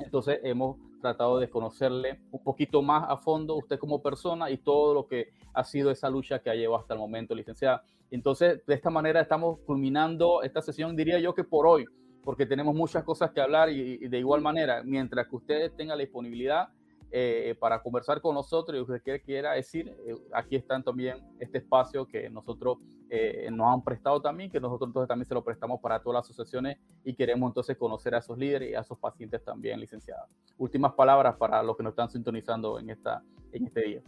Entonces 0.00 0.40
hemos 0.42 0.76
tratado 1.00 1.38
de 1.38 1.48
conocerle 1.48 2.20
un 2.30 2.42
poquito 2.42 2.82
más 2.82 3.08
a 3.08 3.16
fondo 3.16 3.56
usted 3.56 3.78
como 3.78 4.02
persona 4.02 4.50
y 4.50 4.58
todo 4.58 4.94
lo 4.94 5.06
que 5.06 5.30
ha 5.54 5.64
sido 5.64 5.90
esa 5.90 6.10
lucha 6.10 6.40
que 6.40 6.50
ha 6.50 6.54
llevado 6.54 6.80
hasta 6.80 6.94
el 6.94 7.00
momento, 7.00 7.34
licenciada. 7.34 7.82
Entonces, 8.10 8.64
de 8.66 8.74
esta 8.74 8.90
manera 8.90 9.20
estamos 9.20 9.60
culminando 9.60 10.42
esta 10.42 10.60
sesión, 10.60 10.96
diría 10.96 11.18
yo 11.20 11.34
que 11.34 11.44
por 11.44 11.66
hoy, 11.66 11.86
porque 12.22 12.44
tenemos 12.46 12.74
muchas 12.74 13.04
cosas 13.04 13.30
que 13.30 13.40
hablar 13.40 13.70
y, 13.70 14.08
de 14.08 14.18
igual 14.18 14.40
manera, 14.40 14.82
mientras 14.84 15.28
que 15.28 15.36
usted 15.36 15.72
tenga 15.72 15.94
la 15.96 16.02
disponibilidad, 16.02 16.68
eh, 17.12 17.56
para 17.58 17.82
conversar 17.82 18.20
con 18.20 18.36
nosotros 18.36 18.78
y 18.78 18.80
usted 18.80 19.20
quiera 19.22 19.52
decir, 19.54 19.88
eh, 20.06 20.14
aquí 20.32 20.54
están 20.54 20.84
también 20.84 21.16
este 21.40 21.58
espacio 21.58 22.06
que 22.06 22.30
nosotros 22.30 22.78
eh, 23.08 23.48
nos 23.50 23.66
han 23.74 23.82
prestado 23.82 24.22
también, 24.22 24.48
que 24.48 24.60
nosotros 24.60 24.90
entonces 24.90 25.08
también 25.08 25.26
se 25.26 25.34
lo 25.34 25.42
prestamos 25.42 25.80
para 25.80 26.00
todas 26.00 26.18
las 26.18 26.26
asociaciones 26.26 26.78
y 27.02 27.14
queremos 27.14 27.50
entonces 27.50 27.76
conocer 27.76 28.14
a 28.14 28.18
esos 28.18 28.38
líderes 28.38 28.70
y 28.70 28.74
a 28.74 28.80
esos 28.80 28.96
pacientes 28.96 29.42
también, 29.42 29.80
licenciada. 29.80 30.28
Últimas 30.56 30.92
palabras 30.92 31.34
para 31.36 31.60
los 31.64 31.76
que 31.76 31.82
nos 31.82 31.92
están 31.92 32.10
sintonizando 32.10 32.78
en, 32.78 32.90
esta, 32.90 33.24
en 33.50 33.66
este 33.66 33.80
día. 33.82 34.02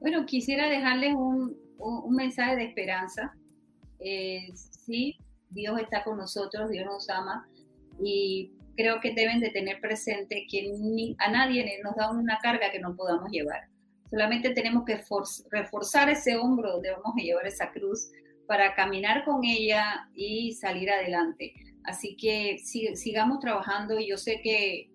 Bueno, 0.00 0.26
quisiera 0.26 0.68
dejarles 0.68 1.14
un, 1.14 1.56
un, 1.78 2.14
mensaje 2.16 2.56
de 2.56 2.64
esperanza. 2.64 3.36
sí, 3.98 5.16
Dios 5.48 5.78
está 5.78 6.02
con 6.02 6.18
nosotros, 6.18 6.70
Dios 6.70 6.86
nos 6.86 7.08
ama 7.08 7.48
y 8.02 8.52
creo 8.76 9.00
que 9.00 9.14
deben 9.14 9.40
de 9.40 9.50
tener 9.50 9.80
presente 9.80 10.46
que 10.50 10.70
a 11.18 11.30
nadie 11.30 11.80
nos 11.82 11.94
da 11.96 12.10
una 12.10 12.38
carga 12.42 12.70
que 12.70 12.80
no 12.80 12.96
podamos 12.96 13.30
llevar. 13.30 13.68
Solamente 14.10 14.50
tenemos 14.50 14.84
que 14.84 15.00
reforzar 15.50 16.10
ese 16.10 16.36
hombro 16.36 16.72
donde 16.72 16.90
vamos 16.90 17.14
a 17.16 17.22
llevar 17.22 17.46
esa 17.46 17.70
cruz 17.70 18.10
para 18.46 18.74
caminar 18.74 19.24
con 19.24 19.44
ella 19.44 20.08
y 20.14 20.52
salir 20.54 20.90
adelante. 20.90 21.54
Así 21.84 22.16
que 22.16 22.58
sigamos 22.58 23.38
trabajando 23.38 23.98
y 23.98 24.08
yo 24.08 24.16
sé 24.16 24.40
que 24.42 24.89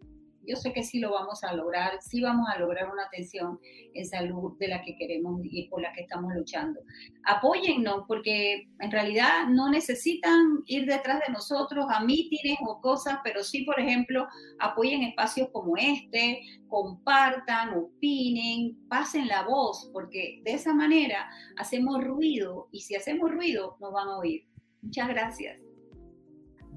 yo 0.48 0.56
sé 0.56 0.74
que 0.74 0.84
sí 0.84 1.00
lo 1.00 1.12
vamos 1.12 1.43
a 1.43 1.54
lograr, 1.54 2.02
sí 2.02 2.22
vamos 2.22 2.48
a 2.50 2.60
lograr 2.60 2.91
una 2.91 3.04
atención 3.04 3.60
en 3.93 4.06
salud 4.06 4.58
de 4.60 4.68
la 4.68 4.82
que 4.82 4.96
queremos 4.96 5.41
y 5.43 5.68
por 5.68 5.82
la 5.82 5.93
que 5.93 6.02
estamos 6.02 6.34
luchando. 6.34 6.80
Apóyennos 7.24 8.04
porque 8.08 8.68
en 8.80 8.91
realidad 8.91 9.48
no 9.50 9.70
necesitan 9.70 10.64
ir 10.66 10.86
detrás 10.86 11.22
de 11.26 11.34
nosotros 11.34 11.86
a 11.89 12.04
mítines 12.04 12.58
o 12.66 12.82
cosas, 12.82 13.20
pero 13.24 13.43
sí, 13.43 13.64
por 13.64 13.80
ejemplo, 13.80 14.28
apoyen 14.60 15.04
espacios 15.04 15.50
como 15.52 15.78
este, 15.78 16.41
compartan, 16.68 17.78
opinen, 17.78 18.78
pasen 18.88 19.28
la 19.28 19.43
voz, 19.43 19.89
porque 19.93 20.41
de 20.43 20.54
esa 20.54 20.74
manera 20.74 21.30
hacemos 21.58 22.04
ruido 22.04 22.68
y 22.72 22.82
si 22.82 22.96
hacemos 22.96 23.32
ruido 23.32 23.78
nos 23.80 23.93
van 23.93 24.08
a 24.08 24.18
oír. 24.18 24.46
Muchas 24.82 25.08
gracias. 25.08 25.64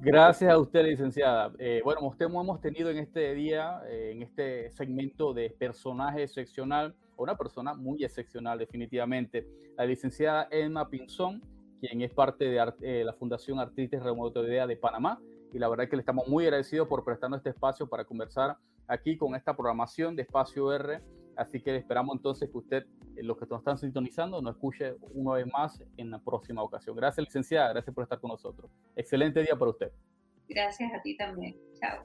Gracias 0.00 0.48
a 0.50 0.58
usted, 0.58 0.84
licenciada. 0.84 1.52
Eh, 1.58 1.80
bueno, 1.82 2.06
usted 2.06 2.26
hemos 2.26 2.60
tenido 2.60 2.88
en 2.88 2.98
este 2.98 3.34
día, 3.34 3.82
eh, 3.88 4.12
en 4.12 4.22
este 4.22 4.70
segmento 4.70 5.34
de 5.34 5.50
personaje 5.50 6.22
excepcional, 6.22 6.94
una 7.16 7.36
persona 7.36 7.74
muy 7.74 8.04
excepcional 8.04 8.60
definitivamente, 8.60 9.48
la 9.76 9.84
licenciada 9.84 10.46
Emma 10.52 10.88
Pinzón, 10.88 11.42
quien 11.80 12.00
es 12.02 12.12
parte 12.12 12.44
de 12.44 12.72
eh, 12.80 13.02
la 13.04 13.12
Fundación 13.12 13.58
Artritis 13.58 14.00
Reumatoidea 14.00 14.68
de 14.68 14.76
Panamá. 14.76 15.20
Y 15.52 15.58
la 15.58 15.68
verdad 15.68 15.84
es 15.84 15.90
que 15.90 15.96
le 15.96 16.02
estamos 16.02 16.28
muy 16.28 16.44
agradecidos 16.44 16.86
por 16.86 17.04
prestarnos 17.04 17.38
este 17.38 17.50
espacio 17.50 17.88
para 17.88 18.04
conversar 18.04 18.56
aquí 18.86 19.16
con 19.16 19.34
esta 19.34 19.56
programación 19.56 20.14
de 20.14 20.22
Espacio 20.22 20.72
R 20.72 21.02
Así 21.38 21.60
que 21.60 21.76
esperamos 21.76 22.16
entonces 22.16 22.50
que 22.50 22.58
usted, 22.58 22.84
eh, 23.16 23.22
los 23.22 23.38
que 23.38 23.46
nos 23.46 23.60
están 23.60 23.78
sintonizando, 23.78 24.42
nos 24.42 24.56
escuche 24.56 24.96
una 25.12 25.34
vez 25.34 25.46
más 25.46 25.80
en 25.96 26.10
la 26.10 26.18
próxima 26.18 26.64
ocasión. 26.64 26.96
Gracias, 26.96 27.24
licenciada. 27.24 27.72
Gracias 27.72 27.94
por 27.94 28.02
estar 28.02 28.20
con 28.20 28.30
nosotros. 28.30 28.68
Excelente 28.96 29.40
día 29.40 29.56
para 29.56 29.70
usted. 29.70 29.92
Gracias 30.48 30.92
a 30.92 31.00
ti 31.00 31.16
también. 31.16 31.56
Chao. 31.80 32.04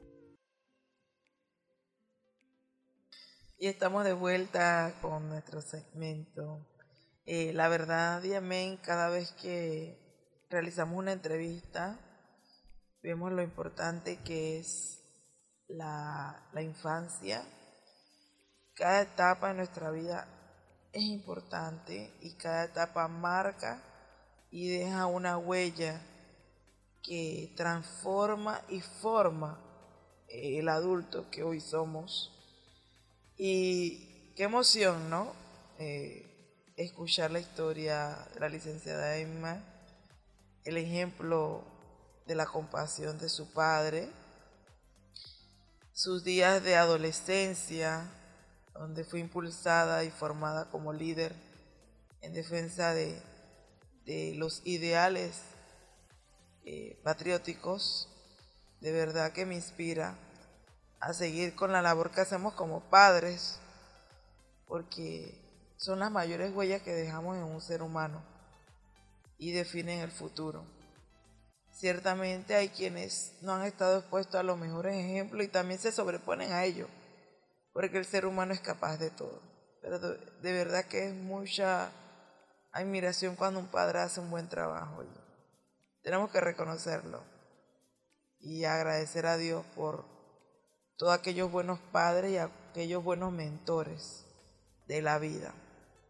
Y 3.58 3.66
estamos 3.66 4.04
de 4.04 4.14
vuelta 4.14 4.94
con 5.02 5.28
nuestro 5.30 5.62
segmento. 5.62 6.68
Eh, 7.26 7.54
la 7.54 7.70
verdad, 7.70 8.22
Diamén, 8.22 8.78
cada 8.78 9.10
vez 9.10 9.32
que 9.32 9.98
realizamos 10.52 10.96
una 11.00 11.14
entrevista, 11.14 12.00
vemos 13.02 13.32
lo 13.32 13.42
importante 13.42 14.20
que 14.24 14.60
es 14.60 15.04
la, 15.68 16.48
la 16.54 16.62
infancia 16.62 17.42
cada 18.76 19.02
etapa 19.02 19.50
de 19.50 19.54
nuestra 19.56 19.92
vida 19.92 20.28
es 20.92 21.04
importante 21.04 22.12
y 22.22 22.32
cada 22.34 22.66
etapa 22.66 23.08
marca 23.08 23.82
y 24.52 24.70
deja 24.70 25.06
una 25.08 25.38
huella 25.38 26.02
que 27.02 27.54
transforma 27.58 28.62
y 28.70 28.82
forma 28.82 29.60
eh, 30.28 30.60
el 30.60 30.70
adulto 30.70 31.30
que 31.30 31.44
hoy 31.44 31.60
somos. 31.60 32.32
Y 33.38 34.34
qué 34.36 34.44
emoción, 34.44 35.10
¿no? 35.10 35.34
Eh, 35.80 36.74
escuchar 36.78 37.32
la 37.32 37.40
historia 37.40 38.28
de 38.34 38.40
la 38.40 38.50
licenciada 38.50 39.18
Emma, 39.18 39.64
el 40.64 40.78
ejemplo 40.78 41.64
de 42.26 42.36
la 42.36 42.46
compasión 42.46 43.18
de 43.18 43.30
su 43.30 43.52
padre, 43.52 44.10
sus 45.92 46.24
días 46.24 46.64
de 46.64 46.76
adolescencia, 46.76 48.10
donde 48.74 49.04
fue 49.04 49.20
impulsada 49.20 50.04
y 50.04 50.12
formada 50.12 50.70
como 50.70 50.94
líder 50.94 51.34
en 52.22 52.34
defensa 52.34 52.94
de, 52.94 53.22
los 54.36 54.62
ideales 54.66 55.42
eh, 56.66 57.00
patrióticos, 57.04 58.10
de 58.82 58.92
verdad 58.92 59.32
que 59.32 59.46
me 59.46 59.56
inspira 59.56 60.16
a 61.00 61.14
seguir 61.14 61.56
con 61.56 61.72
la 61.72 61.82
labor 61.82 62.12
que 62.12 62.22
hacemos 62.22 62.54
como 62.54 62.82
padres, 62.90 63.60
porque 64.68 65.38
son 65.78 66.00
las 66.00 66.12
mayores 66.12 66.54
huellas 66.54 66.82
que 66.82 66.94
dejamos 66.94 67.38
en 67.38 67.44
un 67.44 67.62
ser 67.62 67.82
humano 67.82 68.24
y 69.38 69.52
definen 69.52 70.00
el 70.00 70.12
futuro. 70.12 70.66
Ciertamente 71.72 72.56
hay 72.56 72.70
quienes 72.70 73.34
no 73.42 73.54
han 73.54 73.64
estado 73.64 74.00
expuestos 74.00 74.36
a 74.36 74.44
los 74.44 74.58
mejores 74.58 74.96
ejemplos 74.96 75.44
y 75.44 75.50
también 75.50 75.80
se 75.80 75.92
sobreponen 75.92 76.54
a 76.54 76.64
ello, 76.64 76.88
porque 77.74 77.98
el 77.98 78.06
ser 78.06 78.26
humano 78.26 78.54
es 78.54 78.62
capaz 78.62 78.98
de 78.98 79.10
todo. 79.10 79.42
Pero 79.82 80.00
de 80.00 80.54
verdad 80.54 80.86
que 80.86 81.08
es 81.08 81.14
mucha 81.14 81.92
admiración 82.72 83.36
cuando 83.36 83.60
un 83.60 83.68
padre 83.68 84.00
hace 84.00 84.20
un 84.20 84.32
buen 84.32 84.48
trabajo. 84.48 85.04
tenemos 86.02 86.32
que 86.32 86.42
reconocerlo 86.42 87.22
y 88.40 88.66
agradecer 88.66 89.26
a 89.26 89.38
Dios 89.38 89.66
por 89.76 90.06
todos 90.98 91.14
aquellos 91.14 91.52
buenos 91.52 91.80
padres 91.92 92.32
y 92.32 92.38
aquellos 92.38 93.04
buenos 93.04 93.32
mentores 93.32 94.26
de 94.88 95.02
la 95.02 95.18
vida 95.20 95.54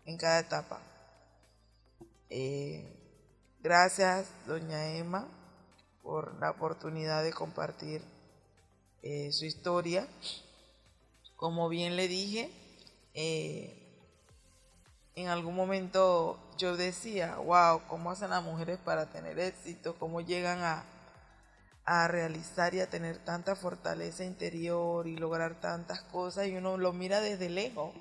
en 0.06 0.18
cada 0.18 0.40
etapa. 0.40 0.82
Eh, 2.30 3.56
gracias, 3.60 4.28
doña 4.48 4.96
Emma, 4.96 5.28
por 6.02 6.40
la 6.40 6.52
oportunidad 6.52 7.24
de 7.24 7.34
compartir 7.34 8.02
eh, 9.02 9.32
su 9.32 9.46
historia. 9.46 10.08
Como 11.36 11.70
bien 11.70 11.96
le 11.96 12.08
dije, 12.08 12.52
eh, 13.14 13.80
en 15.16 15.28
algún 15.28 15.56
momento 15.56 16.40
yo 16.58 16.76
decía, 16.76 17.36
wow, 17.38 17.82
¿cómo 17.88 18.12
hacen 18.12 18.32
las 18.32 18.44
mujeres 18.44 18.80
para 18.84 19.10
tener 19.12 19.40
éxito? 19.40 19.96
¿Cómo 20.00 20.22
llegan 20.22 20.62
a, 20.62 20.84
a 21.86 22.08
realizar 22.08 22.74
y 22.74 22.80
a 22.80 22.90
tener 22.90 23.18
tanta 23.20 23.56
fortaleza 23.56 24.24
interior 24.24 25.08
y 25.08 25.18
lograr 25.18 25.60
tantas 25.60 26.02
cosas? 26.02 26.48
Y 26.48 26.56
uno 26.56 26.78
lo 26.78 26.94
mira 26.94 27.22
desde 27.22 27.50
lejos. 27.50 27.94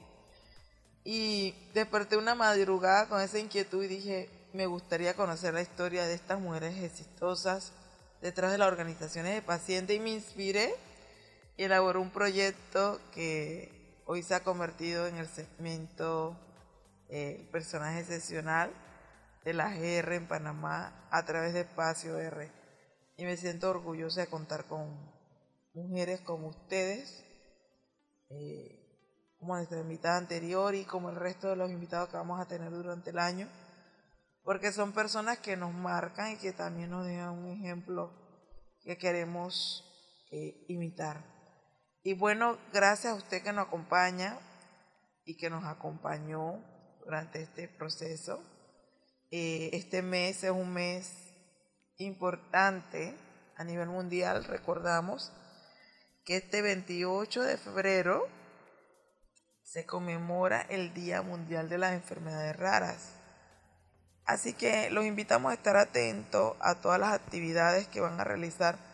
Y 1.04 1.54
desperté 1.74 2.16
una 2.16 2.34
madrugada 2.34 3.08
con 3.08 3.20
esa 3.20 3.38
inquietud 3.38 3.82
y 3.82 3.88
dije, 3.88 4.30
me 4.52 4.66
gustaría 4.66 5.14
conocer 5.14 5.54
la 5.54 5.62
historia 5.62 6.06
de 6.06 6.14
estas 6.14 6.38
mujeres 6.40 6.78
exitosas 6.82 7.72
detrás 8.20 8.52
de 8.52 8.58
las 8.58 8.68
organizaciones 8.68 9.34
de 9.34 9.42
pacientes 9.42 9.96
y 9.96 10.00
me 10.00 10.10
inspiré 10.10 10.74
y 11.56 11.64
elaboré 11.64 11.98
un 11.98 12.10
proyecto 12.10 13.00
que 13.12 14.02
hoy 14.06 14.22
se 14.22 14.34
ha 14.34 14.44
convertido 14.44 15.06
en 15.06 15.16
el 15.16 15.28
segmento 15.28 16.36
eh, 17.08 17.48
personaje 17.52 18.00
excepcional 18.00 18.72
de 19.44 19.52
la 19.52 19.74
GR 19.74 20.14
en 20.14 20.28
Panamá 20.28 21.08
a 21.10 21.24
través 21.24 21.52
de 21.52 21.60
Espacio 21.60 22.18
R. 22.18 22.50
Y 23.16 23.24
me 23.24 23.36
siento 23.36 23.70
orgullosa 23.70 24.22
de 24.22 24.28
contar 24.28 24.66
con 24.66 25.12
mujeres 25.74 26.20
como 26.20 26.48
ustedes, 26.48 27.24
eh, 28.30 29.36
como 29.38 29.56
nuestra 29.56 29.80
invitada 29.80 30.16
anterior 30.16 30.74
y 30.74 30.84
como 30.84 31.10
el 31.10 31.16
resto 31.16 31.48
de 31.48 31.56
los 31.56 31.70
invitados 31.70 32.08
que 32.08 32.16
vamos 32.16 32.40
a 32.40 32.46
tener 32.46 32.70
durante 32.70 33.10
el 33.10 33.18
año, 33.18 33.48
porque 34.42 34.72
son 34.72 34.92
personas 34.92 35.38
que 35.38 35.56
nos 35.56 35.72
marcan 35.72 36.32
y 36.32 36.38
que 36.38 36.52
también 36.52 36.90
nos 36.90 37.06
dejan 37.06 37.30
un 37.30 37.50
ejemplo 37.50 38.10
que 38.82 38.96
queremos 38.96 39.84
eh, 40.30 40.64
imitar. 40.68 41.31
Y 42.04 42.14
bueno, 42.14 42.58
gracias 42.72 43.12
a 43.12 43.16
usted 43.16 43.44
que 43.44 43.52
nos 43.52 43.68
acompaña 43.68 44.36
y 45.24 45.36
que 45.36 45.50
nos 45.50 45.64
acompañó 45.64 46.60
durante 47.04 47.42
este 47.42 47.68
proceso. 47.68 48.42
Eh, 49.30 49.70
este 49.72 50.02
mes 50.02 50.42
es 50.42 50.50
un 50.50 50.72
mes 50.72 51.32
importante 51.98 53.14
a 53.56 53.62
nivel 53.62 53.88
mundial. 53.88 54.44
Recordamos 54.44 55.32
que 56.24 56.38
este 56.38 56.60
28 56.60 57.42
de 57.42 57.56
febrero 57.56 58.26
se 59.62 59.86
conmemora 59.86 60.60
el 60.62 60.92
Día 60.94 61.22
Mundial 61.22 61.68
de 61.68 61.78
las 61.78 61.92
Enfermedades 61.92 62.56
Raras. 62.56 63.14
Así 64.24 64.54
que 64.54 64.90
los 64.90 65.04
invitamos 65.04 65.52
a 65.52 65.54
estar 65.54 65.76
atentos 65.76 66.56
a 66.58 66.80
todas 66.80 66.98
las 66.98 67.12
actividades 67.12 67.86
que 67.86 68.00
van 68.00 68.18
a 68.18 68.24
realizar 68.24 68.91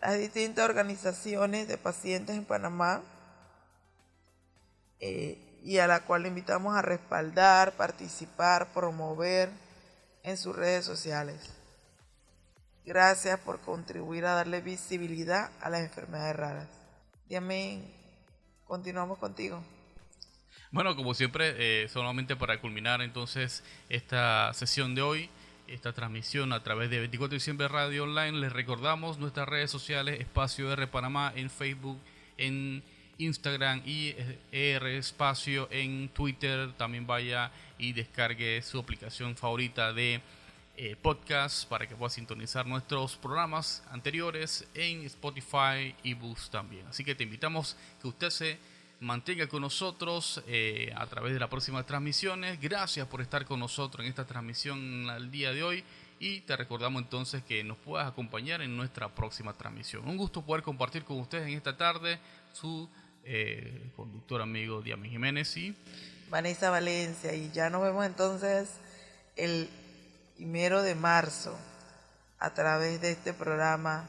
las 0.00 0.18
distintas 0.18 0.64
organizaciones 0.64 1.68
de 1.68 1.76
pacientes 1.76 2.36
en 2.36 2.44
Panamá 2.44 3.02
eh, 4.98 5.38
y 5.62 5.78
a 5.78 5.86
la 5.86 6.00
cual 6.00 6.26
invitamos 6.26 6.74
a 6.76 6.82
respaldar, 6.82 7.72
participar, 7.72 8.72
promover 8.72 9.50
en 10.22 10.36
sus 10.36 10.56
redes 10.56 10.84
sociales. 10.84 11.54
Gracias 12.84 13.38
por 13.40 13.60
contribuir 13.60 14.24
a 14.24 14.34
darle 14.34 14.62
visibilidad 14.62 15.50
a 15.60 15.68
las 15.68 15.82
enfermedades 15.82 16.36
raras. 16.36 16.68
Diamén, 17.28 17.84
continuamos 18.66 19.18
contigo. 19.18 19.62
Bueno, 20.72 20.96
como 20.96 21.14
siempre, 21.14 21.54
eh, 21.58 21.88
solamente 21.88 22.36
para 22.36 22.60
culminar 22.60 23.02
entonces 23.02 23.62
esta 23.88 24.52
sesión 24.54 24.94
de 24.94 25.02
hoy, 25.02 25.30
esta 25.70 25.92
transmisión 25.92 26.52
a 26.52 26.62
través 26.62 26.90
de 26.90 26.98
24 26.98 27.30
de 27.30 27.36
diciembre 27.36 27.68
Radio 27.68 28.02
Online, 28.02 28.32
les 28.32 28.52
recordamos 28.52 29.18
nuestras 29.18 29.48
redes 29.48 29.70
sociales, 29.70 30.20
Espacio 30.20 30.72
R 30.72 30.86
Panamá 30.88 31.32
en 31.36 31.48
Facebook, 31.48 31.98
en 32.36 32.82
Instagram 33.18 33.82
y 33.86 34.14
R 34.50 34.98
Espacio 34.98 35.68
en 35.70 36.08
Twitter. 36.08 36.72
También 36.72 37.06
vaya 37.06 37.52
y 37.78 37.92
descargue 37.92 38.60
su 38.62 38.78
aplicación 38.78 39.36
favorita 39.36 39.92
de 39.92 40.20
eh, 40.76 40.96
podcast 41.00 41.68
para 41.68 41.86
que 41.86 41.94
pueda 41.94 42.10
sintonizar 42.10 42.66
nuestros 42.66 43.16
programas 43.16 43.84
anteriores 43.90 44.66
en 44.74 45.02
Spotify 45.02 45.94
y 46.02 46.14
Boost 46.14 46.50
también. 46.50 46.86
Así 46.88 47.04
que 47.04 47.14
te 47.14 47.22
invitamos 47.22 47.76
que 48.00 48.08
usted 48.08 48.30
se 48.30 48.58
mantenga 49.00 49.48
con 49.48 49.62
nosotros 49.62 50.42
eh, 50.46 50.92
a 50.94 51.06
través 51.06 51.32
de 51.32 51.40
las 51.40 51.48
próximas 51.48 51.86
transmisiones. 51.86 52.60
Gracias 52.60 53.06
por 53.06 53.22
estar 53.22 53.44
con 53.46 53.58
nosotros 53.58 54.04
en 54.04 54.10
esta 54.10 54.26
transmisión 54.26 55.08
al 55.08 55.30
día 55.30 55.52
de 55.52 55.62
hoy 55.62 55.84
y 56.18 56.42
te 56.42 56.54
recordamos 56.54 57.02
entonces 57.02 57.42
que 57.42 57.64
nos 57.64 57.78
puedas 57.78 58.06
acompañar 58.06 58.60
en 58.60 58.76
nuestra 58.76 59.08
próxima 59.08 59.54
transmisión. 59.54 60.06
Un 60.06 60.18
gusto 60.18 60.42
poder 60.42 60.62
compartir 60.62 61.04
con 61.04 61.18
ustedes 61.18 61.48
en 61.48 61.54
esta 61.54 61.76
tarde 61.76 62.18
su 62.52 62.88
eh, 63.24 63.90
conductor 63.96 64.42
amigo 64.42 64.82
Diami 64.82 65.08
Jiménez 65.08 65.56
y 65.56 65.74
Vanessa 66.28 66.68
Valencia 66.70 67.34
y 67.34 67.50
ya 67.52 67.70
nos 67.70 67.82
vemos 67.82 68.04
entonces 68.04 68.70
el 69.36 69.68
primero 70.36 70.82
de 70.82 70.94
marzo 70.94 71.58
a 72.38 72.52
través 72.52 73.00
de 73.00 73.12
este 73.12 73.32
programa 73.32 74.08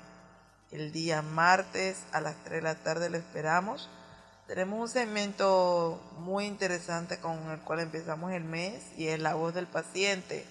el 0.71 0.91
día 0.91 1.21
martes 1.21 2.03
a 2.11 2.19
las 2.19 2.35
3 2.43 2.55
de 2.55 2.61
la 2.61 2.75
tarde 2.75 3.09
lo 3.09 3.17
esperamos 3.17 3.89
tenemos 4.51 4.81
un 4.81 4.89
segmento 4.89 6.01
muy 6.17 6.43
interesante 6.43 7.19
con 7.19 7.51
el 7.51 7.59
cual 7.61 7.79
empezamos 7.79 8.33
el 8.33 8.43
mes 8.43 8.83
y 8.97 9.07
es 9.07 9.17
la 9.17 9.33
voz 9.33 9.53
del 9.53 9.65
paciente. 9.65 10.45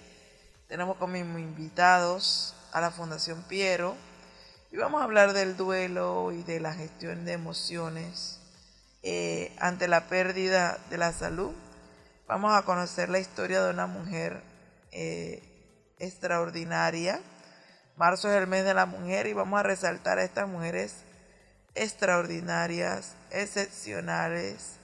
Tenemos 0.67 0.97
como 0.97 1.17
invitados 1.17 2.55
a 2.71 2.81
la 2.81 2.89
Fundación 2.89 3.43
Piero 3.43 3.95
y 4.71 4.77
vamos 4.77 5.01
a 5.01 5.03
hablar 5.03 5.33
del 5.33 5.55
duelo 5.55 6.31
y 6.31 6.41
de 6.41 6.59
la 6.59 6.73
gestión 6.73 7.25
de 7.25 7.33
emociones 7.33 8.39
eh, 9.03 9.55
ante 9.59 9.87
la 9.87 10.07
pérdida 10.07 10.79
de 10.89 10.97
la 10.97 11.13
salud. 11.13 11.51
Vamos 12.27 12.55
a 12.55 12.63
conocer 12.63 13.07
la 13.07 13.19
historia 13.19 13.63
de 13.63 13.69
una 13.69 13.85
mujer 13.85 14.41
eh, 14.91 15.93
extraordinaria. 15.99 17.21
Marzo 17.97 18.31
es 18.31 18.41
el 18.41 18.47
mes 18.47 18.65
de 18.65 18.73
la 18.73 18.87
mujer 18.87 19.27
y 19.27 19.33
vamos 19.33 19.59
a 19.59 19.63
resaltar 19.63 20.17
a 20.17 20.23
estas 20.23 20.49
mujeres 20.49 21.03
extraordinarias, 21.75 23.15
excepcionales, 23.31 24.77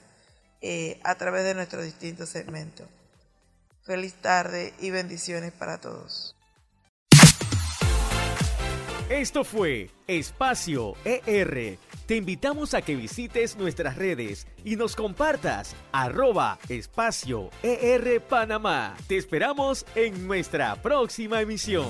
eh, 0.62 1.00
a 1.04 1.16
través 1.16 1.44
de 1.44 1.54
nuestros 1.54 1.84
distintos 1.84 2.30
segmentos. 2.30 2.88
Feliz 3.84 4.14
tarde 4.16 4.74
y 4.80 4.90
bendiciones 4.90 5.54
para 5.54 5.80
todos. 5.80 6.36
Esto 9.10 9.46
fue 9.46 9.90
Espacio 10.08 10.96
ER. 11.06 11.80
Te 12.06 12.16
invitamos 12.16 12.74
a 12.74 12.82
que 12.82 12.96
visites 12.96 13.56
nuestras 13.56 13.96
redes 13.96 14.48
y 14.66 14.76
nos 14.76 14.96
compartas 14.96 15.76
arroba 15.92 16.60
espacio 16.70 17.50
ER 17.64 18.22
Panamá. 18.22 18.96
Te 19.08 19.18
esperamos 19.18 19.86
en 19.96 20.28
nuestra 20.28 20.76
próxima 20.82 21.42
emisión. 21.42 21.90